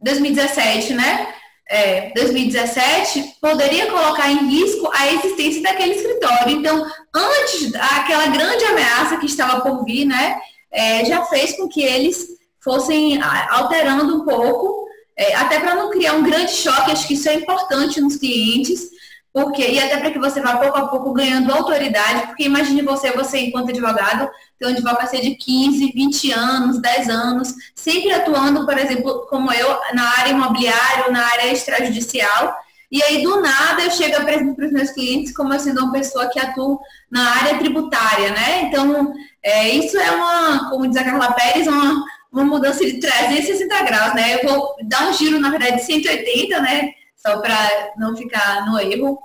2017, 0.00 0.94
né? 0.94 1.34
É, 1.70 2.12
2017 2.14 3.36
poderia 3.40 3.86
colocar 3.86 4.30
em 4.30 4.48
risco 4.48 4.90
a 4.92 5.12
existência 5.12 5.62
daquele 5.62 5.94
escritório. 5.94 6.50
Então, 6.50 6.86
antes, 7.14 7.74
aquela 7.74 8.26
grande 8.26 8.64
ameaça 8.64 9.16
que 9.16 9.26
estava 9.26 9.60
por 9.62 9.84
vir, 9.84 10.04
né, 10.04 10.38
é, 10.70 11.04
já 11.04 11.24
fez 11.24 11.56
com 11.56 11.68
que 11.68 11.82
eles 11.82 12.26
fossem 12.62 13.20
alterando 13.22 14.16
um 14.16 14.24
pouco, 14.24 14.86
é, 15.16 15.34
até 15.34 15.60
para 15.60 15.74
não 15.74 15.90
criar 15.90 16.14
um 16.14 16.22
grande 16.22 16.52
choque, 16.52 16.90
acho 16.90 17.06
que 17.06 17.14
isso 17.14 17.28
é 17.28 17.34
importante 17.34 18.00
nos 18.00 18.16
clientes, 18.16 18.91
porque, 19.32 19.66
e 19.66 19.80
até 19.80 19.96
para 19.96 20.10
que 20.10 20.18
você 20.18 20.40
vá 20.40 20.58
pouco 20.58 20.76
a 20.76 20.88
pouco 20.88 21.12
ganhando 21.12 21.52
autoridade, 21.52 22.26
porque 22.26 22.44
imagine 22.44 22.82
você, 22.82 23.10
você 23.12 23.38
enquanto 23.38 23.70
advogado, 23.70 24.30
ter 24.58 24.66
uma 24.66 24.72
advocacia 24.72 25.22
de 25.22 25.34
15, 25.34 25.92
20 25.92 26.32
anos, 26.32 26.80
10 26.80 27.08
anos, 27.08 27.54
sempre 27.74 28.12
atuando, 28.12 28.66
por 28.66 28.76
exemplo, 28.76 29.26
como 29.30 29.50
eu, 29.52 29.80
na 29.94 30.18
área 30.18 30.32
imobiliária, 30.32 31.10
na 31.10 31.24
área 31.24 31.52
extrajudicial, 31.52 32.54
e 32.90 33.02
aí 33.02 33.22
do 33.22 33.40
nada 33.40 33.82
eu 33.82 33.90
chego 33.90 34.22
para 34.22 34.66
os 34.66 34.70
meus 34.72 34.90
clientes 34.90 35.34
como 35.34 35.58
sendo 35.58 35.82
uma 35.82 35.92
pessoa 35.92 36.28
que 36.28 36.38
atua 36.38 36.78
na 37.10 37.26
área 37.36 37.58
tributária, 37.58 38.32
né? 38.32 38.64
Então, 38.64 39.14
é, 39.42 39.70
isso 39.70 39.96
é 39.96 40.10
uma, 40.10 40.68
como 40.68 40.86
diz 40.86 40.98
a 40.98 41.04
Carla 41.04 41.32
Pérez, 41.32 41.66
uma, 41.66 42.04
uma 42.30 42.44
mudança 42.44 42.84
de 42.84 43.00
360 43.00 43.82
graus, 43.84 44.14
né? 44.14 44.34
Eu 44.34 44.46
vou 44.46 44.76
dar 44.82 45.08
um 45.08 45.14
giro, 45.14 45.40
na 45.40 45.48
verdade, 45.48 45.76
de 45.76 45.84
180, 45.84 46.60
né? 46.60 46.92
Só 47.24 47.40
para 47.40 47.94
não 47.96 48.16
ficar 48.16 48.66
no 48.66 48.78
erro. 48.78 49.18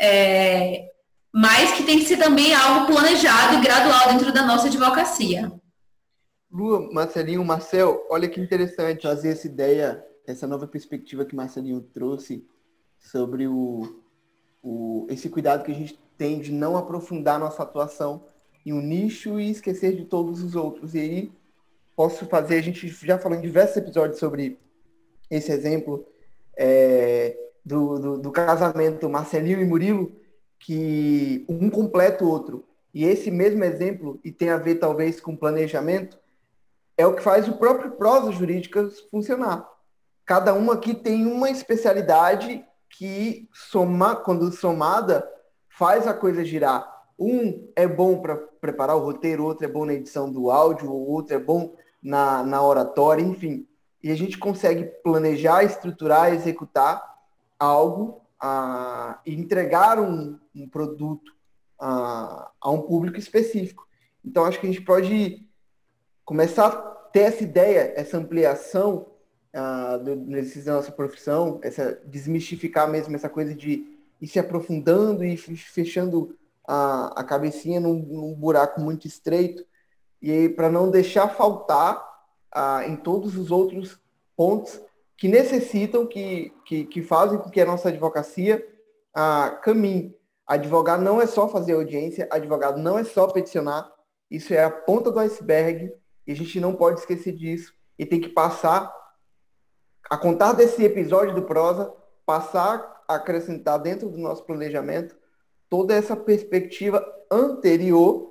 É, 0.00 0.90
mas 1.32 1.72
que 1.72 1.84
tem 1.84 1.98
que 1.98 2.06
ser 2.06 2.16
também 2.16 2.54
algo 2.54 2.86
planejado 2.86 3.58
e 3.58 3.60
gradual 3.60 4.08
dentro 4.08 4.32
da 4.32 4.44
nossa 4.44 4.66
advocacia. 4.66 5.52
Lua, 6.50 6.90
Marcelinho, 6.92 7.44
Marcel, 7.44 8.04
olha 8.10 8.28
que 8.28 8.40
interessante 8.40 9.02
trazer 9.02 9.28
essa 9.28 9.46
ideia, 9.46 10.04
essa 10.26 10.46
nova 10.46 10.66
perspectiva 10.66 11.24
que 11.24 11.36
Marcelinho 11.36 11.80
trouxe 11.80 12.44
sobre 12.98 13.46
o, 13.46 14.02
o, 14.62 15.06
esse 15.08 15.28
cuidado 15.28 15.62
que 15.62 15.70
a 15.70 15.74
gente 15.74 15.98
tem 16.18 16.40
de 16.40 16.50
não 16.50 16.76
aprofundar 16.76 17.38
nossa 17.38 17.62
atuação 17.62 18.26
em 18.66 18.72
um 18.72 18.80
nicho 18.80 19.38
e 19.38 19.50
esquecer 19.50 19.94
de 19.94 20.04
todos 20.04 20.42
os 20.42 20.56
outros. 20.56 20.94
E 20.94 20.98
aí 20.98 21.32
posso 21.94 22.26
fazer, 22.26 22.56
a 22.56 22.62
gente 22.62 22.88
já 22.88 23.18
falou 23.18 23.38
em 23.38 23.42
diversos 23.42 23.76
episódios 23.76 24.18
sobre 24.18 24.58
esse 25.30 25.52
exemplo, 25.52 26.04
é, 26.62 27.34
do, 27.64 27.98
do, 27.98 28.18
do, 28.18 28.30
casamento 28.30 29.08
Marcelinho 29.08 29.62
e 29.62 29.64
Murilo, 29.64 30.12
que 30.58 31.46
um 31.48 31.70
completa 31.70 32.22
o 32.22 32.28
outro. 32.28 32.66
E 32.92 33.06
esse 33.06 33.30
mesmo 33.30 33.64
exemplo, 33.64 34.20
e 34.22 34.30
tem 34.30 34.50
a 34.50 34.58
ver 34.58 34.74
talvez 34.74 35.18
com 35.20 35.34
planejamento, 35.34 36.18
é 36.98 37.06
o 37.06 37.14
que 37.14 37.22
faz 37.22 37.48
o 37.48 37.54
próprio 37.54 37.92
prosa 37.92 38.30
jurídicas 38.30 39.00
funcionar. 39.10 39.66
Cada 40.26 40.52
um 40.52 40.70
aqui 40.70 40.94
tem 40.94 41.26
uma 41.26 41.48
especialidade 41.48 42.62
que, 42.90 43.48
soma, 43.54 44.14
quando 44.14 44.52
somada, 44.52 45.26
faz 45.66 46.06
a 46.06 46.12
coisa 46.12 46.44
girar. 46.44 46.86
Um 47.18 47.70
é 47.74 47.88
bom 47.88 48.20
para 48.20 48.36
preparar 48.36 48.96
o 48.96 49.00
roteiro, 49.00 49.44
outro 49.44 49.64
é 49.64 49.68
bom 49.68 49.86
na 49.86 49.94
edição 49.94 50.30
do 50.30 50.50
áudio, 50.50 50.92
outro 50.92 51.34
é 51.34 51.38
bom 51.38 51.74
na, 52.02 52.42
na 52.44 52.62
oratória, 52.62 53.22
enfim 53.22 53.66
e 54.02 54.10
a 54.10 54.16
gente 54.16 54.38
consegue 54.38 54.84
planejar, 55.02 55.62
estruturar, 55.62 56.32
executar 56.32 57.18
algo 57.58 58.22
e 59.26 59.34
entregar 59.34 59.98
um, 59.98 60.38
um 60.54 60.68
produto 60.68 61.32
a, 61.78 62.50
a, 62.60 62.70
um 62.70 62.80
público 62.80 63.18
específico. 63.18 63.86
Então, 64.24 64.44
acho 64.44 64.58
que 64.58 64.66
a 64.66 64.70
gente 64.70 64.84
pode 64.84 65.46
começar 66.24 66.66
a 66.66 66.70
ter 67.12 67.20
essa 67.20 67.42
ideia, 67.42 67.92
essa 67.96 68.16
ampliação 68.16 69.06
uh, 69.54 69.98
do, 70.02 70.16
da 70.64 70.72
nossa 70.74 70.92
profissão, 70.92 71.60
essa 71.62 72.00
desmistificar 72.06 72.88
mesmo 72.88 73.14
essa 73.14 73.28
coisa 73.28 73.54
de 73.54 73.98
ir 74.20 74.26
se 74.26 74.38
aprofundando 74.38 75.24
e 75.24 75.36
fechando 75.36 76.36
a, 76.66 77.20
a 77.20 77.24
cabecinha 77.24 77.80
num, 77.80 77.94
num 77.94 78.34
buraco 78.34 78.80
muito 78.80 79.06
estreito, 79.06 79.64
e 80.22 80.48
para 80.50 80.70
não 80.70 80.90
deixar 80.90 81.28
faltar 81.28 82.09
ah, 82.52 82.84
em 82.86 82.96
todos 82.96 83.36
os 83.36 83.50
outros 83.50 84.00
pontos 84.36 84.80
que 85.16 85.28
necessitam, 85.28 86.06
que, 86.06 86.52
que, 86.64 86.84
que 86.84 87.02
fazem 87.02 87.38
com 87.38 87.50
que 87.50 87.60
a 87.60 87.66
nossa 87.66 87.88
advocacia 87.88 88.66
ah, 89.14 89.58
caminhe. 89.62 90.16
Advogar 90.46 91.00
não 91.00 91.20
é 91.20 91.26
só 91.26 91.48
fazer 91.48 91.74
audiência, 91.74 92.28
advogado 92.30 92.78
não 92.78 92.98
é 92.98 93.04
só 93.04 93.26
peticionar, 93.28 93.92
isso 94.30 94.52
é 94.52 94.64
a 94.64 94.70
ponta 94.70 95.10
do 95.10 95.18
iceberg 95.20 95.92
e 96.26 96.32
a 96.32 96.34
gente 96.34 96.58
não 96.58 96.74
pode 96.74 97.00
esquecer 97.00 97.32
disso 97.32 97.72
e 97.98 98.06
tem 98.06 98.20
que 98.20 98.28
passar 98.28 98.92
a 100.08 100.16
contar 100.16 100.52
desse 100.54 100.82
episódio 100.84 101.34
do 101.34 101.42
prosa, 101.42 101.92
passar 102.24 103.02
a 103.06 103.16
acrescentar 103.16 103.78
dentro 103.78 104.08
do 104.08 104.18
nosso 104.18 104.44
planejamento 104.44 105.16
toda 105.68 105.94
essa 105.94 106.16
perspectiva 106.16 107.04
anterior 107.30 108.29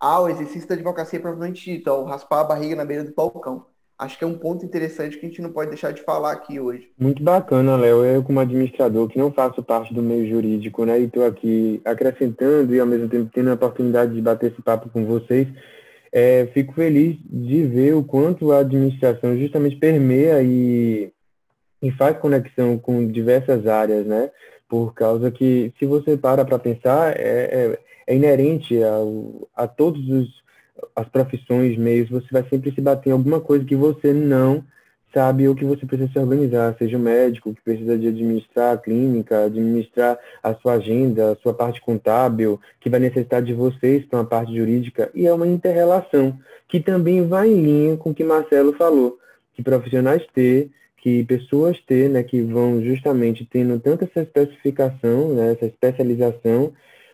ao 0.00 0.30
exercício 0.30 0.66
da 0.66 0.74
advocacia 0.74 1.20
propriamente 1.20 1.70
dita, 1.70 1.90
ao 1.90 2.04
raspar 2.04 2.40
a 2.40 2.44
barriga 2.44 2.74
na 2.74 2.86
beira 2.86 3.04
do 3.04 3.14
balcão. 3.14 3.66
Acho 3.98 4.16
que 4.16 4.24
é 4.24 4.26
um 4.26 4.38
ponto 4.38 4.64
interessante 4.64 5.18
que 5.18 5.26
a 5.26 5.28
gente 5.28 5.42
não 5.42 5.52
pode 5.52 5.68
deixar 5.68 5.92
de 5.92 6.00
falar 6.00 6.32
aqui 6.32 6.58
hoje. 6.58 6.90
Muito 6.98 7.22
bacana, 7.22 7.76
Léo. 7.76 8.02
Eu, 8.02 8.22
como 8.22 8.40
administrador, 8.40 9.06
que 9.08 9.18
não 9.18 9.30
faço 9.30 9.62
parte 9.62 9.92
do 9.92 10.02
meio 10.02 10.26
jurídico, 10.26 10.86
né, 10.86 10.98
e 10.98 11.04
estou 11.04 11.26
aqui 11.26 11.82
acrescentando 11.84 12.74
e, 12.74 12.80
ao 12.80 12.86
mesmo 12.86 13.10
tempo, 13.10 13.30
tendo 13.30 13.50
a 13.50 13.54
oportunidade 13.54 14.14
de 14.14 14.22
bater 14.22 14.52
esse 14.52 14.62
papo 14.62 14.88
com 14.88 15.04
vocês, 15.04 15.46
é, 16.10 16.46
fico 16.54 16.72
feliz 16.72 17.18
de 17.22 17.62
ver 17.64 17.94
o 17.94 18.02
quanto 18.02 18.52
a 18.52 18.60
administração 18.60 19.36
justamente 19.36 19.76
permeia 19.76 20.42
e, 20.42 21.12
e 21.82 21.90
faz 21.92 22.16
conexão 22.16 22.78
com 22.78 23.06
diversas 23.06 23.66
áreas, 23.66 24.06
né? 24.06 24.30
Por 24.66 24.94
causa 24.94 25.30
que, 25.30 25.74
se 25.78 25.84
você 25.84 26.16
para 26.16 26.42
para 26.42 26.58
pensar, 26.58 27.14
é, 27.18 27.20
é 27.52 27.78
é 28.10 28.16
inerente 28.16 28.82
ao, 28.82 29.48
a 29.54 29.68
todos 29.68 30.08
os 30.08 30.40
as 30.96 31.06
profissões, 31.08 31.76
meios, 31.76 32.08
você 32.08 32.26
vai 32.30 32.42
sempre 32.48 32.72
se 32.72 32.80
bater 32.80 33.10
em 33.10 33.12
alguma 33.12 33.38
coisa 33.38 33.64
que 33.64 33.76
você 33.76 34.12
não 34.12 34.64
sabe 35.12 35.46
ou 35.46 35.54
que 35.54 35.64
você 35.64 35.84
precisa 35.84 36.10
se 36.10 36.18
organizar, 36.18 36.74
seja 36.78 36.96
o 36.96 37.00
médico 37.00 37.54
que 37.54 37.60
precisa 37.60 37.98
de 37.98 38.08
administrar 38.08 38.74
a 38.74 38.78
clínica, 38.78 39.44
administrar 39.44 40.18
a 40.42 40.54
sua 40.54 40.74
agenda, 40.74 41.32
a 41.32 41.36
sua 41.36 41.52
parte 41.52 41.80
contábil, 41.80 42.60
que 42.80 42.88
vai 42.88 43.00
necessitar 43.00 43.42
de 43.42 43.52
vocês 43.52 44.04
para 44.06 44.20
uma 44.20 44.24
parte 44.24 44.56
jurídica, 44.56 45.10
e 45.14 45.26
é 45.26 45.32
uma 45.32 45.46
interrelação 45.46 46.38
que 46.68 46.80
também 46.80 47.26
vai 47.26 47.48
em 47.48 47.60
linha 47.60 47.96
com 47.96 48.10
o 48.10 48.14
que 48.14 48.24
Marcelo 48.24 48.72
falou, 48.72 49.18
que 49.54 49.62
profissionais 49.62 50.24
ter, 50.32 50.70
que 50.96 51.24
pessoas 51.24 51.78
ter, 51.86 52.08
né, 52.08 52.22
que 52.22 52.40
vão 52.40 52.82
justamente 52.82 53.46
tendo 53.50 53.78
tanta 53.80 54.04
essa 54.04 54.22
especificação, 54.22 55.34
né, 55.34 55.52
essa 55.52 55.66
especialização, 55.66 56.72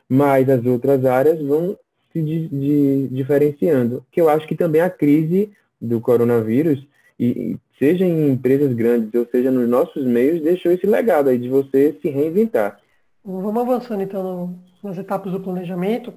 mas 0.08 0.48
as 0.48 0.64
outras 0.64 1.04
áreas 1.04 1.40
vão 1.40 1.76
se 2.12 2.22
de, 2.22 2.48
de, 2.48 3.08
diferenciando. 3.08 4.04
Que 4.10 4.20
eu 4.20 4.28
acho 4.28 4.46
que 4.46 4.54
também 4.54 4.80
a 4.80 4.90
crise 4.90 5.50
do 5.80 6.00
coronavírus, 6.00 6.86
e, 7.18 7.56
seja 7.78 8.04
em 8.04 8.30
empresas 8.30 8.72
grandes 8.72 9.12
ou 9.14 9.26
seja 9.26 9.50
nos 9.50 9.68
nossos 9.68 10.04
meios, 10.04 10.42
deixou 10.42 10.72
esse 10.72 10.86
legado 10.86 11.28
aí 11.28 11.38
de 11.38 11.48
você 11.48 11.96
se 12.00 12.08
reinventar. 12.08 12.80
Vamos 13.24 13.60
avançando 13.60 14.02
então 14.02 14.58
nas 14.82 14.96
etapas 14.96 15.32
do 15.32 15.40
planejamento. 15.40 16.12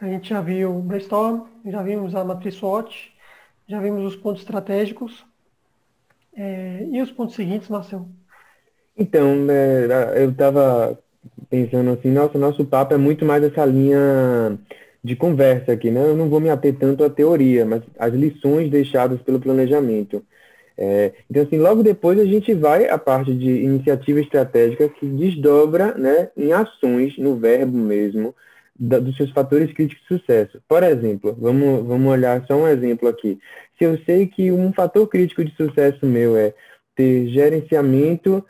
A 0.00 0.06
gente 0.06 0.30
já 0.30 0.40
viu 0.40 0.76
o 0.76 0.80
brainstorm, 0.80 1.42
já 1.66 1.82
vimos 1.82 2.14
a 2.14 2.24
matriz 2.24 2.54
SWOT, 2.54 3.12
já 3.68 3.78
vimos 3.80 4.04
os 4.04 4.16
pontos 4.16 4.42
estratégicos. 4.42 5.24
É, 6.34 6.86
e 6.90 7.02
os 7.02 7.12
pontos 7.12 7.34
seguintes, 7.34 7.68
Marcelo? 7.68 8.08
Então, 8.96 9.46
é, 9.50 10.22
eu 10.22 10.30
estava 10.30 10.98
pensando 11.48 11.90
assim, 11.90 12.10
nossa, 12.10 12.38
nosso 12.38 12.64
papo 12.64 12.94
é 12.94 12.96
muito 12.96 13.24
mais 13.24 13.42
essa 13.42 13.64
linha 13.64 14.58
de 15.02 15.16
conversa 15.16 15.72
aqui, 15.72 15.90
né? 15.90 16.00
Eu 16.02 16.16
não 16.16 16.28
vou 16.28 16.40
me 16.40 16.50
ater 16.50 16.74
tanto 16.76 17.04
à 17.04 17.10
teoria, 17.10 17.64
mas 17.64 17.82
às 17.98 18.12
lições 18.12 18.70
deixadas 18.70 19.20
pelo 19.22 19.40
planejamento. 19.40 20.24
É, 20.76 21.12
então, 21.28 21.42
assim, 21.42 21.58
logo 21.58 21.82
depois 21.82 22.18
a 22.18 22.24
gente 22.24 22.54
vai 22.54 22.88
à 22.88 22.96
parte 22.98 23.34
de 23.34 23.50
iniciativa 23.50 24.20
estratégica 24.20 24.88
que 24.88 25.06
desdobra 25.06 25.94
né, 25.94 26.30
em 26.36 26.52
ações, 26.52 27.18
no 27.18 27.36
verbo 27.36 27.76
mesmo, 27.76 28.34
da, 28.78 28.98
dos 28.98 29.14
seus 29.16 29.30
fatores 29.30 29.72
críticos 29.72 30.02
de 30.08 30.18
sucesso. 30.18 30.62
Por 30.66 30.82
exemplo, 30.82 31.36
vamos, 31.38 31.86
vamos 31.86 32.10
olhar 32.10 32.44
só 32.46 32.54
um 32.56 32.66
exemplo 32.66 33.08
aqui. 33.08 33.38
Se 33.78 33.84
eu 33.84 33.98
sei 34.06 34.26
que 34.26 34.50
um 34.50 34.72
fator 34.72 35.06
crítico 35.06 35.44
de 35.44 35.54
sucesso 35.54 36.06
meu 36.06 36.34
é 36.36 36.54
ter 36.96 37.28
gerenciamento 37.28 38.44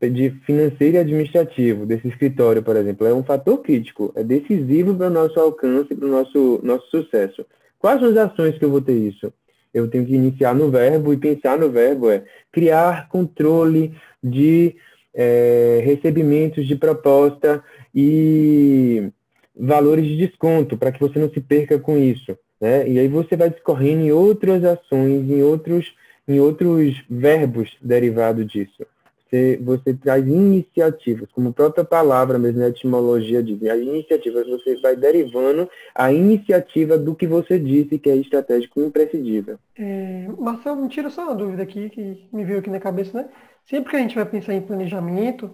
de 0.00 0.30
financeiro 0.46 0.96
e 0.96 1.00
administrativo 1.00 1.86
desse 1.86 2.08
escritório, 2.08 2.62
por 2.62 2.76
exemplo, 2.76 3.06
é 3.06 3.14
um 3.14 3.22
fator 3.22 3.58
crítico, 3.58 4.12
é 4.14 4.22
decisivo 4.22 4.94
para 4.94 5.08
o 5.08 5.10
nosso 5.10 5.38
alcance, 5.38 5.94
para 5.94 6.06
o 6.06 6.10
nosso, 6.10 6.60
nosso 6.62 6.88
sucesso. 6.90 7.44
Quais 7.78 8.00
são 8.00 8.10
as 8.10 8.16
ações 8.16 8.58
que 8.58 8.64
eu 8.64 8.70
vou 8.70 8.80
ter 8.80 8.94
isso? 8.94 9.32
Eu 9.72 9.88
tenho 9.88 10.06
que 10.06 10.14
iniciar 10.14 10.54
no 10.54 10.70
verbo 10.70 11.12
e 11.12 11.16
pensar 11.16 11.58
no 11.58 11.68
verbo 11.68 12.10
é 12.10 12.24
criar 12.52 13.08
controle 13.08 13.94
de 14.22 14.76
é, 15.12 15.82
recebimentos 15.84 16.66
de 16.66 16.76
proposta 16.76 17.62
e 17.94 19.10
valores 19.56 20.06
de 20.06 20.16
desconto 20.16 20.76
para 20.76 20.92
que 20.92 21.00
você 21.00 21.18
não 21.18 21.30
se 21.30 21.40
perca 21.40 21.78
com 21.78 21.98
isso. 21.98 22.36
Né? 22.60 22.88
E 22.88 22.98
aí 22.98 23.08
você 23.08 23.36
vai 23.36 23.50
discorrendo 23.50 24.02
em 24.02 24.12
outras 24.12 24.64
ações, 24.64 25.28
em 25.28 25.42
outros, 25.42 25.92
em 26.26 26.40
outros 26.40 27.02
verbos 27.10 27.76
derivados 27.82 28.46
disso 28.46 28.86
você, 29.34 29.58
você 29.60 29.94
traz 29.94 30.26
iniciativas, 30.26 31.28
como 31.32 31.48
a 31.48 31.52
própria 31.52 31.84
palavra 31.84 32.38
mesmo, 32.38 32.62
a 32.62 32.68
etimologia 32.68 33.42
diz, 33.42 33.60
as 33.64 33.80
iniciativas, 33.80 34.46
você 34.46 34.76
vai 34.76 34.94
derivando 34.94 35.68
a 35.94 36.12
iniciativa 36.12 36.96
do 36.96 37.14
que 37.14 37.26
você 37.26 37.58
disse 37.58 37.98
que 37.98 38.08
é 38.08 38.16
estratégico 38.16 38.80
e 38.80 38.84
imprescindível. 38.84 39.58
É, 39.76 40.28
Marcelo, 40.38 40.82
me 40.82 40.88
tira 40.88 41.10
só 41.10 41.24
uma 41.24 41.34
dúvida 41.34 41.64
aqui, 41.64 41.90
que 41.90 42.28
me 42.32 42.44
veio 42.44 42.60
aqui 42.60 42.70
na 42.70 42.78
cabeça, 42.80 43.16
né? 43.22 43.28
Sempre 43.64 43.90
que 43.90 43.96
a 43.96 44.00
gente 44.00 44.14
vai 44.14 44.24
pensar 44.24 44.54
em 44.54 44.60
planejamento, 44.60 45.50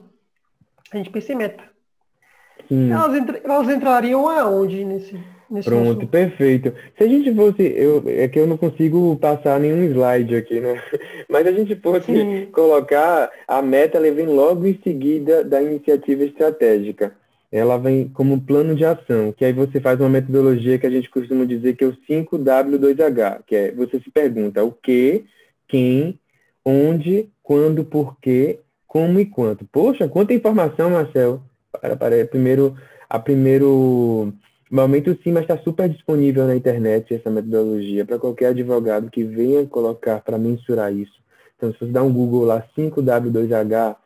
a 0.93 0.97
gente 0.99 1.11
pensa 1.11 1.33
em 1.33 1.37
meta. 1.37 1.65
Elas, 2.71 3.17
entra, 3.17 3.41
elas 3.43 3.69
entrariam 3.69 4.29
aonde 4.29 4.85
nesse 4.85 5.19
Pronto, 5.65 6.07
perfeito. 6.07 6.73
Se 6.97 7.03
a 7.03 7.09
gente 7.09 7.35
fosse, 7.35 7.63
eu, 7.63 8.05
é 8.07 8.29
que 8.29 8.39
eu 8.39 8.47
não 8.47 8.57
consigo 8.57 9.17
passar 9.17 9.59
nenhum 9.59 9.83
slide 9.85 10.37
aqui, 10.37 10.61
né? 10.61 10.81
Mas 11.29 11.45
a 11.47 11.51
gente 11.51 11.75
fosse 11.77 12.07
Sim. 12.07 12.47
colocar 12.53 13.29
a 13.49 13.61
meta, 13.61 13.99
ela 13.99 14.11
vem 14.13 14.27
logo 14.27 14.65
em 14.65 14.79
seguida 14.85 15.43
da 15.43 15.61
iniciativa 15.61 16.23
estratégica. 16.23 17.13
Ela 17.51 17.77
vem 17.79 18.09
como 18.09 18.41
plano 18.41 18.77
de 18.77 18.85
ação, 18.85 19.33
que 19.37 19.45
aí 19.45 19.53
você 19.53 19.81
faz 19.81 19.99
uma 19.99 20.09
metodologia 20.09 20.79
que 20.79 20.87
a 20.87 20.91
gente 20.91 21.11
costuma 21.11 21.45
dizer 21.45 21.75
que 21.75 21.83
é 21.83 21.89
o 21.89 21.97
5W2H, 22.09 23.41
que 23.45 23.57
é 23.57 23.73
você 23.73 23.99
se 23.99 24.09
pergunta 24.09 24.63
o 24.63 24.71
que, 24.71 25.25
quem, 25.67 26.17
onde, 26.65 27.29
quando, 27.43 27.85
porquê, 27.85 28.61
como 28.87 29.19
e 29.19 29.27
quanto. 29.27 29.65
Poxa, 29.65 30.09
quanta 30.09 30.33
informação, 30.33 30.91
Marcel. 30.91 31.43
Para, 31.73 31.97
para, 31.97 32.25
primeiro, 32.25 32.77
a 33.09 33.19
primeiro 33.19 34.33
momento 34.71 35.17
sim, 35.23 35.33
mas 35.33 35.43
está 35.43 35.59
super 35.59 35.89
disponível 35.89 36.47
na 36.47 36.55
internet 36.55 37.15
essa 37.15 37.31
metodologia 37.31 38.05
para 38.05 38.19
qualquer 38.19 38.47
advogado 38.49 39.11
que 39.11 39.25
venha 39.25 39.67
colocar 39.67 40.21
para 40.21 40.39
mensurar 40.39 40.93
isso. 40.95 41.21
Então, 41.57 41.73
se 41.73 41.81
você 41.81 41.87
dá 41.87 42.03
um 42.03 42.13
Google 42.13 42.45
lá, 42.45 42.65
5W2H, 42.77 43.97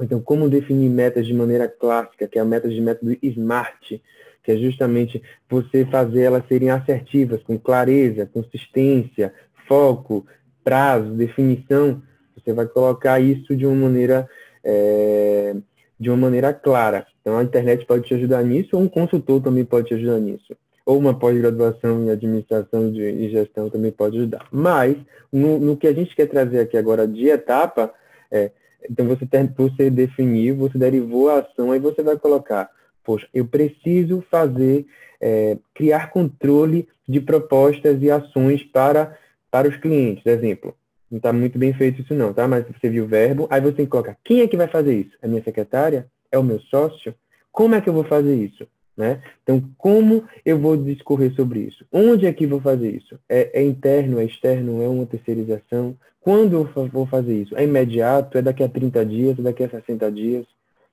então 0.00 0.20
como 0.20 0.48
definir 0.48 0.90
metas 0.90 1.26
de 1.26 1.32
maneira 1.32 1.66
clássica, 1.66 2.28
que 2.28 2.38
é 2.38 2.42
a 2.42 2.44
meta 2.44 2.68
de 2.68 2.80
método 2.80 3.16
SMART, 3.22 4.00
que 4.44 4.52
é 4.52 4.56
justamente 4.56 5.22
você 5.48 5.84
fazer 5.86 6.22
elas 6.22 6.46
serem 6.46 6.70
assertivas, 6.70 7.42
com 7.42 7.58
clareza, 7.58 8.26
consistência, 8.26 9.32
foco, 9.66 10.26
prazo, 10.62 11.10
definição, 11.14 12.02
você 12.36 12.52
vai 12.52 12.66
colocar 12.66 13.18
isso 13.18 13.56
de 13.56 13.66
uma 13.66 13.74
maneira 13.74 14.28
é, 14.62 15.56
de 15.98 16.10
uma 16.10 16.16
maneira 16.16 16.52
clara. 16.52 17.06
Então 17.20 17.38
a 17.38 17.42
internet 17.42 17.84
pode 17.86 18.06
te 18.06 18.14
ajudar 18.14 18.42
nisso, 18.42 18.76
ou 18.76 18.82
um 18.82 18.88
consultor 18.88 19.42
também 19.42 19.64
pode 19.64 19.88
te 19.88 19.94
ajudar 19.94 20.18
nisso. 20.20 20.56
Ou 20.84 20.98
uma 20.98 21.18
pós-graduação 21.18 22.04
em 22.04 22.10
administração 22.10 22.92
de, 22.92 23.02
e 23.02 23.28
gestão 23.30 23.68
também 23.68 23.90
pode 23.90 24.16
ajudar. 24.18 24.46
Mas, 24.52 24.96
no, 25.32 25.58
no, 25.58 25.76
que 25.76 25.86
a 25.86 25.92
gente 25.92 26.14
quer 26.14 26.26
trazer 26.26 26.60
aqui 26.60 26.76
agora 26.76 27.08
de 27.08 27.28
etapa, 27.28 27.92
é, 28.30 28.52
então 28.88 29.06
você, 29.06 29.26
ter, 29.26 29.52
você 29.56 29.90
definiu, 29.90 30.56
você 30.56 30.78
derivou 30.78 31.28
a 31.28 31.40
ação, 31.40 31.72
aí 31.72 31.80
você 31.80 32.02
vai 32.02 32.16
colocar, 32.16 32.70
poxa, 33.02 33.26
eu 33.34 33.44
preciso 33.44 34.22
fazer, 34.30 34.86
é, 35.20 35.58
criar 35.74 36.10
controle 36.10 36.88
de 37.08 37.20
propostas 37.20 38.00
e 38.00 38.10
ações 38.10 38.62
para, 38.62 39.18
para 39.50 39.68
os 39.68 39.76
clientes. 39.76 40.24
Exemplo, 40.24 40.72
não 41.10 41.18
está 41.18 41.32
muito 41.32 41.58
bem 41.58 41.72
feito 41.72 42.02
isso 42.02 42.14
não, 42.14 42.32
tá? 42.32 42.48
Mas 42.48 42.64
você 42.66 42.88
viu 42.88 43.04
o 43.04 43.08
verbo, 43.08 43.46
aí 43.50 43.60
você 43.60 43.72
tem 43.72 43.86
que 43.86 43.90
colocar, 43.90 44.16
quem 44.24 44.40
é 44.40 44.48
que 44.48 44.56
vai 44.56 44.66
fazer 44.66 44.94
isso? 44.94 45.16
É 45.22 45.28
minha 45.28 45.42
secretária? 45.42 46.06
É 46.30 46.38
o 46.38 46.42
meu 46.42 46.60
sócio? 46.60 47.14
Como 47.52 47.74
é 47.74 47.80
que 47.80 47.88
eu 47.88 47.94
vou 47.94 48.04
fazer 48.04 48.34
isso? 48.34 48.66
Né? 48.96 49.22
Então, 49.42 49.62
como 49.76 50.24
eu 50.44 50.58
vou 50.58 50.76
discorrer 50.76 51.34
sobre 51.34 51.60
isso? 51.60 51.84
Onde 51.92 52.26
é 52.26 52.32
que 52.32 52.46
vou 52.46 52.60
fazer 52.60 52.90
isso? 52.90 53.18
É, 53.28 53.60
é 53.60 53.62
interno, 53.62 54.18
é 54.18 54.24
externo, 54.24 54.82
é 54.82 54.88
uma 54.88 55.04
terceirização? 55.04 55.94
Quando 56.20 56.54
eu 56.54 56.88
vou 56.88 57.06
fazer 57.06 57.42
isso? 57.42 57.56
É 57.56 57.64
imediato? 57.64 58.38
É 58.38 58.42
daqui 58.42 58.64
a 58.64 58.68
30 58.68 59.04
dias? 59.04 59.38
É 59.38 59.42
daqui 59.42 59.62
a 59.62 59.68
60 59.68 60.10
dias? 60.10 60.46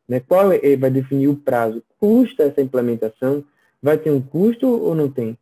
Né? 0.07 0.20
Qual 0.20 0.51
é, 0.51 0.76
vai 0.76 0.91
definir 0.91 1.30
o 1.30 1.36
prazo? 1.36 1.82
Custa 1.97 2.43
essa 2.43 2.61
implementação? 2.61 3.43
Vai 3.82 3.97
ter 3.97 4.11
um 4.11 4.22
custo 4.22 4.68
ou 4.68 4.93
não 4.93 5.09
tem? 5.09 5.38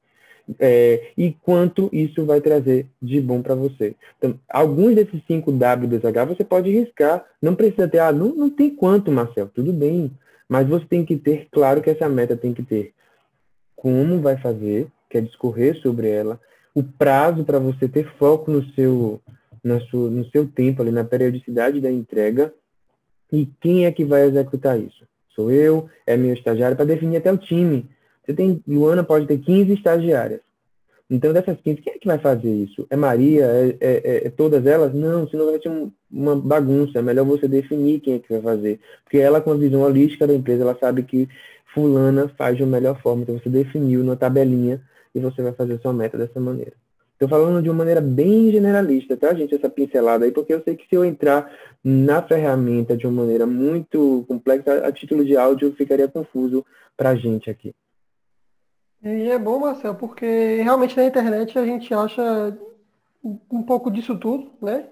É, 0.59 1.11
e 1.17 1.31
quanto 1.31 1.89
isso 1.93 2.25
vai 2.25 2.41
trazer 2.41 2.87
de 3.01 3.21
bom 3.21 3.41
para 3.41 3.55
você. 3.55 3.95
Então, 4.17 4.39
alguns 4.49 4.95
desses 4.95 5.21
5 5.25 5.51
W2H 5.51 6.27
você 6.27 6.43
pode 6.43 6.69
riscar. 6.71 7.25
Não 7.41 7.55
precisa 7.55 7.87
ter, 7.87 7.99
ah, 7.99 8.11
não, 8.11 8.35
não 8.35 8.49
tem 8.49 8.69
quanto, 8.69 9.11
Marcel, 9.11 9.49
tudo 9.53 9.71
bem. 9.71 10.11
Mas 10.49 10.67
você 10.67 10.85
tem 10.85 11.05
que 11.05 11.15
ter, 11.15 11.47
claro 11.51 11.81
que 11.81 11.89
essa 11.89 12.09
meta 12.09 12.35
tem 12.35 12.53
que 12.53 12.63
ter 12.63 12.93
como 13.81 14.21
vai 14.21 14.37
fazer, 14.37 14.87
que 15.09 15.17
é 15.17 15.21
discorrer 15.21 15.75
sobre 15.81 16.07
ela, 16.07 16.39
o 16.75 16.83
prazo 16.83 17.43
para 17.43 17.57
você 17.57 17.87
ter 17.87 18.07
foco 18.17 18.51
no 18.51 18.63
seu, 18.73 19.19
no 19.63 19.81
seu, 19.87 19.99
no 20.11 20.25
seu 20.29 20.47
tempo, 20.47 20.83
ali, 20.83 20.91
na 20.91 21.03
periodicidade 21.03 21.81
da 21.81 21.91
entrega, 21.91 22.53
e 23.31 23.47
quem 23.59 23.87
é 23.87 23.91
que 23.91 24.05
vai 24.05 24.23
executar 24.23 24.79
isso? 24.79 25.03
Sou 25.35 25.51
eu, 25.51 25.89
é 26.05 26.15
meu 26.15 26.33
estagiário, 26.33 26.77
para 26.77 26.85
definir 26.85 27.17
até 27.17 27.31
o 27.31 27.37
time. 27.37 27.89
Você 28.32 28.34
tem, 28.34 28.63
Luana 28.65 29.03
pode 29.03 29.27
ter 29.27 29.38
15 29.39 29.73
estagiárias. 29.73 30.39
Então, 31.09 31.34
dessas 31.34 31.59
15, 31.59 31.82
quem 31.82 31.93
é 31.93 31.97
que 31.97 32.07
vai 32.07 32.17
fazer 32.17 32.49
isso? 32.49 32.88
É 32.89 32.95
Maria? 32.95 33.43
É, 33.45 33.77
é, 33.82 34.27
é 34.27 34.29
todas 34.29 34.65
elas? 34.65 34.93
Não, 34.93 35.27
senão 35.27 35.47
vai 35.47 35.61
ser 35.61 35.67
um, 35.67 35.91
uma 36.09 36.38
bagunça. 36.38 36.99
É 36.99 37.01
melhor 37.01 37.25
você 37.25 37.49
definir 37.49 37.99
quem 37.99 38.13
é 38.13 38.19
que 38.19 38.32
vai 38.32 38.41
fazer. 38.41 38.79
Porque 39.03 39.17
ela, 39.17 39.41
com 39.41 39.51
a 39.51 39.57
visão 39.57 39.82
holística 39.82 40.25
da 40.25 40.34
empresa, 40.34 40.61
ela 40.63 40.77
sabe 40.79 41.03
que 41.03 41.27
fulana 41.73 42.29
faz 42.38 42.55
de 42.55 42.63
uma 42.63 42.71
melhor 42.71 43.01
forma. 43.01 43.23
Então, 43.23 43.38
você 43.38 43.49
definiu 43.49 44.05
na 44.05 44.15
tabelinha 44.15 44.82
e 45.13 45.19
você 45.19 45.41
vai 45.41 45.51
fazer 45.51 45.73
a 45.73 45.79
sua 45.79 45.91
meta 45.91 46.17
dessa 46.17 46.39
maneira. 46.39 46.73
Estou 47.11 47.27
falando 47.27 47.61
de 47.61 47.69
uma 47.69 47.79
maneira 47.79 47.99
bem 47.99 48.49
generalista, 48.49 49.17
tá, 49.17 49.34
gente? 49.34 49.53
Essa 49.53 49.69
pincelada 49.69 50.23
aí, 50.23 50.32
porque 50.32 50.53
eu 50.53 50.63
sei 50.63 50.77
que 50.77 50.88
se 50.88 50.95
eu 50.95 51.03
entrar 51.03 51.51
na 51.84 52.21
ferramenta 52.21 52.95
de 52.95 53.05
uma 53.05 53.23
maneira 53.23 53.45
muito 53.45 54.23
complexa, 54.29 54.88
a 54.88 54.91
título 54.93 55.25
de 55.25 55.36
áudio 55.36 55.73
ficaria 55.73 56.07
confuso 56.07 56.65
para 56.95 57.09
a 57.09 57.15
gente 57.15 57.49
aqui. 57.49 57.73
E 59.04 59.30
é 59.30 59.38
bom, 59.39 59.60
Marcel, 59.60 59.95
porque 59.95 60.62
realmente 60.62 60.95
na 60.95 61.06
internet 61.06 61.58
a 61.58 61.66
gente 61.66 61.93
acha 61.93 62.58
um 63.24 63.64
pouco 63.64 63.91
disso 63.91 64.18
tudo, 64.18 64.52
né? 64.62 64.88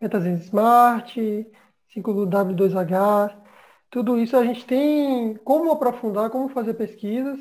Metas 0.00 0.24
Smart, 0.46 1.46
5W2H, 1.88 3.36
tudo 3.90 4.18
isso 4.18 4.36
a 4.36 4.44
gente 4.44 4.66
tem 4.66 5.34
como 5.44 5.70
aprofundar, 5.72 6.30
como 6.30 6.48
fazer 6.48 6.74
pesquisas. 6.74 7.38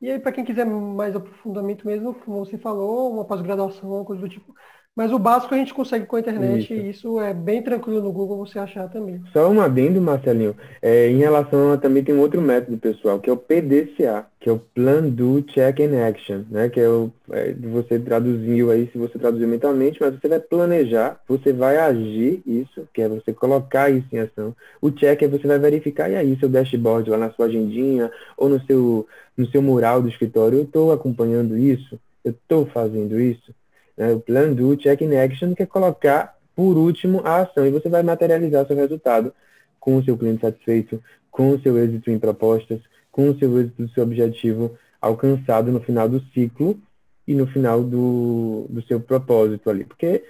E 0.00 0.10
aí, 0.10 0.18
para 0.20 0.32
quem 0.32 0.44
quiser 0.44 0.64
mais 0.66 1.16
aprofundamento 1.16 1.86
mesmo, 1.86 2.14
como 2.14 2.44
você 2.44 2.56
falou, 2.58 3.12
uma 3.12 3.24
pós-graduação, 3.24 4.04
coisa 4.04 4.22
do 4.22 4.28
tipo, 4.28 4.54
mas 4.98 5.12
o 5.12 5.18
básico 5.18 5.54
a 5.54 5.56
gente 5.56 5.72
consegue 5.72 6.06
com 6.06 6.16
a 6.16 6.18
internet 6.18 6.64
isso. 6.64 6.72
e 6.74 6.90
isso 6.90 7.20
é 7.20 7.32
bem 7.32 7.62
tranquilo 7.62 8.02
no 8.02 8.10
Google 8.10 8.44
você 8.44 8.58
achar 8.58 8.88
também. 8.88 9.22
Só 9.32 9.48
um 9.48 9.60
adendo, 9.60 10.00
Marcelinho. 10.00 10.56
É, 10.82 11.08
em 11.08 11.18
relação 11.18 11.70
a 11.70 11.76
também 11.76 12.02
tem 12.02 12.12
um 12.12 12.20
outro 12.20 12.42
método, 12.42 12.76
pessoal, 12.78 13.20
que 13.20 13.30
é 13.30 13.32
o 13.32 13.36
PDCA, 13.36 14.26
que 14.40 14.48
é 14.48 14.52
o 14.52 14.58
Plan, 14.58 15.02
Do, 15.02 15.40
Check 15.42 15.78
and 15.78 16.04
Action, 16.04 16.40
né? 16.50 16.68
Que 16.68 16.80
é 16.80 16.88
o 16.88 17.12
é, 17.30 17.52
você 17.52 17.96
traduziu 18.00 18.72
aí, 18.72 18.90
se 18.90 18.98
você 18.98 19.16
traduziu 19.20 19.46
mentalmente, 19.46 20.00
mas 20.00 20.18
você 20.18 20.26
vai 20.26 20.40
planejar, 20.40 21.20
você 21.28 21.52
vai 21.52 21.76
agir 21.76 22.42
isso, 22.44 22.88
que 22.92 23.00
é 23.00 23.08
você 23.08 23.32
colocar 23.32 23.90
isso 23.90 24.08
em 24.12 24.18
ação. 24.18 24.52
O 24.82 24.90
check 24.90 25.22
é 25.22 25.28
você 25.28 25.46
vai 25.46 25.60
verificar, 25.60 26.10
e 26.10 26.16
aí, 26.16 26.36
seu 26.40 26.48
dashboard 26.48 27.08
lá 27.08 27.18
na 27.18 27.30
sua 27.30 27.46
agendinha, 27.46 28.10
ou 28.36 28.48
no 28.48 28.60
seu, 28.66 29.06
no 29.36 29.46
seu 29.46 29.62
mural 29.62 30.02
do 30.02 30.08
escritório, 30.08 30.58
eu 30.58 30.64
estou 30.64 30.90
acompanhando 30.90 31.56
isso, 31.56 32.00
eu 32.24 32.32
estou 32.32 32.66
fazendo 32.66 33.20
isso. 33.20 33.56
Né? 33.98 34.12
O 34.12 34.20
plan 34.20 34.52
do 34.52 34.76
check 34.76 35.00
in 35.02 35.16
action 35.16 35.54
que 35.54 35.64
é 35.64 35.66
colocar 35.66 36.38
por 36.54 36.76
último 36.76 37.20
a 37.24 37.42
ação 37.42 37.66
e 37.66 37.70
você 37.70 37.88
vai 37.88 38.02
materializar 38.02 38.66
seu 38.66 38.76
resultado 38.76 39.34
com 39.80 39.96
o 39.96 40.04
seu 40.04 40.16
cliente 40.16 40.40
satisfeito, 40.40 41.02
com 41.30 41.50
o 41.50 41.60
seu 41.60 41.76
êxito 41.76 42.10
em 42.10 42.18
propostas, 42.18 42.80
com 43.10 43.28
o 43.28 43.38
seu 43.38 43.58
êxito 43.60 43.82
do 43.82 43.90
seu 43.90 44.04
objetivo 44.04 44.78
alcançado 45.00 45.70
no 45.72 45.80
final 45.80 46.08
do 46.08 46.20
ciclo 46.32 46.78
e 47.26 47.34
no 47.34 47.46
final 47.46 47.82
do, 47.82 48.66
do 48.68 48.82
seu 48.82 49.00
propósito 49.00 49.68
ali. 49.68 49.84
Porque, 49.84 50.24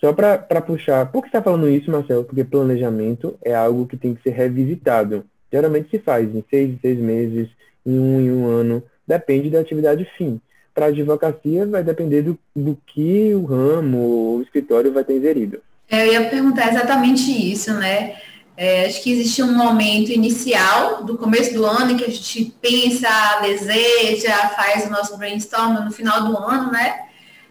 só 0.00 0.12
para 0.12 0.60
puxar, 0.60 1.10
por 1.10 1.22
que 1.22 1.28
está 1.28 1.42
falando 1.42 1.68
isso, 1.68 1.90
Marcelo? 1.90 2.24
Porque 2.24 2.44
planejamento 2.44 3.36
é 3.42 3.54
algo 3.54 3.86
que 3.86 3.96
tem 3.96 4.14
que 4.14 4.22
ser 4.22 4.30
revisitado. 4.30 5.24
Geralmente 5.50 5.90
se 5.90 5.98
faz 5.98 6.32
em 6.34 6.44
seis, 6.48 6.78
seis 6.80 6.98
meses, 6.98 7.48
em 7.84 7.98
um 7.98 8.20
em 8.20 8.30
um 8.30 8.46
ano, 8.46 8.82
depende 9.06 9.50
da 9.50 9.60
atividade 9.60 10.04
fim 10.16 10.40
para 10.74 10.86
a 10.86 10.88
advocacia 10.88 11.66
vai 11.66 11.82
depender 11.82 12.22
do, 12.22 12.38
do 12.54 12.78
que 12.86 13.34
o 13.34 13.44
ramo, 13.44 14.36
o 14.36 14.42
escritório 14.42 14.92
vai 14.92 15.04
ter 15.04 15.16
inserido. 15.16 15.60
É, 15.90 16.06
eu 16.06 16.12
ia 16.12 16.30
perguntar 16.30 16.70
exatamente 16.70 17.30
isso, 17.30 17.72
né? 17.74 18.16
É, 18.56 18.86
acho 18.86 19.02
que 19.02 19.12
existe 19.12 19.42
um 19.42 19.52
momento 19.56 20.10
inicial 20.10 21.04
do 21.04 21.16
começo 21.16 21.54
do 21.54 21.64
ano 21.64 21.92
em 21.92 21.96
que 21.96 22.04
a 22.04 22.10
gente 22.10 22.54
pensa, 22.60 23.08
deseja, 23.40 24.48
faz 24.50 24.86
o 24.86 24.90
nosso 24.90 25.16
brainstorm 25.16 25.84
no 25.84 25.90
final 25.90 26.24
do 26.24 26.36
ano, 26.36 26.70
né? 26.70 27.00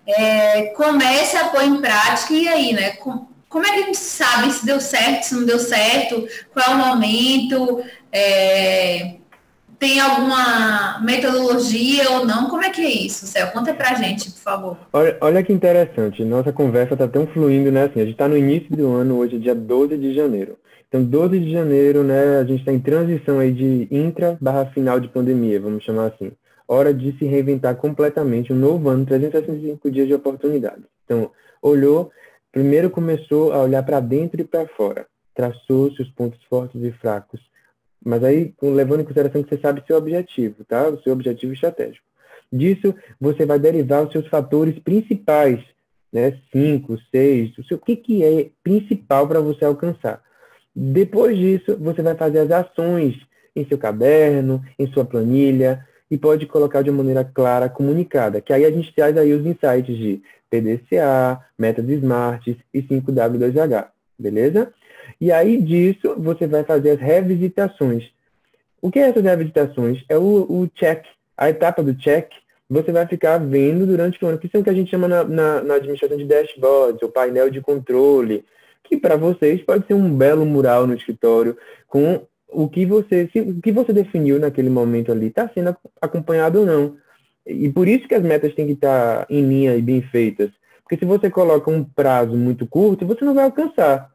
É, 0.07 0.65
começa 0.76 1.39
a 1.41 1.49
pôr 1.49 1.63
em 1.63 1.82
prática 1.82 2.34
e 2.34 2.47
aí, 2.47 2.74
né? 2.74 2.91
Com, 2.91 3.28
como 3.49 3.65
é 3.65 3.72
que 3.72 3.80
a 3.80 3.86
gente 3.86 3.97
sabe 3.97 4.51
se 4.51 4.65
deu 4.65 4.80
certo, 4.80 5.24
se 5.24 5.36
não 5.36 5.43
deu 5.43 5.59
certo, 5.59 6.28
qual 6.53 6.65
é 6.65 6.74
o 6.74 6.78
momento? 6.78 7.84
É, 8.11 9.15
tem 9.82 10.00
alguma 10.00 11.00
metodologia 11.00 12.12
ou 12.12 12.24
não? 12.24 12.48
Como 12.48 12.64
é 12.64 12.70
que 12.70 12.82
é 12.82 12.90
isso, 12.92 13.26
Céu? 13.26 13.48
Conta 13.48 13.74
pra 13.74 13.96
gente, 13.96 14.30
por 14.30 14.40
favor. 14.40 14.78
Olha, 14.94 15.18
olha 15.20 15.44
que 15.44 15.52
interessante, 15.52 16.24
nossa 16.24 16.54
conversa 16.54 16.96
tá 16.96 17.08
tão 17.08 17.26
fluindo, 17.26 17.72
né? 17.72 17.86
Assim, 17.86 18.00
a 18.00 18.04
gente 18.04 18.14
está 18.14 18.28
no 18.28 18.38
início 18.38 18.70
do 18.78 18.94
ano, 18.94 19.18
hoje 19.18 19.38
é 19.38 19.40
dia 19.40 19.56
12 19.56 19.98
de 19.98 20.14
janeiro. 20.14 20.56
Então, 20.88 21.04
12 21.04 21.40
de 21.40 21.52
janeiro, 21.52 22.04
né, 22.04 22.38
a 22.38 22.44
gente 22.44 22.60
está 22.60 22.72
em 22.72 22.80
transição 22.80 23.40
aí 23.40 23.52
de 23.52 23.88
intra 23.90 24.38
barra 24.40 24.68
final 24.68 25.00
de 25.00 25.08
pandemia, 25.08 25.60
vamos 25.60 25.84
chamar 25.84 26.08
assim. 26.08 26.32
Hora 26.68 26.94
de 26.94 27.18
se 27.18 27.26
reinventar 27.26 27.76
completamente, 27.76 28.54
um 28.54 28.58
novo 28.58 28.88
ano, 28.88 29.04
365 29.04 29.90
dias 29.90 30.08
de 30.08 30.14
oportunidades. 30.14 30.84
Então, 31.06 31.32
olhou, 31.60 32.12
primeiro 32.52 32.92
começou 32.92 33.52
a 33.52 33.64
olhar 33.64 33.82
para 33.82 34.00
dentro 34.00 34.42
e 34.42 34.44
para 34.44 34.68
fora, 34.68 35.08
traçou 35.34 35.92
seus 35.94 36.10
pontos 36.10 36.40
fortes 36.48 36.84
e 36.84 36.92
fracos, 36.92 37.42
mas 38.04 38.24
aí 38.24 38.54
levando 38.62 39.02
em 39.02 39.04
consideração 39.04 39.43
que 39.43 39.49
você 39.49 39.62
sabe 39.62 39.84
seu 39.86 39.97
objetivo, 39.97 40.64
tá? 40.66 40.89
O 40.89 41.02
seu 41.02 41.14
objetivo 41.14 41.54
estratégico. 41.54 42.06
Disso, 42.52 42.93
você 43.20 43.45
vai 43.45 43.60
derivar 43.60 44.04
os 44.04 44.12
seus 44.12 44.28
fatores 44.28 44.78
principais, 44.80 45.60
né? 46.12 46.38
Cinco, 46.52 46.97
seis, 47.10 47.58
o, 47.58 47.64
seu, 47.64 47.78
o 47.78 47.80
que, 47.80 47.95
que 47.95 48.24
é 48.24 48.49
principal 48.64 49.28
para 49.28 49.39
você 49.39 49.64
alcançar. 49.64 50.22
Depois 50.76 51.38
disso, 51.38 51.78
você 51.78 52.02
vai 52.02 52.16
fazer 52.16 52.39
as 52.39 52.52
ações 52.52 53.16
em 53.56 53.66
seu 53.66 53.78
caderno, 53.78 54.64
em 54.80 54.88
sua 54.88 55.06
planilha, 55.06 55.86
e 56.10 56.18
pode 56.18 56.45
colocar 56.45 56.82
de 56.82 56.91
maneira 56.91 57.24
clara, 57.24 57.70
comunicada, 57.70 58.41
que 58.41 58.52
aí 58.52 58.66
a 58.66 58.72
gente 58.72 58.93
traz 58.93 59.18
aí 59.18 59.34
os 59.34 59.45
insights 59.45 59.97
de 59.97 60.22
PDCA, 60.49 61.39
metas 61.58 61.88
SMART 61.88 62.47
e 62.74 62.82
5W2H, 62.82 63.88
beleza? 64.20 64.74
E 65.20 65.32
aí 65.32 65.62
disso, 65.62 66.16
você 66.18 66.47
vai 66.47 66.64
fazer 66.64 66.91
as 66.91 66.99
revisitações. 66.99 68.12
O 68.82 68.89
que 68.89 68.99
é 68.99 69.09
essas 69.09 69.24
revisitações? 69.24 70.03
É 70.09 70.18
o, 70.18 70.45
o 70.49 70.68
check, 70.74 71.05
a 71.38 71.49
etapa 71.49 71.84
do 71.84 71.93
check, 71.95 72.32
você 72.70 72.91
vai 72.91 73.05
ficar 73.05 73.38
vendo 73.38 73.86
durante 73.86 74.24
o 74.24 74.28
ano, 74.28 74.38
que 74.38 74.47
isso 74.47 74.55
é 74.55 74.59
o 74.59 74.64
que 74.64 74.70
a 74.70 74.74
gente 74.74 74.89
chama 74.89 75.07
na, 75.07 75.24
na, 75.24 75.62
na 75.62 75.74
administração 75.76 76.18
de 76.18 76.26
dashboards, 76.26 77.01
o 77.01 77.09
painel 77.09 77.49
de 77.49 77.59
controle, 77.59 78.45
que 78.84 78.97
para 78.97 79.18
vocês 79.18 79.62
pode 79.62 79.86
ser 79.86 79.93
um 79.93 80.16
belo 80.16 80.45
mural 80.45 80.88
no 80.88 80.93
escritório 80.93 81.57
com 81.88 82.26
o 82.47 82.68
que 82.68 82.86
você, 82.86 83.30
se, 83.32 83.39
o 83.39 83.62
que 83.62 83.72
você 83.72 83.93
definiu 83.93 84.39
naquele 84.39 84.70
momento 84.70 85.12
ali 85.12 85.28
está 85.28 85.49
sendo 85.53 85.76
acompanhado 86.01 86.59
ou 86.59 86.66
não. 86.66 86.97
E 87.45 87.70
por 87.70 87.88
isso 87.88 88.07
que 88.07 88.16
as 88.16 88.24
metas 88.24 88.53
têm 88.53 88.68
que 88.68 88.74
estar 88.74 89.20
tá 89.20 89.28
em 89.30 89.41
linha 89.47 89.76
e 89.76 89.82
bem 89.82 90.01
feitas. 90.01 90.49
Porque 90.84 90.97
se 90.97 91.05
você 91.05 91.30
coloca 91.30 91.72
um 91.72 91.84
prazo 91.84 92.36
muito 92.36 92.68
curto, 92.68 93.05
você 93.05 93.24
não 93.24 93.34
vai 93.34 93.45
alcançar. 93.45 94.11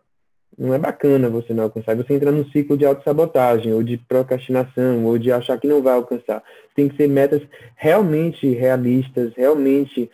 Não 0.58 0.72
é 0.72 0.78
bacana 0.78 1.28
você 1.28 1.52
não 1.52 1.64
alcançar. 1.64 1.94
Você 1.96 2.14
entra 2.14 2.32
num 2.32 2.48
ciclo 2.50 2.78
de 2.78 2.86
autossabotagem, 2.86 3.74
ou 3.74 3.82
de 3.82 3.98
procrastinação, 3.98 5.04
ou 5.04 5.18
de 5.18 5.30
achar 5.30 5.58
que 5.58 5.68
não 5.68 5.82
vai 5.82 5.94
alcançar. 5.94 6.42
Tem 6.74 6.88
que 6.88 6.96
ser 6.96 7.08
metas 7.08 7.42
realmente 7.76 8.48
realistas, 8.48 9.34
realmente 9.36 10.10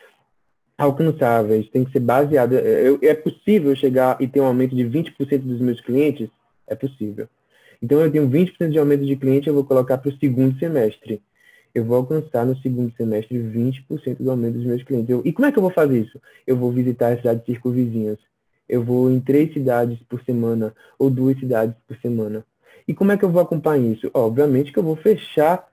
alcançáveis, 0.76 1.68
tem 1.68 1.84
que 1.84 1.93
ser 1.93 2.01
baseado. 2.01 2.55
É, 2.55 2.99
é 3.03 3.14
possível 3.14 3.74
chegar 3.76 4.16
e 4.20 4.26
ter 4.26 4.40
um 4.40 4.47
aumento 4.47 4.74
de 4.74 4.84
20% 4.84 5.38
dos 5.38 5.61
meus 5.61 5.80
clientes? 5.80 6.28
É 6.66 6.74
possível. 6.74 7.28
Então, 7.80 8.01
eu 8.01 8.11
tenho 8.11 8.28
20% 8.28 8.70
de 8.70 8.78
aumento 8.78 9.05
de 9.05 9.16
cliente, 9.16 9.49
eu 9.49 9.55
vou 9.55 9.64
colocar 9.64 9.99
para 9.99 10.11
o 10.11 10.18
segundo 10.18 10.59
semestre. 10.59 11.20
Eu 11.74 11.84
vou 11.84 11.97
alcançar 11.97 12.45
no 12.45 12.57
segundo 12.59 12.93
semestre 12.97 13.38
20% 13.38 14.16
do 14.18 14.30
aumento 14.30 14.55
dos 14.55 14.66
meus 14.66 14.82
clientes. 14.82 15.09
Eu, 15.09 15.22
e 15.24 15.32
como 15.32 15.47
é 15.47 15.53
que 15.53 15.59
eu 15.59 15.62
vou 15.62 15.72
fazer 15.72 16.01
isso? 16.01 16.20
Eu 16.47 16.57
vou 16.57 16.70
visitar 16.70 17.12
as 17.12 17.18
cidades 17.18 17.45
circunvizinhas. 17.45 18.18
Eu 18.69 18.83
vou 18.83 19.11
em 19.11 19.21
três 19.21 19.53
cidades 19.53 19.99
por 20.09 20.23
semana 20.25 20.75
ou 20.99 21.11
duas 21.11 21.39
cidades 21.39 21.75
por 21.87 21.97
semana. 21.99 22.45
E 22.87 22.95
como 22.95 23.13
é 23.13 23.17
que 23.17 23.25
eu 23.25 23.31
vou 23.31 23.43
acompanhar 23.43 23.93
isso? 23.93 24.11
Obviamente 24.13 24.73
que 24.73 24.79
eu 24.79 24.83
vou 24.83 24.97
fechar 24.97 25.69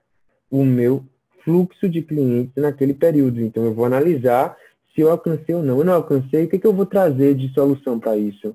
o 0.50 0.64
meu 0.64 1.04
fluxo 1.44 1.88
de 1.88 2.02
clientes 2.02 2.52
naquele 2.56 2.94
período. 2.94 3.40
Então, 3.40 3.64
eu 3.64 3.74
vou 3.74 3.84
analisar 3.84 4.56
se 4.94 5.00
eu 5.00 5.10
alcancei 5.10 5.54
ou 5.54 5.62
não. 5.62 5.78
Eu 5.78 5.84
não 5.84 5.94
alcancei, 5.94 6.44
o 6.44 6.48
que, 6.48 6.58
que 6.58 6.66
eu 6.66 6.72
vou 6.72 6.86
trazer 6.86 7.34
de 7.34 7.52
solução 7.54 7.98
para 7.98 8.16
isso? 8.16 8.54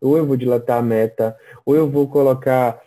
Ou 0.00 0.16
eu 0.16 0.26
vou 0.26 0.36
dilatar 0.36 0.78
a 0.78 0.82
meta, 0.82 1.36
ou 1.64 1.74
eu 1.74 1.88
vou 1.88 2.08
colocar 2.08 2.80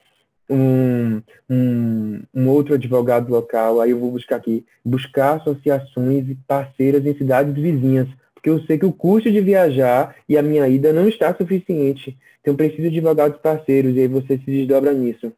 um, 0.49 1.21
um, 1.49 2.21
um, 2.33 2.49
outro 2.49 2.73
advogado 2.73 3.29
local, 3.29 3.79
aí 3.79 3.91
eu 3.91 3.99
vou 3.99 4.11
buscar 4.11 4.37
aqui, 4.37 4.65
buscar 4.83 5.37
associações 5.37 6.25
parceiras 6.47 7.05
em 7.05 7.15
cidades 7.15 7.53
vizinhas, 7.53 8.07
porque 8.39 8.49
eu 8.49 8.61
sei 8.61 8.77
que 8.77 8.85
o 8.85 8.93
custo 8.93 9.29
de 9.29 9.41
viajar 9.41 10.15
e 10.27 10.37
a 10.37 10.41
minha 10.41 10.65
ida 10.67 10.93
não 10.93 11.09
está 11.09 11.35
suficiente. 11.35 12.17
Então 12.39 12.55
preciso 12.55 12.89
de 12.89 12.97
advogados 12.97 13.37
parceiros, 13.39 13.95
e 13.95 13.99
aí 13.99 14.07
você 14.07 14.37
se 14.37 14.45
desdobra 14.45 14.93
nisso. 14.93 15.31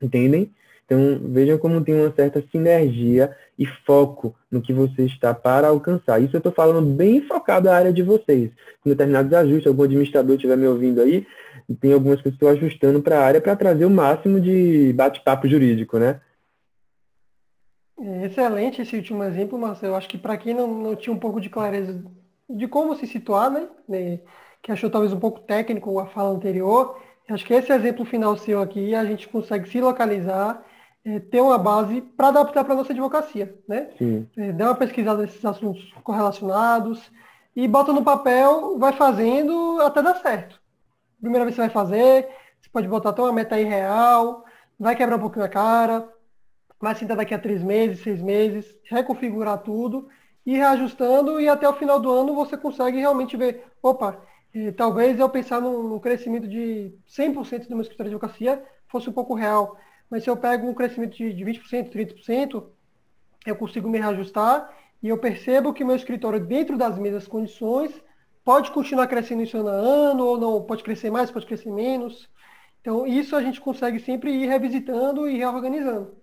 Entendem? 0.00 0.50
Então, 0.86 1.20
vejam 1.22 1.56
como 1.56 1.84
tem 1.84 1.94
uma 1.94 2.12
certa 2.12 2.42
sinergia 2.50 3.36
e 3.56 3.64
foco 3.86 4.34
no 4.50 4.60
que 4.60 4.72
você 4.72 5.04
está 5.04 5.32
para 5.32 5.68
alcançar. 5.68 6.20
Isso 6.20 6.34
eu 6.34 6.38
estou 6.38 6.50
falando 6.50 6.84
bem 6.84 7.20
focado 7.20 7.68
na 7.68 7.76
área 7.76 7.92
de 7.92 8.02
vocês. 8.02 8.50
Com 8.82 8.90
determinados 8.90 9.32
ajustes, 9.32 9.68
algum 9.68 9.84
administrador 9.84 10.34
estiver 10.34 10.56
me 10.56 10.66
ouvindo 10.66 11.00
aí, 11.00 11.24
tem 11.80 11.92
algumas 11.92 12.24
estou 12.24 12.48
ajustando 12.48 13.00
para 13.00 13.20
a 13.20 13.24
área 13.24 13.40
para 13.40 13.54
trazer 13.54 13.84
o 13.84 13.90
máximo 13.90 14.40
de 14.40 14.92
bate-papo 14.94 15.46
jurídico, 15.46 15.98
né? 15.98 16.20
É 18.00 18.26
excelente 18.26 18.80
esse 18.80 18.96
último 18.96 19.22
exemplo, 19.22 19.58
Marcelo. 19.58 19.94
Acho 19.94 20.08
que 20.08 20.18
para 20.18 20.38
quem 20.38 20.54
não, 20.54 20.66
não 20.66 20.96
tinha 20.96 21.14
um 21.14 21.18
pouco 21.18 21.40
de 21.40 21.50
clareza 21.50 22.02
de 22.56 22.68
como 22.68 22.96
se 22.96 23.06
situar, 23.06 23.50
né? 23.50 23.68
Que 24.62 24.72
achou 24.72 24.90
talvez 24.90 25.12
um 25.12 25.20
pouco 25.20 25.40
técnico 25.40 25.98
a 25.98 26.06
fala 26.06 26.30
anterior, 26.30 27.00
acho 27.28 27.44
que 27.44 27.54
esse 27.54 27.72
exemplo 27.72 28.04
final 28.04 28.36
seu 28.36 28.60
aqui, 28.60 28.94
a 28.94 29.04
gente 29.04 29.28
consegue 29.28 29.68
se 29.68 29.80
localizar 29.80 30.64
é, 31.04 31.18
ter 31.18 31.40
uma 31.40 31.56
base 31.56 32.00
para 32.00 32.28
adaptar 32.28 32.64
para 32.64 32.74
a 32.74 32.76
nossa 32.76 32.92
advocacia, 32.92 33.54
né? 33.66 33.88
Sim. 33.96 34.28
É, 34.36 34.52
dá 34.52 34.66
uma 34.66 34.74
pesquisada 34.74 35.22
nesses 35.22 35.44
assuntos 35.44 35.92
correlacionados 36.02 37.10
e 37.54 37.66
bota 37.66 37.92
no 37.92 38.04
papel, 38.04 38.78
vai 38.78 38.92
fazendo 38.92 39.80
até 39.80 40.02
dar 40.02 40.16
certo. 40.16 40.60
Primeira 41.20 41.44
vez 41.44 41.54
que 41.54 41.62
você 41.62 41.68
vai 41.68 41.74
fazer, 41.74 42.28
você 42.60 42.70
pode 42.70 42.88
botar 42.88 43.10
até 43.10 43.22
uma 43.22 43.32
meta 43.32 43.54
aí 43.54 43.64
real, 43.64 44.44
vai 44.78 44.94
quebrar 44.94 45.16
um 45.16 45.20
pouquinho 45.20 45.44
a 45.44 45.48
cara, 45.48 46.08
vai 46.80 46.94
sentar 46.94 47.16
daqui 47.16 47.34
a 47.34 47.38
três 47.38 47.62
meses, 47.62 48.02
seis 48.02 48.20
meses, 48.20 48.66
reconfigurar 48.84 49.58
tudo 49.58 50.08
e 50.52 50.56
reajustando 50.56 51.40
e 51.40 51.48
até 51.48 51.68
o 51.68 51.74
final 51.74 52.00
do 52.00 52.10
ano 52.10 52.34
você 52.34 52.56
consegue 52.56 52.98
realmente 52.98 53.36
ver, 53.36 53.64
opa, 53.82 54.20
eh, 54.54 54.72
talvez 54.72 55.18
eu 55.18 55.28
pensar 55.28 55.60
no 55.60 56.00
crescimento 56.00 56.48
de 56.48 56.92
100% 57.06 57.68
do 57.68 57.76
meu 57.76 57.82
escritório 57.82 58.10
de 58.10 58.16
advocacia 58.16 58.62
fosse 58.88 59.08
um 59.08 59.12
pouco 59.12 59.34
real 59.34 59.76
mas 60.10 60.24
se 60.24 60.30
eu 60.30 60.36
pego 60.36 60.68
um 60.68 60.74
crescimento 60.74 61.16
de, 61.16 61.32
de 61.32 61.44
20%, 61.44 61.92
30%, 61.92 62.64
eu 63.46 63.54
consigo 63.54 63.88
me 63.88 63.98
reajustar 63.98 64.74
e 65.00 65.08
eu 65.08 65.16
percebo 65.16 65.72
que 65.72 65.84
meu 65.84 65.94
escritório, 65.94 66.44
dentro 66.44 66.76
das 66.76 66.98
mesmas 66.98 67.28
condições, 67.28 67.92
pode 68.44 68.72
continuar 68.72 69.06
crescendo 69.06 69.42
isso 69.42 69.56
ano 69.56 69.68
a 69.68 69.72
ano, 69.72 70.26
ou 70.26 70.38
não, 70.38 70.62
pode 70.62 70.82
crescer 70.82 71.10
mais, 71.10 71.30
pode 71.30 71.46
crescer 71.46 71.70
menos. 71.70 72.28
Então, 72.80 73.06
isso 73.06 73.36
a 73.36 73.42
gente 73.42 73.60
consegue 73.60 74.00
sempre 74.00 74.32
ir 74.32 74.48
revisitando 74.48 75.28
e 75.28 75.38
reorganizando. 75.38 76.19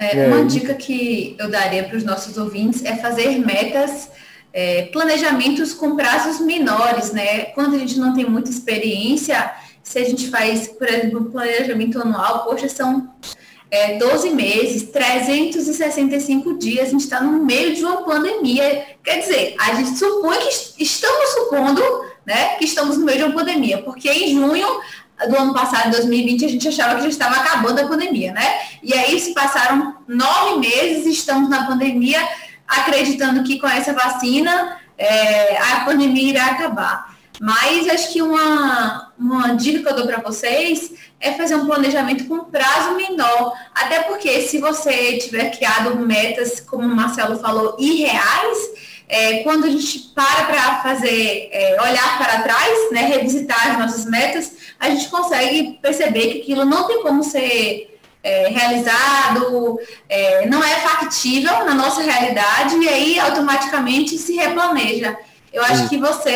É, 0.00 0.26
uma 0.28 0.46
dica 0.46 0.72
que 0.72 1.36
eu 1.38 1.50
daria 1.50 1.84
para 1.84 1.98
os 1.98 2.02
nossos 2.02 2.38
ouvintes 2.38 2.82
é 2.82 2.96
fazer 2.96 3.38
metas, 3.38 4.08
é, 4.50 4.84
planejamentos 4.86 5.74
com 5.74 5.94
prazos 5.94 6.40
menores, 6.40 7.12
né? 7.12 7.44
Quando 7.54 7.76
a 7.76 7.78
gente 7.78 7.98
não 7.98 8.14
tem 8.14 8.24
muita 8.24 8.48
experiência, 8.48 9.52
se 9.82 9.98
a 9.98 10.04
gente 10.04 10.30
faz, 10.30 10.68
por 10.68 10.88
exemplo, 10.88 11.20
um 11.20 11.30
planejamento 11.30 12.00
anual, 12.00 12.44
poxa, 12.44 12.66
são 12.66 13.12
é, 13.70 13.98
12 13.98 14.30
meses, 14.30 14.84
365 14.84 16.56
dias, 16.56 16.88
a 16.88 16.90
gente 16.92 17.02
está 17.02 17.20
no 17.20 17.44
meio 17.44 17.74
de 17.74 17.84
uma 17.84 18.02
pandemia. 18.02 18.86
Quer 19.04 19.18
dizer, 19.18 19.54
a 19.60 19.74
gente 19.74 19.98
supõe 19.98 20.38
que 20.38 20.82
estamos 20.82 21.28
supondo 21.34 21.82
né, 22.30 22.56
que 22.56 22.64
estamos 22.64 22.96
no 22.96 23.04
meio 23.04 23.18
de 23.18 23.24
uma 23.24 23.34
pandemia, 23.34 23.82
porque 23.82 24.08
em 24.08 24.34
junho 24.34 24.80
do 25.28 25.36
ano 25.36 25.52
passado, 25.52 25.90
2020, 25.90 26.44
a 26.44 26.48
gente 26.48 26.68
achava 26.68 26.96
que 26.96 27.02
já 27.02 27.08
estava 27.08 27.36
acabando 27.36 27.80
a 27.80 27.88
pandemia, 27.88 28.32
né? 28.32 28.60
E 28.82 28.92
aí 28.94 29.18
se 29.20 29.34
passaram 29.34 29.96
nove 30.06 30.60
meses, 30.60 31.06
estamos 31.06 31.48
na 31.48 31.66
pandemia, 31.66 32.20
acreditando 32.66 33.42
que 33.42 33.58
com 33.58 33.68
essa 33.68 33.92
vacina 33.92 34.78
é, 34.96 35.58
a 35.58 35.84
pandemia 35.84 36.30
irá 36.30 36.46
acabar. 36.46 37.18
Mas 37.40 37.88
acho 37.88 38.12
que 38.12 38.20
uma, 38.20 39.12
uma 39.18 39.54
dica 39.54 39.82
que 39.82 39.88
eu 39.88 39.96
dou 39.96 40.06
para 40.06 40.20
vocês 40.20 40.92
é 41.18 41.32
fazer 41.32 41.54
um 41.54 41.64
planejamento 41.64 42.26
com 42.26 42.44
prazo 42.44 42.94
menor. 42.96 43.54
Até 43.74 44.00
porque 44.02 44.42
se 44.42 44.58
você 44.58 45.16
tiver 45.16 45.50
criado 45.50 45.96
metas, 45.96 46.60
como 46.60 46.82
o 46.82 46.94
Marcelo 46.94 47.38
falou, 47.38 47.76
irreais, 47.78 48.58
é, 49.08 49.42
quando 49.42 49.64
a 49.64 49.70
gente 49.70 50.12
para 50.14 50.44
para 50.44 50.82
fazer, 50.82 51.48
é, 51.50 51.80
olhar 51.80 52.18
para 52.18 52.42
trás, 52.42 52.92
né, 52.92 53.06
revisitar 53.06 53.72
as 53.72 53.78
nossas 53.78 54.04
metas, 54.04 54.52
a 54.80 54.88
gente 54.88 55.08
consegue 55.08 55.78
perceber 55.82 56.32
que 56.32 56.40
aquilo 56.40 56.64
não 56.64 56.86
tem 56.86 57.02
como 57.02 57.22
ser 57.22 58.00
é, 58.22 58.48
realizado, 58.48 59.78
é, 60.08 60.46
não 60.46 60.64
é 60.64 60.76
factível 60.76 61.64
na 61.64 61.74
nossa 61.74 62.02
realidade 62.02 62.76
e 62.76 62.88
aí 62.88 63.20
automaticamente 63.20 64.16
se 64.16 64.34
replaneja. 64.34 65.16
Eu 65.52 65.64
acho 65.64 65.88
que 65.88 65.98
você, 65.98 66.30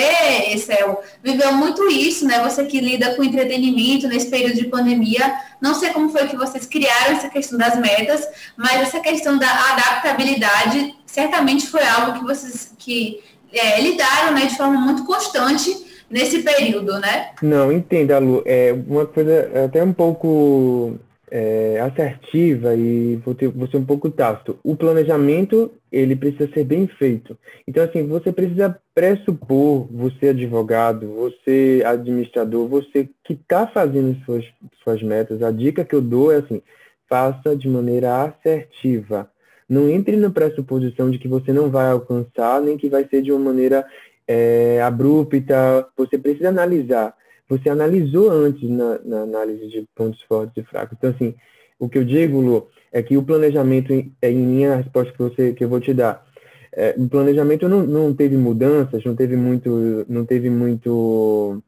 Excel, 0.53 1.01
viveu 1.22 1.53
muito 1.53 1.88
isso, 1.88 2.26
né? 2.26 2.42
Você 2.42 2.64
que 2.64 2.80
lida 2.80 3.14
com 3.14 3.22
entretenimento 3.22 4.09
nesse 4.09 4.28
período 4.28 4.57
de 4.57 4.66
pandemia. 4.66 5.38
Não 5.61 5.72
sei 5.72 5.90
como 5.90 6.11
foi 6.11 6.26
que 6.26 6.36
vocês 6.36 6.66
criaram 6.66 7.12
essa 7.12 7.28
questão 7.28 7.57
das 7.57 7.78
metas, 7.78 8.26
mas 8.57 8.82
essa 8.82 8.99
questão 8.99 9.38
da 9.38 9.49
adaptabilidade 9.49 10.97
certamente 11.07 11.68
foi 11.68 11.86
algo 11.86 12.18
que 12.18 12.24
vocês 12.24 12.72
que 12.76 13.22
é, 13.53 13.80
lidaram 13.80 14.32
né, 14.32 14.47
de 14.47 14.57
forma 14.57 14.80
muito 14.80 15.05
constante 15.05 15.93
nesse 16.11 16.43
período, 16.43 16.99
né? 17.01 17.31
Não, 17.43 17.73
entenda, 17.73 18.19
Lu. 18.19 18.43
É 18.45 18.73
uma 18.73 19.07
coisa 19.07 19.65
até 19.65 19.83
um 19.83 19.93
pouco 19.93 20.99
é, 21.31 21.81
assertiva 21.81 22.75
e 22.77 23.17
vou 23.17 23.35
ser 23.69 23.77
um 23.77 23.85
pouco 23.85 24.09
tácito. 24.09 24.57
O 24.63 24.77
planejamento, 24.77 25.73
ele 25.91 26.15
precisa 26.15 26.49
ser 26.53 26.65
bem 26.65 26.87
feito. 26.87 27.37
Então, 27.67 27.83
assim, 27.83 28.07
você 28.07 28.31
precisa 28.31 28.79
pressupor, 28.95 29.89
você 29.91 30.29
advogado, 30.29 31.09
você 31.09 31.83
administrador, 31.85 32.69
você 32.69 33.09
que 33.25 33.33
está 33.33 33.67
fazendo 33.67 34.17
suas, 34.25 34.45
suas 34.83 35.03
metas, 35.03 35.43
a 35.43 35.51
dica 35.51 35.85
que 35.85 35.95
eu 35.95 36.01
dou 36.01 36.31
é 36.31 36.37
assim, 36.37 36.63
faça 37.09 37.57
de 37.57 37.69
maneira 37.69 38.23
assertiva. 38.23 39.29
Não 39.69 39.89
entre 39.89 40.17
na 40.17 40.31
pressuposição 40.31 41.11
de 41.11 41.19
que 41.19 41.27
você 41.27 41.53
não 41.53 41.71
vai 41.71 41.91
alcançar, 41.91 42.61
nem 42.61 42.77
que 42.77 42.89
vai 42.89 43.09
ser 43.09 43.23
de 43.23 43.33
uma 43.33 43.41
maneira 43.41 43.85
é, 44.27 44.81
abrupta. 44.83 45.87
Você 45.97 46.18
precisa 46.18 46.49
analisar 46.49 47.14
você 47.49 47.68
analisou 47.68 48.31
antes 48.31 48.68
na, 48.68 48.99
na, 49.05 49.20
análise 49.22 49.68
de 49.68 49.87
pontos 49.95 50.20
fortes 50.22 50.57
e 50.57 50.66
fracos. 50.66 50.97
Então, 50.99 51.11
assim, 51.11 51.35
o 51.79 51.89
que 51.89 51.99
eu 51.99 52.05
digo, 52.05 52.41
Lu, 52.41 52.68
é 52.93 53.03
que 53.03 53.16
o 53.16 53.22
planejamento, 53.22 53.93
é 53.93 54.31
em 54.31 54.47
minha 54.47 54.77
resposta 54.77 55.12
que, 55.12 55.18
você, 55.18 55.53
que 55.53 55.64
eu 55.64 55.68
vou 55.68 55.81
te 55.81 55.93
dar, 55.93 56.25
é, 56.72 56.95
o 56.97 57.09
planejamento 57.09 57.68
não, 57.68 57.85
não 57.87 58.14
teve 58.14 58.37
mudanças, 58.37 59.05
não 59.05 59.14
teve 59.14 59.37
muito, 59.37 60.05
não 60.09 60.25
teve 60.25 60.51
muito, 60.51 61.62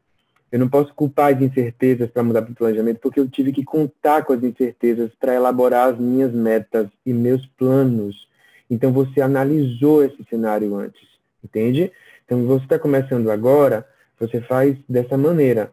eu 0.51 0.59
não 0.59 0.69
posso 0.69 0.93
culpar 0.95 1.35
as 1.35 1.43
incertezas 1.43 2.11
para 2.11 2.23
mudar 2.23 2.43
para 2.43 2.53
o 2.53 2.57
planejamento, 2.57 2.99
porque 3.01 3.21
eu 3.21 3.29
tive 3.29 3.53
que 3.53 3.65
contar 3.65 4.25
com 4.25 4.33
as 4.33 4.43
incertezas 4.43 5.11
para 5.21 5.35
elaborar 5.35 5.91
as 5.91 5.99
minhas 5.99 6.33
metas 6.33 6.89
e 7.05 7.13
meus 7.13 7.45
planos. 7.47 8.27
Então, 8.69 8.93
você 8.93 9.21
analisou 9.21 10.03
esse 10.03 10.25
cenário 10.29 10.75
antes, 10.75 11.07
entende? 11.45 11.93
Então, 12.27 12.45
você 12.45 12.65
está 12.65 12.79
começando 12.79 13.31
agora, 13.31 13.87
você 14.21 14.41
faz 14.43 14.77
dessa 14.89 15.17
maneira. 15.17 15.71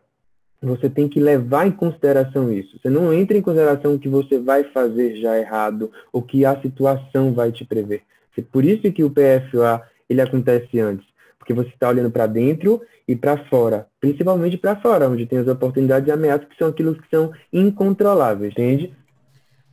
Você 0.62 0.90
tem 0.90 1.10
que 1.10 1.20
levar 1.20 1.68
em 1.68 1.72
consideração 1.72 2.52
isso. 2.54 2.80
Você 2.80 2.90
não 2.90 3.12
entra 3.14 3.38
em 3.38 3.42
consideração 3.42 3.96
o 3.96 4.00
que 4.00 4.08
você 4.08 4.40
vai 4.40 4.64
fazer 4.64 5.18
já 5.18 5.38
errado, 5.38 5.92
ou 6.14 6.22
que 6.22 6.46
a 6.46 6.60
situação 6.62 7.34
vai 7.34 7.52
te 7.52 7.66
prever. 7.66 8.04
Por 8.52 8.64
isso 8.64 8.92
que 8.92 9.04
o 9.04 9.10
PFA 9.12 9.84
ele 10.10 10.22
acontece 10.22 10.80
antes, 10.80 11.06
porque 11.38 11.54
você 11.54 11.70
está 11.70 11.90
olhando 11.90 12.10
para 12.10 12.28
dentro 12.28 12.82
e 13.08 13.16
para 13.16 13.38
fora, 13.46 13.88
principalmente 14.00 14.58
para 14.58 14.78
fora, 14.78 15.10
onde 15.10 15.26
tem 15.26 15.40
as 15.40 15.48
oportunidades 15.48 16.08
e 16.08 16.12
ameaças 16.12 16.48
que 16.48 16.58
são 16.58 16.70
aquilo 16.70 16.96
que 16.96 17.10
são 17.10 17.32
incontroláveis, 17.52 18.54
entende? 18.54 18.94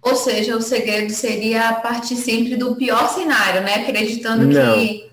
Ou 0.02 0.16
seja, 0.16 0.56
o 0.56 0.62
segredo 0.62 1.10
seria 1.10 1.74
partir 1.74 2.16
sempre 2.16 2.56
do 2.56 2.74
pior 2.74 3.08
cenário, 3.08 3.60
né? 3.62 3.74
Acreditando 3.76 4.46
não. 4.46 4.74
que 4.74 5.09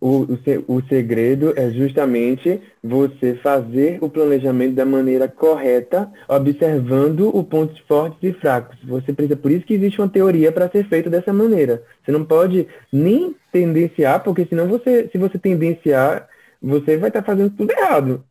o, 0.00 0.22
o, 0.22 0.76
o 0.76 0.82
segredo 0.88 1.52
é 1.56 1.70
justamente 1.70 2.60
você 2.82 3.34
fazer 3.34 3.98
o 4.00 4.08
planejamento 4.08 4.74
da 4.74 4.84
maneira 4.84 5.26
correta, 5.28 6.10
observando 6.28 7.36
os 7.36 7.44
pontos 7.46 7.78
fortes 7.80 8.18
e 8.22 8.32
fracos. 8.32 8.78
Você 8.84 9.12
precisa, 9.12 9.36
por 9.36 9.50
isso 9.50 9.66
que 9.66 9.74
existe 9.74 10.00
uma 10.00 10.08
teoria 10.08 10.52
para 10.52 10.68
ser 10.68 10.86
feito 10.88 11.10
dessa 11.10 11.32
maneira. 11.32 11.82
Você 12.04 12.12
não 12.12 12.24
pode 12.24 12.66
nem 12.92 13.34
tendenciar, 13.52 14.22
porque 14.22 14.46
senão 14.46 14.68
você, 14.68 15.08
se 15.10 15.18
você 15.18 15.38
tendenciar, 15.38 16.28
você 16.62 16.96
vai 16.96 17.08
estar 17.08 17.22
fazendo 17.22 17.50
tudo 17.50 17.72
errado. 17.72 18.24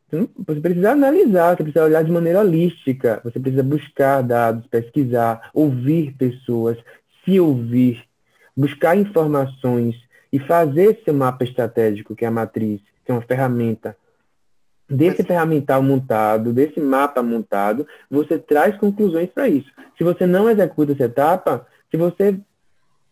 Você 0.45 0.61
precisa 0.61 0.91
analisar, 0.91 1.55
você 1.55 1.63
precisa 1.63 1.86
olhar 1.86 2.03
de 2.03 2.11
maneira 2.11 2.39
holística, 2.39 3.20
você 3.24 3.39
precisa 3.39 3.63
buscar 3.63 4.22
dados, 4.22 4.65
pesquisar, 4.68 5.49
ouvir 5.53 6.13
pessoas, 6.18 6.78
se 7.26 7.39
ouvir, 7.39 8.01
buscar 8.55 8.97
informações 8.97 10.07
e 10.32 10.39
fazer 10.39 10.97
esse 10.99 11.11
mapa 11.11 11.43
estratégico, 11.43 12.15
que 12.15 12.25
é 12.25 12.28
a 12.28 12.32
matriz, 12.32 12.82
que 13.05 13.11
é 13.11 13.13
uma 13.13 13.21
ferramenta, 13.21 13.95
desse 14.89 15.23
ferramental 15.23 15.82
montado, 15.84 16.53
desse 16.53 16.80
mapa 16.80 17.21
montado, 17.21 17.86
você 18.09 18.39
traz 18.39 18.78
conclusões 18.78 19.30
para 19.30 19.49
isso. 19.49 19.69
Se 19.97 20.03
você 20.03 20.25
não 20.25 20.49
executa 20.49 20.93
essa 20.93 21.03
etapa, 21.03 21.67
se 21.91 21.97
você 21.97 22.39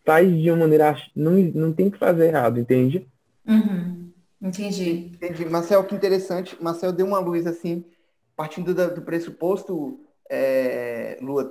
faz 0.06 0.32
de 0.40 0.50
uma 0.50 0.60
maneira. 0.60 0.96
Não, 1.14 1.32
não 1.32 1.72
tem 1.72 1.90
que 1.90 1.98
fazer 1.98 2.28
errado, 2.28 2.60
entende? 2.60 3.06
Uhum. 3.46 4.12
Entendi. 4.40 5.10
Entendi. 5.12 5.44
Marcel, 5.44 5.82
que 5.84 5.94
interessante. 5.94 6.56
Marcel 6.62 6.92
deu 6.92 7.06
uma 7.06 7.18
luz 7.18 7.46
assim, 7.46 7.84
partindo 8.36 8.72
do, 8.72 8.94
do 8.94 9.02
pressuposto, 9.02 9.98
é, 10.30 11.18
Lua, 11.20 11.50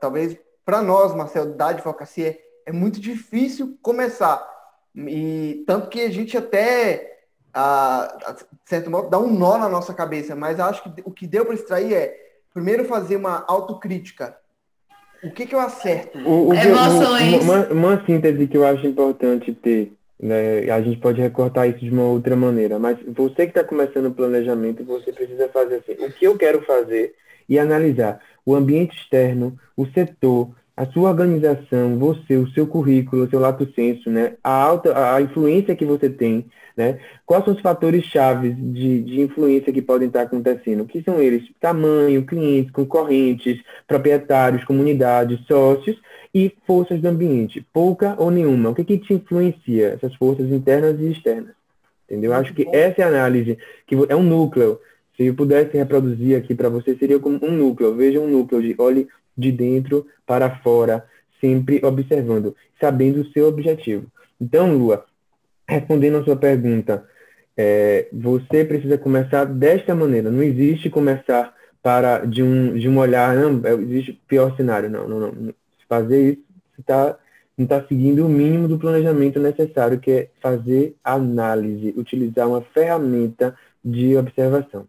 talvez 0.00 0.38
para 0.64 0.80
nós, 0.80 1.14
Marcel, 1.14 1.54
da 1.54 1.68
advocacia, 1.68 2.38
é 2.64 2.72
muito 2.72 3.00
difícil 3.00 3.76
começar 3.82 4.46
e 4.94 5.62
tanto 5.66 5.88
que 5.88 6.00
a 6.00 6.10
gente 6.10 6.36
até, 6.36 7.18
a, 7.52 8.30
a 8.30 8.36
certo 8.64 8.90
modo, 8.90 9.08
dá 9.08 9.18
um 9.18 9.32
nó 9.32 9.58
na 9.58 9.68
nossa 9.68 9.94
cabeça, 9.94 10.34
mas 10.34 10.58
acho 10.58 10.82
que 10.82 11.02
o 11.04 11.10
que 11.10 11.26
deu 11.26 11.44
para 11.44 11.54
extrair 11.54 11.92
é, 11.92 12.16
primeiro 12.52 12.84
fazer 12.84 13.16
uma 13.16 13.44
autocrítica. 13.46 14.36
O 15.22 15.30
que, 15.30 15.46
que 15.46 15.54
eu 15.54 15.60
acerto? 15.60 16.18
O, 16.18 16.48
o, 16.48 16.54
Emoções. 16.54 17.44
Uma, 17.44 17.66
uma 17.68 18.06
síntese 18.06 18.46
que 18.46 18.56
eu 18.56 18.66
acho 18.66 18.86
importante 18.86 19.52
ter, 19.52 19.92
né? 20.18 20.70
A 20.70 20.80
gente 20.80 20.98
pode 20.98 21.20
recortar 21.20 21.68
isso 21.68 21.80
de 21.80 21.90
uma 21.90 22.04
outra 22.04 22.34
maneira, 22.34 22.78
mas 22.78 22.98
você 23.06 23.46
que 23.46 23.50
está 23.58 23.62
começando 23.62 24.06
o 24.06 24.14
planejamento, 24.14 24.84
você 24.84 25.12
precisa 25.12 25.48
fazer 25.48 25.76
assim, 25.76 25.92
o 26.04 26.10
que 26.10 26.26
eu 26.26 26.38
quero 26.38 26.62
fazer 26.62 27.14
e 27.48 27.58
analisar 27.58 28.20
o 28.46 28.54
ambiente 28.54 28.96
externo, 28.96 29.58
o 29.76 29.86
setor, 29.86 30.50
a 30.80 30.86
sua 30.86 31.10
organização, 31.10 31.98
você, 31.98 32.38
o 32.38 32.50
seu 32.52 32.66
currículo, 32.66 33.24
o 33.24 33.28
seu 33.28 33.38
lato 33.38 33.70
senso, 33.74 34.08
né? 34.08 34.32
A 34.42 34.50
alta, 34.50 35.14
a 35.14 35.20
influência 35.20 35.76
que 35.76 35.84
você 35.84 36.08
tem, 36.08 36.46
né? 36.74 36.98
Quais 37.26 37.44
são 37.44 37.52
os 37.52 37.60
fatores 37.60 38.02
chaves 38.04 38.56
de, 38.56 39.02
de 39.02 39.20
influência 39.20 39.74
que 39.74 39.82
podem 39.82 40.08
estar 40.08 40.22
acontecendo? 40.22 40.82
O 40.82 40.86
que 40.86 41.02
são 41.02 41.20
eles? 41.20 41.44
Tamanho, 41.60 42.24
clientes, 42.24 42.72
concorrentes, 42.72 43.60
proprietários, 43.86 44.64
comunidades, 44.64 45.38
sócios 45.46 46.00
e 46.34 46.50
forças 46.66 46.98
do 46.98 47.08
ambiente. 47.08 47.62
Pouca 47.74 48.14
ou 48.16 48.30
nenhuma. 48.30 48.70
O 48.70 48.74
que, 48.74 48.82
que 48.82 48.96
te 48.96 49.12
influencia? 49.12 49.88
Essas 49.88 50.14
forças 50.14 50.50
internas 50.50 50.98
e 50.98 51.10
externas. 51.10 51.52
Entendeu? 52.08 52.32
Acho 52.32 52.54
que 52.54 52.66
essa 52.72 53.02
é 53.02 53.04
a 53.04 53.08
análise, 53.08 53.58
que 53.86 53.94
é 54.08 54.16
um 54.16 54.22
núcleo. 54.22 54.80
Se 55.14 55.26
eu 55.26 55.34
pudesse 55.34 55.76
reproduzir 55.76 56.38
aqui 56.38 56.54
para 56.54 56.70
você, 56.70 56.96
seria 56.96 57.18
como 57.18 57.38
um 57.42 57.50
núcleo. 57.50 57.94
Veja 57.94 58.18
um 58.18 58.30
núcleo 58.30 58.62
de, 58.62 58.74
olhe 58.78 59.06
de 59.40 59.50
dentro 59.50 60.06
para 60.26 60.58
fora, 60.58 61.04
sempre 61.40 61.84
observando, 61.84 62.54
sabendo 62.78 63.22
o 63.22 63.32
seu 63.32 63.48
objetivo. 63.48 64.06
Então, 64.40 64.76
Lua, 64.76 65.04
respondendo 65.68 66.18
a 66.18 66.24
sua 66.24 66.36
pergunta, 66.36 67.04
é, 67.56 68.08
você 68.12 68.64
precisa 68.64 68.96
começar 68.98 69.44
desta 69.44 69.94
maneira. 69.94 70.30
Não 70.30 70.42
existe 70.42 70.88
começar 70.88 71.54
para 71.82 72.24
de 72.24 72.42
um, 72.42 72.74
de 72.74 72.88
um 72.88 72.98
olhar, 72.98 73.34
não, 73.34 73.60
é, 73.64 73.72
existe 73.74 74.20
pior 74.28 74.54
cenário. 74.56 74.90
Não, 74.90 75.08
não, 75.08 75.32
não. 75.32 75.54
Fazer 75.88 76.32
isso, 76.32 76.42
você 76.76 76.82
tá, 76.82 77.18
não 77.58 77.64
está 77.64 77.82
seguindo 77.86 78.24
o 78.24 78.28
mínimo 78.28 78.68
do 78.68 78.78
planejamento 78.78 79.40
necessário, 79.40 79.98
que 79.98 80.10
é 80.10 80.28
fazer 80.40 80.94
análise, 81.02 81.92
utilizar 81.96 82.48
uma 82.48 82.60
ferramenta 82.60 83.56
de 83.84 84.16
observação. 84.16 84.86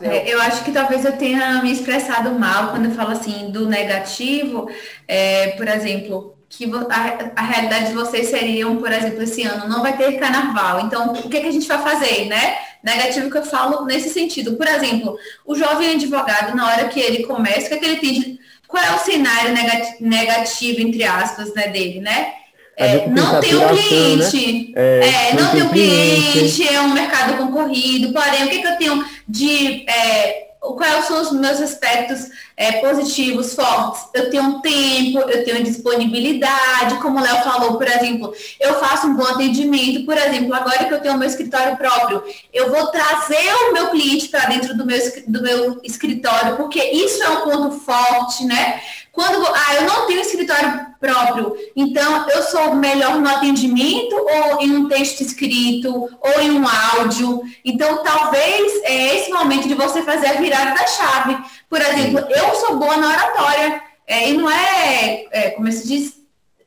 É, 0.00 0.32
eu 0.32 0.40
acho 0.40 0.64
que 0.64 0.70
talvez 0.70 1.04
eu 1.04 1.12
tenha 1.16 1.62
me 1.62 1.72
expressado 1.72 2.30
mal 2.38 2.70
quando 2.70 2.86
eu 2.86 2.92
falo 2.92 3.10
assim 3.10 3.50
do 3.50 3.66
negativo, 3.66 4.70
é, 5.06 5.48
por 5.56 5.66
exemplo, 5.66 6.38
que 6.48 6.64
a, 6.90 7.32
a, 7.40 7.42
realidade 7.42 7.88
de 7.88 7.94
vocês 7.94 8.28
seriam, 8.28 8.76
por 8.76 8.90
exemplo, 8.90 9.22
esse 9.22 9.42
ano 9.42 9.68
não 9.68 9.82
vai 9.82 9.96
ter 9.96 10.18
carnaval. 10.18 10.80
Então, 10.80 11.12
o 11.12 11.14
que, 11.14 11.40
que 11.40 11.46
a 11.46 11.52
gente 11.52 11.66
vai 11.68 11.78
fazer, 11.78 12.26
né? 12.26 12.56
Negativo 12.82 13.30
que 13.30 13.38
eu 13.38 13.44
falo 13.44 13.84
nesse 13.84 14.08
sentido. 14.08 14.56
Por 14.56 14.66
exemplo, 14.66 15.18
o 15.44 15.54
jovem 15.54 15.90
advogado, 15.90 16.56
na 16.56 16.66
hora 16.66 16.88
que 16.88 17.00
ele 17.00 17.24
começa, 17.24 17.66
o 17.66 17.68
que, 17.68 17.74
é 17.74 17.78
que 17.78 17.84
ele 17.84 17.96
tem 17.96 18.38
Qual 18.66 18.82
é 18.82 18.94
o 18.94 18.98
cenário 18.98 19.52
negativo, 20.00 20.80
entre 20.80 21.04
aspas, 21.04 21.52
né, 21.54 21.68
dele, 21.68 22.00
né? 22.00 22.34
É, 22.80 23.08
não 23.08 23.40
tem 23.40 23.56
um 23.56 23.68
cliente, 23.68 24.72
né? 24.72 25.00
é, 25.00 25.34
não, 25.34 25.42
não 25.42 25.50
tem 25.50 25.62
um 25.64 25.68
cliente, 25.68 26.30
cliente, 26.30 26.68
é 26.68 26.80
um 26.80 26.94
mercado 26.94 27.36
concorrido, 27.36 28.12
porém, 28.12 28.44
o 28.44 28.48
que, 28.48 28.60
que 28.60 28.68
eu 28.68 28.76
tenho 28.76 29.04
de 29.28 29.84
é, 29.88 30.48
quais 30.60 31.06
são 31.06 31.20
os 31.20 31.32
meus 31.32 31.60
aspectos 31.60 32.30
é, 32.56 32.72
positivos, 32.80 33.54
fortes? 33.54 34.02
Eu 34.12 34.30
tenho 34.30 34.60
tempo, 34.60 35.18
eu 35.20 35.44
tenho 35.44 35.62
disponibilidade, 35.62 36.96
como 37.00 37.18
o 37.18 37.22
Léo 37.22 37.42
falou, 37.42 37.76
por 37.76 37.86
exemplo, 37.86 38.32
eu 38.60 38.74
faço 38.80 39.06
um 39.06 39.14
bom 39.14 39.24
atendimento, 39.24 40.04
por 40.04 40.16
exemplo, 40.16 40.54
agora 40.54 40.84
que 40.84 40.94
eu 40.94 41.00
tenho 41.00 41.18
meu 41.18 41.28
escritório 41.28 41.76
próprio, 41.76 42.22
eu 42.52 42.70
vou 42.70 42.86
trazer 42.88 43.52
o 43.68 43.72
meu 43.72 43.88
cliente 43.88 44.28
para 44.28 44.46
dentro 44.46 44.76
do 44.76 44.84
meu, 44.84 44.98
do 45.26 45.42
meu 45.42 45.80
escritório, 45.84 46.56
porque 46.56 46.82
isso 46.82 47.22
é 47.22 47.28
um 47.30 47.42
ponto 47.42 47.78
forte, 47.80 48.44
né? 48.44 48.80
Quando, 49.18 49.44
ah, 49.44 49.74
eu 49.74 49.82
não 49.82 50.06
tenho 50.06 50.20
escritório 50.20 50.86
próprio, 51.00 51.52
então 51.74 52.28
eu 52.28 52.40
sou 52.40 52.76
melhor 52.76 53.18
no 53.18 53.28
atendimento 53.28 54.14
ou 54.14 54.60
em 54.62 54.76
um 54.76 54.88
texto 54.88 55.22
escrito 55.22 56.08
ou 56.20 56.40
em 56.40 56.52
um 56.52 56.64
áudio. 56.64 57.42
Então, 57.64 58.04
talvez 58.04 58.80
é 58.84 59.16
esse 59.16 59.32
momento 59.32 59.66
de 59.66 59.74
você 59.74 60.02
fazer 60.02 60.28
a 60.28 60.32
virada 60.34 60.72
da 60.72 60.86
chave. 60.86 61.36
Por 61.68 61.80
exemplo, 61.80 62.20
eu 62.30 62.54
sou 62.54 62.76
boa 62.76 62.96
na 62.96 63.08
oratória, 63.08 63.82
é, 64.06 64.30
e 64.30 64.34
não 64.34 64.48
é, 64.48 65.26
é, 65.32 65.50
como 65.50 65.72
se 65.72 65.88
diz, 65.88 66.17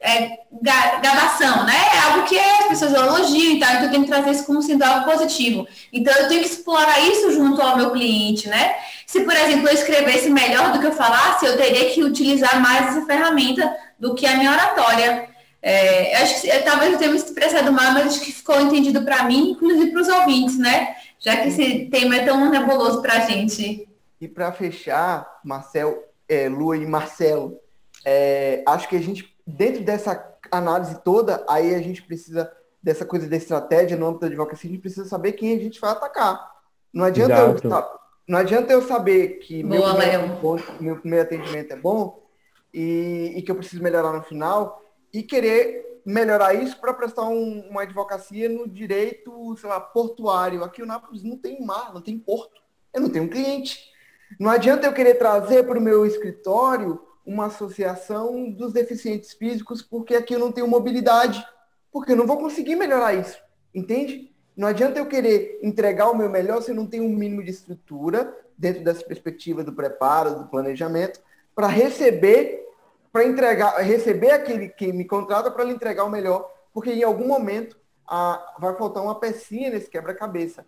é, 0.02 0.40
gabação, 1.02 1.64
né? 1.66 1.76
É 1.96 2.00
algo 2.00 2.28
que 2.28 2.38
as 2.38 2.68
pessoas 2.68 2.94
elogiam 2.94 3.54
então 3.54 3.84
eu 3.84 3.92
tenho 3.92 4.04
que 4.04 4.10
trazer 4.10 4.32
isso 4.32 4.46
como 4.46 4.62
sendo 4.62 4.84
algo 4.84 5.10
positivo. 5.10 5.68
Então 5.94 6.14
eu 6.14 6.28
tenho 6.28 6.42
que 6.42 6.48
explorar 6.48 7.00
isso 7.00 7.32
junto 7.32 7.62
ao 7.62 7.78
meu 7.78 7.92
cliente, 7.92 8.50
né? 8.50 8.76
Se, 9.06 9.22
por 9.22 9.36
exemplo, 9.36 9.68
eu 9.68 9.74
escrevesse 9.74 10.30
melhor 10.30 10.74
do 10.74 10.80
que 10.80 10.88
eu 10.88 10.92
falasse, 10.92 11.46
eu 11.46 11.56
teria 11.56 11.92
que 11.92 12.04
utilizar 12.04 12.60
mais 12.62 12.88
essa 12.88 13.06
ferramenta 13.06 13.76
do 14.00 14.16
que 14.16 14.26
a 14.26 14.36
minha 14.38 14.52
oratória. 14.52 15.30
É, 15.62 16.16
acho 16.18 16.42
que 16.42 16.60
talvez 16.60 16.94
eu 16.94 16.98
tenha 16.98 17.12
me 17.12 17.18
expressado 17.18 17.72
mal, 17.72 17.92
mas 17.92 18.08
acho 18.08 18.22
que 18.22 18.32
ficou 18.32 18.60
entendido 18.60 19.04
para 19.04 19.24
mim, 19.26 19.52
inclusive 19.52 19.92
para 19.92 20.02
os 20.02 20.08
ouvintes, 20.08 20.58
né? 20.58 20.96
Já 21.20 21.38
que 21.38 21.50
esse 21.50 21.86
tema 21.92 22.16
é 22.16 22.26
tão 22.26 22.50
nebuloso 22.50 23.02
para 23.02 23.18
a 23.18 23.20
gente. 23.20 23.88
E 24.20 24.28
para 24.28 24.52
fechar, 24.52 25.40
Marcel, 25.44 26.04
é, 26.28 26.50
Lua 26.50 26.78
e 26.78 26.86
Marcelo, 26.88 27.60
é, 28.04 28.64
acho 28.66 28.88
que 28.88 28.96
a 28.96 29.02
gente, 29.02 29.31
dentro 29.52 29.84
dessa 29.84 30.32
análise 30.52 31.00
toda, 31.04 31.44
aí 31.48 31.76
a 31.76 31.82
gente 31.82 32.02
precisa 32.04 32.52
dessa 32.82 33.06
coisa 33.06 33.28
da 33.28 33.38
estratégia 33.38 33.96
no 33.96 34.08
âmbito 34.08 34.22
da 34.22 34.28
advocacia, 34.28 34.70
a 34.70 34.74
gente 34.74 34.82
precisa 34.82 35.06
saber 35.08 35.34
quem 35.34 35.56
a 35.56 35.60
gente 35.60 35.80
vai 35.80 35.92
atacar. 35.92 36.52
Não 36.92 37.06
adianta, 37.06 37.38
eu, 37.38 37.56
não 38.28 38.40
adianta 38.40 38.74
eu 38.74 38.82
saber 38.82 39.40
que 39.40 39.64
meu, 39.64 39.84
primeiro, 39.84 40.28
bom, 40.42 40.58
meu 40.80 40.98
primeiro 40.98 41.26
atendimento 41.26 41.74
é 41.74 41.76
bom 41.76 42.24
e, 42.74 43.34
e, 43.36 43.42
que 43.42 43.52
eu 43.52 43.56
preciso 43.56 43.84
melhorar 43.84 44.12
no 44.14 44.24
final 44.24 44.84
e 45.14 45.22
querer 45.22 46.02
melhorar 46.06 46.54
isso 46.54 46.80
para 46.82 46.94
prestar 46.94 47.24
um, 47.24 47.68
uma 47.70 47.84
advocacia 47.84 48.50
no 48.50 48.68
direito, 48.68 49.56
sei 49.58 49.70
lá, 49.70 49.80
portuário. 49.80 50.64
Aqui 50.64 50.82
o 50.82 50.86
Nápoles 50.86 51.24
não 51.24 51.38
tem 51.38 51.64
mar, 51.64 51.94
não 51.94 52.02
tem 52.02 52.18
porto. 52.18 52.60
Eu 52.94 53.02
não 53.02 53.10
tenho 53.10 53.26
um 53.26 53.30
cliente. 53.30 53.80
Não 54.40 54.50
adianta 54.50 54.88
eu 54.88 54.94
querer 54.94 55.16
trazer 55.16 55.64
para 55.66 55.78
o 55.78 55.82
meu 55.82 56.06
escritório 56.06 57.00
uma 57.26 57.46
associação 57.46 58.50
dos 58.50 58.74
deficientes 58.74 59.34
físicos, 59.34 59.82
porque 59.82 60.16
aqui 60.16 60.34
eu 60.34 60.40
não 60.40 60.52
tenho 60.52 60.68
mobilidade, 60.68 61.46
porque 61.92 62.12
eu 62.12 62.16
não 62.16 62.28
vou 62.28 62.38
conseguir 62.38 62.76
melhorar 62.76 63.14
isso, 63.14 63.38
entende? 63.74 64.32
Não 64.56 64.68
adianta 64.68 65.00
eu 65.00 65.06
querer 65.06 65.60
entregar 65.64 66.10
o 66.10 66.18
meu 66.18 66.30
melhor 66.30 66.62
se 66.62 66.72
eu 66.72 66.76
não 66.76 66.86
tenho 66.86 67.04
um 67.04 67.16
mínimo 67.16 67.44
de 67.44 67.52
estrutura 67.52 68.36
dentro 68.58 68.84
dessa 68.84 69.04
perspectiva 69.04 69.64
do 69.64 69.74
preparo, 69.74 70.36
do 70.36 70.48
planejamento, 70.48 71.22
para 71.56 71.68
receber, 71.68 72.68
para 73.12 73.26
entregar, 73.26 73.78
receber 73.78 74.32
aquele 74.32 74.70
que 74.70 74.92
me 74.92 75.06
contrata 75.06 75.50
para 75.50 75.64
lhe 75.64 75.74
entregar 75.74 76.04
o 76.04 76.10
melhor, 76.10 76.52
porque 76.74 76.92
em 76.92 77.04
algum 77.04 77.28
momento 77.28 77.78
a, 78.08 78.56
vai 78.60 78.76
faltar 78.76 79.04
uma 79.04 79.20
pecinha 79.20 79.70
nesse 79.70 79.90
quebra-cabeça. 79.90 80.66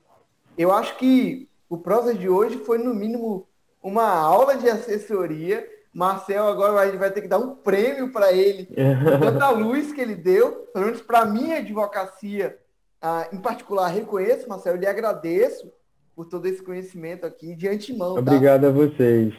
Eu 0.58 0.72
acho 0.72 0.98
que 0.98 1.50
o 1.70 1.78
prosa 1.78 2.14
de 2.14 2.30
hoje 2.30 2.58
foi 2.60 2.78
no 2.78 2.94
mínimo 2.94 3.48
uma 3.82 4.08
aula 4.08 4.56
de 4.56 4.70
assessoria 4.70 5.68
Marcel 5.94 6.48
agora 6.48 6.82
a 6.82 6.86
gente 6.86 6.98
vai 6.98 7.12
ter 7.12 7.22
que 7.22 7.28
dar 7.28 7.38
um 7.38 7.56
prêmio 7.56 8.12
para 8.12 8.34
ele, 8.34 8.68
tanta 9.22 9.50
luz 9.50 9.94
que 9.94 10.02
ele 10.02 10.16
deu, 10.16 10.68
pelo 10.74 10.86
menos 10.86 11.02
para 11.02 11.26
minha 11.26 11.58
advocacia, 11.58 12.58
ah, 13.02 13.28
em 13.32 13.38
particular, 13.38 13.90
reconheço, 13.90 14.48
Marcel, 14.48 14.74
eu 14.74 14.80
lhe 14.80 14.88
agradeço 14.88 15.72
por 16.16 16.26
todo 16.26 16.46
esse 16.48 16.64
conhecimento 16.64 17.26
aqui 17.26 17.54
de 17.54 17.68
antemão. 17.68 18.14
Tá? 18.14 18.22
Obrigado 18.22 18.62
tá? 18.62 18.68
a 18.68 18.72
vocês. 18.72 19.34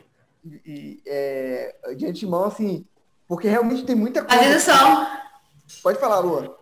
E, 0.66 1.00
é, 1.06 1.74
de 1.96 2.06
antemão, 2.06 2.44
assim, 2.44 2.86
porque 3.26 3.48
realmente 3.48 3.84
tem 3.84 3.96
muita 3.96 4.22
coisa. 4.22 4.42
Fazendo 4.42 4.60
só. 4.60 5.08
Pode 5.82 5.98
falar, 5.98 6.18
Lua. 6.18 6.58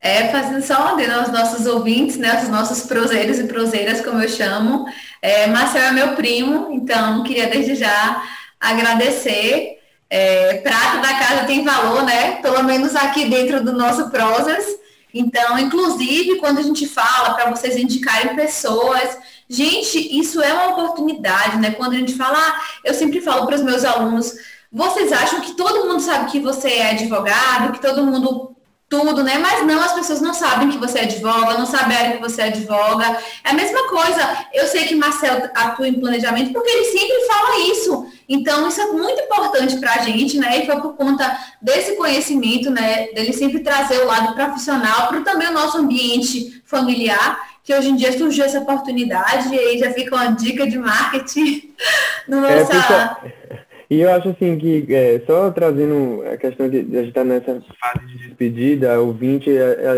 É, 0.00 0.28
fazendo 0.28 0.62
só 0.62 0.94
um 0.94 1.12
aos 1.18 1.32
nossos 1.32 1.66
ouvintes, 1.66 2.18
né, 2.18 2.40
os 2.42 2.48
nossos 2.48 2.84
proseiros 2.86 3.38
e 3.38 3.48
proseiras, 3.48 4.02
como 4.02 4.22
eu 4.22 4.28
chamo. 4.28 4.84
É, 5.20 5.46
Marcel 5.46 5.82
é 5.82 5.92
meu 5.92 6.14
primo, 6.14 6.70
então 6.70 7.24
queria 7.24 7.48
desde 7.48 7.74
já 7.74 8.22
agradecer. 8.70 9.78
É, 10.08 10.54
prata 10.58 10.98
da 10.98 11.14
casa 11.14 11.44
tem 11.44 11.64
valor, 11.64 12.04
né? 12.04 12.36
Pelo 12.42 12.62
menos 12.62 12.94
aqui 12.94 13.24
dentro 13.26 13.64
do 13.64 13.72
nosso 13.72 14.10
Prosas. 14.10 14.64
Então, 15.12 15.58
inclusive, 15.58 16.36
quando 16.36 16.58
a 16.58 16.62
gente 16.62 16.86
fala 16.88 17.34
para 17.34 17.50
vocês 17.50 17.76
indicarem 17.76 18.34
pessoas, 18.34 19.16
gente, 19.48 20.18
isso 20.18 20.42
é 20.42 20.52
uma 20.52 20.68
oportunidade, 20.72 21.58
né? 21.58 21.70
Quando 21.70 21.92
a 21.92 21.98
gente 21.98 22.14
fala, 22.14 22.36
ah, 22.36 22.60
eu 22.84 22.92
sempre 22.92 23.20
falo 23.20 23.46
para 23.46 23.54
os 23.54 23.62
meus 23.62 23.84
alunos, 23.84 24.34
vocês 24.72 25.12
acham 25.12 25.40
que 25.40 25.52
todo 25.52 25.86
mundo 25.86 26.00
sabe 26.00 26.30
que 26.32 26.40
você 26.40 26.68
é 26.68 26.90
advogado, 26.90 27.72
que 27.72 27.80
todo 27.80 28.04
mundo 28.04 28.54
tudo, 28.88 29.22
né? 29.22 29.38
Mas 29.38 29.64
não, 29.66 29.80
as 29.80 29.92
pessoas 29.92 30.20
não 30.20 30.34
sabem 30.34 30.70
que 30.70 30.78
você 30.78 31.00
advoga, 31.00 31.58
não 31.58 31.66
sabem 31.66 32.12
que 32.12 32.18
você 32.18 32.42
advoga. 32.42 33.18
É 33.44 33.50
a 33.50 33.54
mesma 33.54 33.88
coisa. 33.88 34.46
Eu 34.52 34.66
sei 34.66 34.86
que 34.86 34.94
Marcelo 34.94 35.48
atua 35.54 35.88
em 35.88 36.00
planejamento 36.00 36.52
porque 36.52 36.70
ele 36.70 36.84
sempre 36.86 37.26
fala 37.26 37.58
isso. 37.70 38.06
Então, 38.28 38.68
isso 38.68 38.80
é 38.80 38.86
muito 38.92 39.20
importante 39.20 39.76
para 39.76 39.94
a 39.94 39.98
gente, 39.98 40.38
né? 40.38 40.60
E 40.60 40.66
foi 40.66 40.80
por 40.80 40.94
conta 40.96 41.36
desse 41.60 41.96
conhecimento, 41.96 42.70
né? 42.70 43.08
Dele 43.12 43.32
sempre 43.32 43.60
trazer 43.60 43.98
o 44.00 44.06
lado 44.06 44.34
profissional 44.34 45.08
para 45.08 45.20
também 45.20 45.48
o 45.48 45.52
nosso 45.52 45.78
ambiente 45.78 46.62
familiar, 46.64 47.38
que 47.62 47.74
hoje 47.74 47.90
em 47.90 47.96
dia 47.96 48.16
surgiu 48.16 48.44
essa 48.44 48.60
oportunidade 48.60 49.54
e 49.54 49.58
aí 49.58 49.78
já 49.78 49.90
fica 49.92 50.14
uma 50.14 50.30
dica 50.30 50.66
de 50.66 50.78
marketing 50.78 51.74
no 52.28 52.44
é, 52.44 52.60
nossa... 52.60 53.18
É, 53.24 53.64
e 53.90 54.00
eu 54.00 54.10
acho 54.10 54.30
assim 54.30 54.56
que, 54.58 54.86
é, 54.88 55.22
só 55.26 55.50
trazendo 55.50 56.22
a 56.26 56.36
questão 56.36 56.68
de, 56.68 56.82
de 56.82 56.96
a 56.96 57.00
gente 57.00 57.10
estar 57.10 57.20
tá 57.20 57.26
nessa 57.26 57.62
fase 57.80 58.06
de 58.06 58.18
despedida, 58.18 59.00
ouvinte, 59.00 59.50
é, 59.50 59.54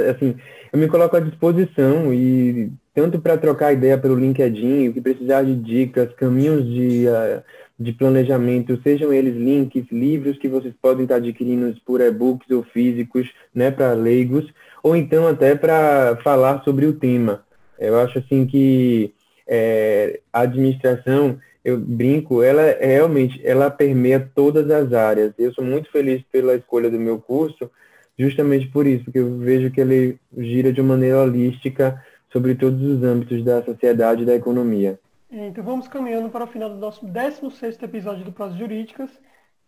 é, 0.07 0.11
assim, 0.11 0.37
eu 0.73 0.79
me 0.79 0.89
coloco 0.89 1.17
à 1.17 1.21
disposição 1.21 2.13
e 2.13 2.71
tanto 2.95 3.21
para 3.21 3.39
trocar 3.39 3.73
ideia 3.73 3.97
pelo 3.97 4.19
LinkedIn, 4.19 4.89
o 4.89 4.93
que 4.93 5.01
precisar 5.01 5.43
de 5.43 5.55
dicas, 5.55 6.13
caminhos 6.15 6.65
de, 6.67 7.07
uh, 7.09 7.43
de 7.79 7.93
planejamento, 7.93 8.81
sejam 8.83 9.13
eles 9.13 9.37
links, 9.37 9.85
livros 9.93 10.39
que 10.39 10.49
vocês 10.49 10.75
podem 10.81 11.03
estar 11.03 11.17
adquirindo 11.17 11.75
por 11.85 12.01
e-books 12.01 12.51
ou 12.51 12.63
físicos, 12.63 13.31
né, 13.55 13.71
para 13.71 13.93
leigos, 13.93 14.47
ou 14.83 14.97
então 14.97 15.29
até 15.29 15.55
para 15.55 16.17
falar 16.23 16.63
sobre 16.65 16.87
o 16.87 16.95
tema. 16.95 17.45
Eu 17.79 17.99
acho 17.99 18.19
assim 18.19 18.47
que 18.47 19.13
é, 19.47 20.21
a 20.33 20.41
administração 20.41 21.39
eu 21.67 21.77
brinco, 21.77 22.45
ela 22.45 22.63
é, 22.63 22.87
realmente, 22.87 23.41
ela 23.45 23.69
permeia 23.69 24.31
todas 24.35 24.71
as 24.71 24.93
áreas. 24.93 25.35
Eu 25.37 25.53
sou 25.53 25.65
muito 25.65 25.91
feliz 25.91 26.23
pela 26.31 26.55
escolha 26.55 26.89
do 26.89 26.99
meu 26.99 27.19
curso, 27.19 27.69
justamente 28.17 28.69
por 28.69 28.87
isso, 28.87 29.05
porque 29.05 29.19
eu 29.19 29.37
vejo 29.39 29.71
que 29.73 29.81
ele 29.81 30.17
gira 30.39 30.73
de 30.73 30.81
maneira 30.81 31.21
holística 31.21 32.01
sobre 32.33 32.55
todos 32.55 32.81
os 32.81 33.03
âmbitos 33.03 33.45
da 33.45 33.65
sociedade 33.65 34.23
e 34.23 34.27
da 34.27 34.37
economia. 34.37 34.97
Então 35.31 35.65
vamos 35.65 35.89
caminhando 35.89 36.31
para 36.31 36.45
o 36.45 36.47
final 36.47 36.71
do 36.71 36.77
nosso 36.77 37.05
16º 37.05 37.83
episódio 37.83 38.25
do 38.25 38.33
Prós 38.33 38.55
Jurídicas 38.55 39.11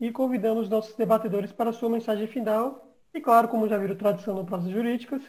e 0.00 0.12
convidando 0.12 0.61
os 0.61 0.68
nossos 0.68 0.94
debatedores 0.94 1.50
para 1.50 1.70
a 1.70 1.72
sua 1.72 1.90
mensagem 1.90 2.28
final. 2.28 2.94
E 3.12 3.20
claro, 3.20 3.48
como 3.48 3.68
já 3.68 3.76
viram 3.76 3.96
tradição 3.96 4.36
no 4.36 4.44
Prós 4.44 4.68
Jurídicas, 4.68 5.20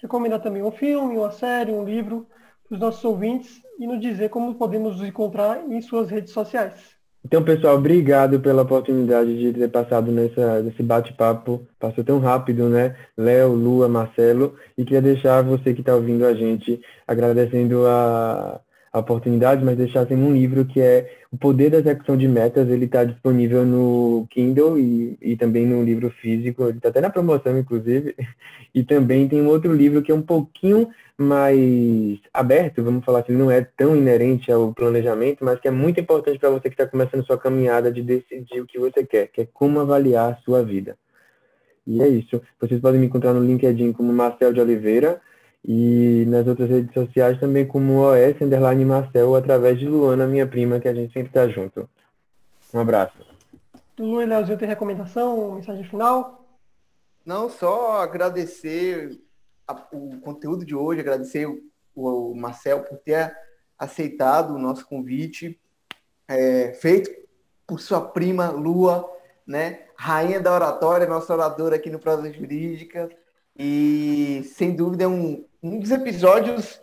recomendar 0.00 0.40
também 0.40 0.62
um 0.62 0.70
filme, 0.70 1.16
uma 1.16 1.32
série, 1.32 1.72
um 1.72 1.84
livro 1.84 2.28
para 2.68 2.74
os 2.76 2.80
nossos 2.80 3.04
ouvintes 3.04 3.60
e 3.78 3.86
nos 3.86 4.00
dizer 4.00 4.30
como 4.30 4.54
podemos 4.54 4.98
nos 4.98 5.08
encontrar 5.08 5.68
em 5.68 5.80
suas 5.82 6.08
redes 6.10 6.32
sociais. 6.32 6.96
Então, 7.24 7.42
pessoal, 7.42 7.76
obrigado 7.76 8.40
pela 8.40 8.62
oportunidade 8.62 9.36
de 9.36 9.52
ter 9.52 9.68
passado 9.68 10.12
nessa, 10.12 10.62
nesse 10.62 10.82
bate-papo. 10.82 11.66
Passou 11.78 12.04
tão 12.04 12.18
rápido, 12.18 12.68
né? 12.68 12.96
Léo, 13.16 13.52
Lua, 13.52 13.88
Marcelo. 13.88 14.56
E 14.76 14.84
queria 14.84 15.02
deixar 15.02 15.42
você 15.42 15.72
que 15.72 15.80
está 15.80 15.94
ouvindo 15.94 16.26
a 16.26 16.34
gente 16.34 16.80
agradecendo 17.06 17.86
a, 17.86 18.60
a 18.92 18.98
oportunidade, 18.98 19.64
mas 19.64 19.78
deixar 19.78 20.02
assim, 20.02 20.14
um 20.14 20.34
livro 20.34 20.66
que 20.66 20.80
é 20.80 21.10
O 21.32 21.38
Poder 21.38 21.70
da 21.70 21.78
Execução 21.78 22.16
de 22.16 22.28
Metas. 22.28 22.68
Ele 22.68 22.84
está 22.84 23.04
disponível 23.04 23.64
no 23.64 24.26
Kindle 24.28 24.78
e, 24.78 25.16
e 25.20 25.36
também 25.36 25.66
no 25.66 25.82
livro 25.82 26.10
físico. 26.10 26.64
Ele 26.64 26.76
está 26.76 26.90
até 26.90 27.00
na 27.00 27.10
promoção, 27.10 27.58
inclusive. 27.58 28.14
E 28.74 28.82
também 28.82 29.28
tem 29.28 29.42
um 29.42 29.48
outro 29.48 29.70
livro 29.74 30.00
que 30.00 30.10
é 30.10 30.14
um 30.14 30.22
pouquinho 30.22 30.88
mais 31.18 32.18
aberto, 32.32 32.82
vamos 32.82 33.04
falar 33.04 33.18
assim, 33.18 33.34
não 33.34 33.50
é 33.50 33.60
tão 33.60 33.94
inerente 33.94 34.50
ao 34.50 34.72
planejamento, 34.72 35.44
mas 35.44 35.60
que 35.60 35.68
é 35.68 35.70
muito 35.70 36.00
importante 36.00 36.38
para 36.38 36.48
você 36.48 36.70
que 36.70 36.74
está 36.74 36.86
começando 36.86 37.22
sua 37.26 37.36
caminhada 37.36 37.92
de 37.92 38.02
decidir 38.02 38.62
o 38.62 38.66
que 38.66 38.78
você 38.78 39.04
quer, 39.04 39.26
que 39.28 39.42
é 39.42 39.48
como 39.52 39.78
avaliar 39.78 40.32
a 40.32 40.36
sua 40.36 40.62
vida. 40.62 40.96
E 41.86 42.00
é 42.00 42.08
isso. 42.08 42.40
Vocês 42.58 42.80
podem 42.80 42.98
me 42.98 43.08
encontrar 43.08 43.34
no 43.34 43.44
LinkedIn 43.44 43.92
como 43.92 44.10
Marcel 44.10 44.54
de 44.54 44.60
Oliveira 44.62 45.20
e 45.64 46.24
nas 46.26 46.46
outras 46.46 46.68
redes 46.68 46.92
sociais 46.92 47.38
também 47.38 47.66
como 47.66 48.00
OS 48.00 48.40
Underline 48.40 48.84
Marcel 48.84 49.34
através 49.36 49.78
de 49.78 49.86
Luana, 49.86 50.26
minha 50.26 50.46
prima, 50.46 50.80
que 50.80 50.88
a 50.88 50.94
gente 50.94 51.12
sempre 51.12 51.28
está 51.28 51.48
junto. 51.48 51.88
Um 52.74 52.80
abraço. 52.80 53.14
Lu 53.98 54.20
e 54.20 54.26
Leozinho 54.26 54.58
tem 54.58 54.66
recomendação, 54.66 55.54
mensagem 55.54 55.84
final? 55.84 56.44
Não, 57.24 57.48
só 57.48 58.02
agradecer 58.02 59.20
a, 59.68 59.74
o 59.92 60.18
conteúdo 60.20 60.64
de 60.64 60.74
hoje, 60.74 61.00
agradecer 61.00 61.46
o, 61.46 61.60
o, 61.94 62.34
Marcel 62.34 62.82
por 62.82 62.98
ter 62.98 63.36
aceitado 63.78 64.54
o 64.54 64.58
nosso 64.58 64.86
convite, 64.86 65.60
é, 66.26 66.72
feito 66.72 67.10
por 67.66 67.80
sua 67.80 68.00
prima 68.00 68.50
Lua, 68.50 69.08
né? 69.46 69.82
Rainha 69.94 70.40
da 70.40 70.52
oratória, 70.52 71.06
nossa 71.06 71.32
oradora 71.32 71.76
aqui 71.76 71.90
no 71.90 71.98
Prosa 71.98 72.32
Jurídica. 72.32 73.08
E, 73.56 74.42
sem 74.54 74.74
dúvida, 74.74 75.04
é 75.04 75.06
um, 75.08 75.44
um 75.62 75.78
dos 75.78 75.90
episódios, 75.90 76.80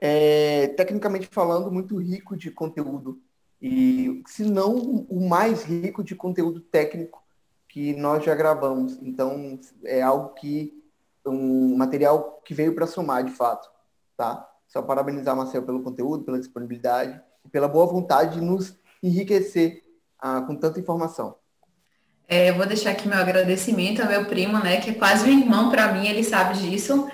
é, 0.00 0.68
tecnicamente 0.68 1.28
falando, 1.30 1.70
muito 1.70 1.96
rico 1.96 2.36
de 2.36 2.50
conteúdo. 2.50 3.20
E, 3.60 4.22
se 4.26 4.44
não 4.44 4.76
o 4.76 5.28
mais 5.28 5.64
rico 5.64 6.02
de 6.02 6.14
conteúdo 6.14 6.60
técnico 6.60 7.22
que 7.68 7.94
nós 7.94 8.24
já 8.24 8.34
gravamos. 8.34 8.98
Então, 9.02 9.58
é 9.84 10.02
algo 10.02 10.34
que 10.34 10.74
um 11.24 11.76
material 11.76 12.40
que 12.44 12.54
veio 12.54 12.74
para 12.74 12.86
somar, 12.86 13.22
de 13.22 13.32
fato, 13.32 13.68
tá? 14.16 14.48
Só 14.66 14.80
parabenizar 14.82 15.36
Marcel 15.36 15.62
pelo 15.62 15.82
conteúdo, 15.82 16.24
pela 16.24 16.38
disponibilidade 16.38 17.20
e 17.44 17.48
pela 17.48 17.68
boa 17.68 17.86
vontade 17.86 18.34
de 18.34 18.40
nos 18.40 18.74
enriquecer 19.02 19.82
ah, 20.18 20.40
com 20.42 20.56
tanta 20.56 20.80
informação. 20.80 21.36
É, 22.26 22.50
eu 22.50 22.54
vou 22.54 22.66
deixar 22.66 22.90
aqui 22.90 23.08
meu 23.08 23.18
agradecimento 23.18 24.02
ao 24.02 24.08
meu 24.08 24.26
primo, 24.26 24.58
né, 24.58 24.80
que 24.80 24.90
é 24.90 24.94
quase 24.94 25.24
um 25.24 25.38
irmão 25.38 25.70
para 25.70 25.92
mim, 25.92 26.06
ele 26.06 26.22
sabe 26.22 26.58
disso. 26.58 27.08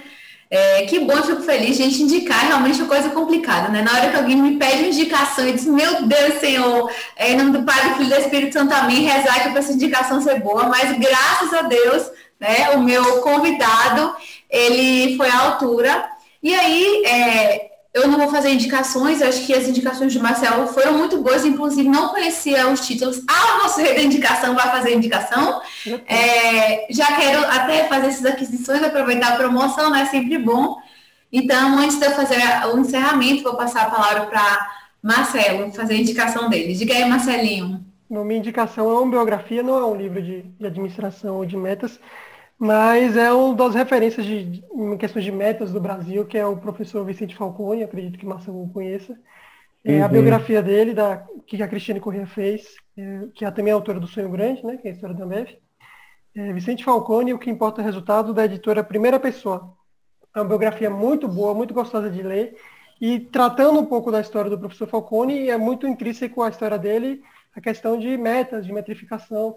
É, 0.51 0.83
que 0.83 1.01
bom, 1.01 1.17
fico 1.23 1.43
feliz. 1.43 1.77
Gente, 1.77 2.03
indicar 2.03 2.45
é 2.45 2.49
realmente 2.49 2.79
uma 2.81 2.89
coisa 2.89 3.09
complicada, 3.11 3.69
né? 3.69 3.83
Na 3.83 3.93
hora 3.93 4.11
que 4.11 4.17
alguém 4.17 4.37
me 4.37 4.57
pede 4.57 4.89
indicação 4.89 5.47
e 5.49 5.53
diz, 5.53 5.65
meu 5.65 6.07
Deus, 6.07 6.35
Senhor, 6.39 6.91
é, 7.17 7.33
em 7.33 7.37
nome 7.37 7.59
do 7.59 7.65
Pai, 7.65 7.89
do 7.89 7.97
Filho 7.97 8.13
e 8.13 8.15
do 8.15 8.21
Espírito 8.21 8.53
Santo, 8.53 8.73
amém, 8.73 9.05
rezar 9.05 9.43
que 9.43 9.51
para 9.51 9.59
essa 9.59 9.73
indicação 9.73 10.21
ser 10.21 10.41
boa, 10.41 10.65
mas 10.65 10.97
graças 10.99 11.53
a 11.53 11.63
Deus, 11.63 12.11
né, 12.39 12.71
o 12.75 12.81
meu 12.81 13.21
convidado, 13.21 14.15
ele 14.51 15.17
foi 15.17 15.29
à 15.29 15.41
altura. 15.41 16.09
E 16.43 16.55
aí, 16.55 17.03
é, 17.07 17.74
eu 17.95 18.09
não 18.09 18.19
vou 18.19 18.29
fazer 18.29 18.51
indicações, 18.51 19.23
acho 19.23 19.47
que 19.47 19.55
as 19.55 19.69
indicações 19.69 20.13
de 20.13 20.19
Marcelo 20.19 20.67
foram 20.67 20.99
muito 20.99 21.23
boas, 21.23 21.45
inclusive 21.45 21.89
não 21.89 22.09
conhecia 22.09 22.69
os 22.69 22.85
títulos. 22.85 23.23
Ah, 23.29 23.61
você 23.63 23.95
da 23.95 24.03
indicação 24.03 24.53
vai 24.57 24.69
fazer 24.69 24.97
indicação. 24.97 25.63
É, 26.09 26.93
já 26.93 27.07
quero 27.17 27.47
até 27.47 27.85
fazer 27.87 28.09
essas 28.09 28.27
aquisições, 28.27 28.83
aproveitar 28.83 29.35
a 29.35 29.37
promoção, 29.37 29.91
né? 29.91 30.07
Sempre 30.07 30.39
bom. 30.39 30.77
Então, 31.33 31.79
antes 31.79 31.97
de 31.97 32.05
eu 32.05 32.11
fazer 32.11 32.37
o 32.73 32.79
encerramento, 32.79 33.45
vou 33.45 33.57
passar 33.57 33.83
a 33.83 33.91
palavra 33.91 34.27
para 34.27 34.73
Marcelo, 35.01 35.73
fazer 35.73 35.95
a 35.95 35.99
indicação 35.99 36.51
dele. 36.51 36.75
Diga 36.75 36.95
aí, 36.95 37.05
Marcelinho. 37.05 37.85
Minha 38.11 38.39
indicação 38.39 38.91
é 38.91 39.01
uma 39.01 39.11
biografia, 39.11 39.63
não 39.63 39.79
é 39.79 39.85
um 39.85 39.95
livro 39.95 40.21
de, 40.21 40.43
de 40.43 40.67
administração 40.67 41.37
ou 41.37 41.47
de 41.47 41.57
metas, 41.57 41.99
mas 42.65 43.15
é 43.15 43.31
uma 43.31 43.55
das 43.55 43.75
referências 43.75 44.25
de, 44.25 44.65
em 44.73 44.97
questões 44.97 45.23
de 45.23 45.31
metas 45.31 45.71
do 45.71 45.79
Brasil, 45.79 46.25
que 46.25 46.39
é 46.39 46.47
o 46.47 46.57
professor 46.57 47.05
Vicente 47.05 47.37
Falcone, 47.37 47.85
acredito 47.85 48.19
que 48.19 48.25
Marcelo 48.25 48.71
conheça. 48.73 49.15
É 49.85 49.99
uhum. 49.99 50.05
a 50.07 50.09
biografia 50.09 50.63
dele, 50.63 50.95
da, 50.95 51.27
que 51.47 51.63
a 51.63 51.69
Cristiane 51.69 52.01
Corrêa 52.01 52.27
fez, 52.27 52.75
é, 52.97 53.27
que 53.35 53.45
é 53.45 53.51
também 53.51 53.71
é 53.71 53.75
autora 53.75 54.01
do 54.01 54.07
Sonho 54.07 54.31
Grande, 54.31 54.65
né, 54.65 54.79
que 54.79 54.89
é 54.89 54.93
a 54.93 54.95
história 54.95 55.15
da 55.15 55.27
Ambev. 55.27 55.59
É, 56.35 56.55
Vicente 56.55 56.83
Falcone, 56.83 57.35
O 57.35 57.39
que 57.39 57.51
importa 57.51 57.83
é 57.83 57.83
o 57.83 57.85
resultado, 57.85 58.33
da 58.33 58.47
editora 58.47 58.83
Primeira 58.83 59.21
Pessoa. 59.21 59.75
É 60.35 60.41
uma 60.41 60.49
biografia 60.49 60.89
muito 60.89 61.29
boa, 61.29 61.53
muito 61.53 61.75
gostosa 61.75 62.09
de 62.09 62.23
ler, 62.23 62.57
e 62.99 63.21
tratando 63.21 63.79
um 63.79 63.85
pouco 63.85 64.11
da 64.11 64.23
história 64.23 64.49
do 64.49 64.59
professor 64.59 64.89
Falcone, 64.89 65.51
é 65.51 65.59
muito 65.59 65.87
intrínseco 65.87 66.43
à 66.43 66.49
história 66.49 66.79
dele 66.79 67.23
a 67.55 67.61
questão 67.61 67.99
de 67.99 68.17
metas, 68.17 68.65
de 68.65 68.73
metrificação, 68.73 69.55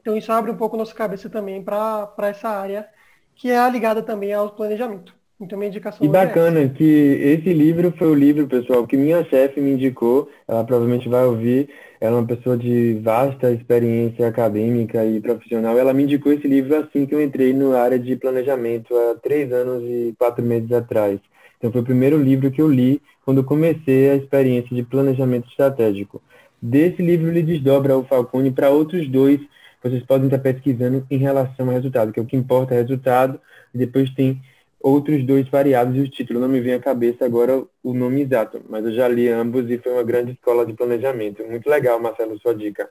então 0.00 0.16
isso 0.16 0.32
abre 0.32 0.50
um 0.50 0.56
pouco 0.56 0.76
nossa 0.76 0.94
cabeça 0.94 1.28
também 1.30 1.62
para 1.62 2.12
essa 2.22 2.48
área 2.48 2.88
que 3.34 3.50
é 3.50 3.70
ligada 3.70 4.02
também 4.02 4.32
ao 4.32 4.50
planejamento. 4.50 5.14
Então 5.40 5.58
minha 5.58 5.68
indicação 5.68 6.04
E 6.04 6.06
é 6.06 6.10
bacana 6.10 6.60
é 6.60 6.68
que 6.68 6.84
esse 6.84 7.52
livro 7.52 7.92
foi 7.96 8.08
o 8.08 8.14
livro, 8.14 8.46
pessoal, 8.46 8.86
que 8.86 8.96
minha 8.96 9.24
chefe 9.24 9.60
me 9.60 9.72
indicou. 9.72 10.28
Ela 10.46 10.64
provavelmente 10.64 11.08
vai 11.08 11.24
ouvir. 11.24 11.68
Ela 12.00 12.16
é 12.16 12.20
uma 12.20 12.26
pessoa 12.26 12.56
de 12.56 12.94
vasta 13.02 13.50
experiência 13.50 14.26
acadêmica 14.26 15.04
e 15.04 15.20
profissional. 15.20 15.78
Ela 15.78 15.92
me 15.94 16.04
indicou 16.04 16.32
esse 16.32 16.46
livro 16.48 16.74
assim 16.76 17.06
que 17.06 17.14
eu 17.14 17.22
entrei 17.22 17.52
na 17.52 17.78
área 17.78 17.98
de 17.98 18.16
planejamento 18.16 18.94
há 18.96 19.14
três 19.16 19.52
anos 19.52 19.82
e 19.84 20.14
quatro 20.18 20.44
meses 20.44 20.72
atrás. 20.72 21.18
Então 21.58 21.70
foi 21.70 21.82
o 21.82 21.84
primeiro 21.84 22.18
livro 22.22 22.50
que 22.50 22.60
eu 22.62 22.68
li 22.68 23.00
quando 23.24 23.44
comecei 23.44 24.10
a 24.10 24.16
experiência 24.16 24.74
de 24.74 24.82
planejamento 24.82 25.48
estratégico. 25.48 26.22
Desse 26.60 27.02
livro 27.02 27.28
ele 27.28 27.42
desdobra 27.42 27.96
o 27.96 28.04
Falcone 28.04 28.50
para 28.50 28.70
outros 28.70 29.06
dois 29.08 29.40
vocês 29.82 30.02
podem 30.04 30.26
estar 30.26 30.38
pesquisando 30.38 31.06
em 31.10 31.18
relação 31.18 31.66
ao 31.66 31.74
resultado, 31.74 32.12
que 32.12 32.20
é 32.20 32.22
o 32.22 32.26
que 32.26 32.36
importa 32.36 32.74
é 32.74 32.78
resultado, 32.78 33.40
e 33.74 33.78
depois 33.78 34.10
tem 34.10 34.40
outros 34.80 35.24
dois 35.24 35.48
variados 35.48 35.96
e 35.96 36.00
o 36.00 36.08
título. 36.08 36.40
Não 36.40 36.48
me 36.48 36.60
vem 36.60 36.74
à 36.74 36.80
cabeça 36.80 37.24
agora 37.24 37.62
o 37.82 37.94
nome 37.94 38.22
exato, 38.22 38.60
mas 38.68 38.84
eu 38.84 38.92
já 38.92 39.06
li 39.08 39.28
ambos 39.28 39.70
e 39.70 39.78
foi 39.78 39.92
uma 39.92 40.02
grande 40.02 40.32
escola 40.32 40.64
de 40.64 40.72
planejamento. 40.72 41.44
Muito 41.44 41.68
legal, 41.68 42.00
Marcelo, 42.00 42.38
sua 42.40 42.54
dica. 42.54 42.88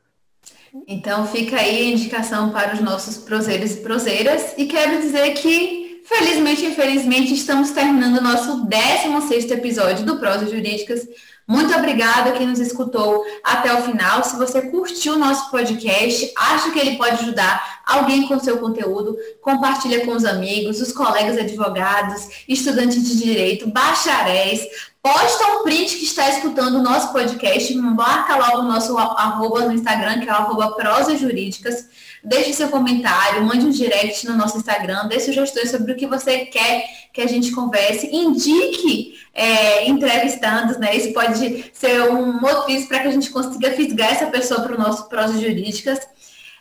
Então 0.88 1.26
fica 1.26 1.58
aí 1.58 1.78
a 1.80 1.92
indicação 1.92 2.52
para 2.52 2.76
os 2.76 2.82
nossos 2.82 3.18
proseiros 3.18 3.72
e 3.72 3.82
proseiras. 3.82 4.54
E 4.58 4.68
quero 4.68 5.02
dizer 5.02 5.34
que, 5.34 6.02
felizmente 6.06 6.66
infelizmente, 6.66 7.34
estamos 7.34 7.72
terminando 7.72 8.18
o 8.18 8.24
nosso 8.24 8.66
16 8.68 9.50
episódio 9.52 10.06
do 10.06 10.20
Prosa 10.20 10.46
Jurídicas. 10.46 11.08
Muito 11.50 11.76
obrigada 11.76 12.34
quem 12.34 12.46
nos 12.46 12.60
escutou 12.60 13.26
até 13.44 13.74
o 13.74 13.82
final. 13.82 14.24
Se 14.24 14.36
você 14.36 14.62
curtiu 14.70 15.16
o 15.16 15.18
nosso 15.18 15.50
podcast, 15.50 16.32
acha 16.38 16.70
que 16.70 16.78
ele 16.78 16.96
pode 16.96 17.24
ajudar 17.24 17.82
alguém 17.88 18.28
com 18.28 18.40
seu 18.40 18.60
conteúdo, 18.60 19.18
compartilha 19.42 20.06
com 20.06 20.12
os 20.12 20.26
amigos, 20.26 20.80
os 20.80 20.92
colegas 20.92 21.40
advogados, 21.40 22.44
estudantes 22.48 23.04
de 23.04 23.18
direito, 23.18 23.68
bacharéis. 23.68 24.62
Posta 25.02 25.48
um 25.54 25.64
print 25.64 25.96
que 25.96 26.06
está 26.06 26.30
escutando 26.30 26.76
o 26.76 26.84
nosso 26.84 27.12
podcast, 27.12 27.76
marca 27.76 28.36
logo 28.36 28.60
o 28.60 28.68
nosso 28.68 28.96
arroba 28.96 29.62
no 29.62 29.74
Instagram, 29.74 30.20
que 30.20 30.30
é 30.30 30.32
o 30.32 30.36
arroba 30.36 30.76
prosa 30.76 31.18
jurídicas 31.18 31.84
Deixe 32.24 32.54
seu 32.54 32.70
comentário, 32.70 33.44
mande 33.44 33.66
um 33.66 33.70
direct 33.70 34.28
no 34.28 34.36
nosso 34.36 34.58
Instagram, 34.58 35.08
dê 35.08 35.20
sugestões 35.20 35.72
sobre 35.72 35.94
o 35.94 35.96
que 35.96 36.06
você 36.06 36.46
quer 36.46 36.86
que 37.14 37.22
a 37.22 37.28
gente 37.28 37.52
converse, 37.52 38.08
indique 38.14 39.18
é, 39.34 39.88
entrevistandos, 39.88 40.78
né? 40.78 40.96
Isso 40.96 41.14
pode 41.14 41.72
ser 41.74 42.02
um 42.10 42.40
motivo 42.40 42.88
para 42.88 43.00
que 43.00 43.08
a 43.08 43.12
gente 43.12 43.30
consiga 43.30 43.72
fisgar 43.72 44.12
essa 44.12 44.28
pessoa 44.28 44.62
para 44.62 44.76
o 44.76 44.78
nosso 44.78 45.08
Prosa 45.08 45.40
Jurídicas. 45.40 46.00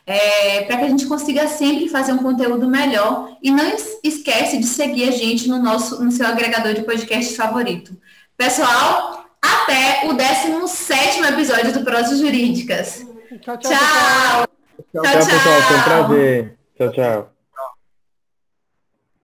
É, 0.05 0.63
para 0.63 0.77
que 0.77 0.85
a 0.85 0.87
gente 0.87 1.05
consiga 1.05 1.47
sempre 1.47 1.87
fazer 1.87 2.13
um 2.13 2.17
conteúdo 2.17 2.67
melhor. 2.67 3.37
E 3.43 3.51
não 3.51 3.71
esquece 4.03 4.57
de 4.57 4.65
seguir 4.65 5.07
a 5.07 5.11
gente 5.11 5.47
no 5.47 5.61
nosso 5.61 6.03
no 6.03 6.11
seu 6.11 6.25
agregador 6.25 6.73
de 6.73 6.81
podcast 6.81 7.35
favorito. 7.35 7.95
Pessoal, 8.35 9.25
até 9.39 10.07
o 10.07 10.13
17 10.13 11.21
episódio 11.31 11.73
do 11.73 11.83
Prosa 11.83 12.17
Jurídicas. 12.17 13.05
Tchau, 13.41 13.57
tchau. 13.57 14.58
Tchau. 14.91 15.03
Tchau, 15.03 15.11
tchau, 15.11 15.25
pessoal. 15.27 15.61
Foi 15.61 15.77
um 15.77 15.83
prazer. 15.83 16.57
Tchau, 16.75 16.91
tchau. 16.91 17.38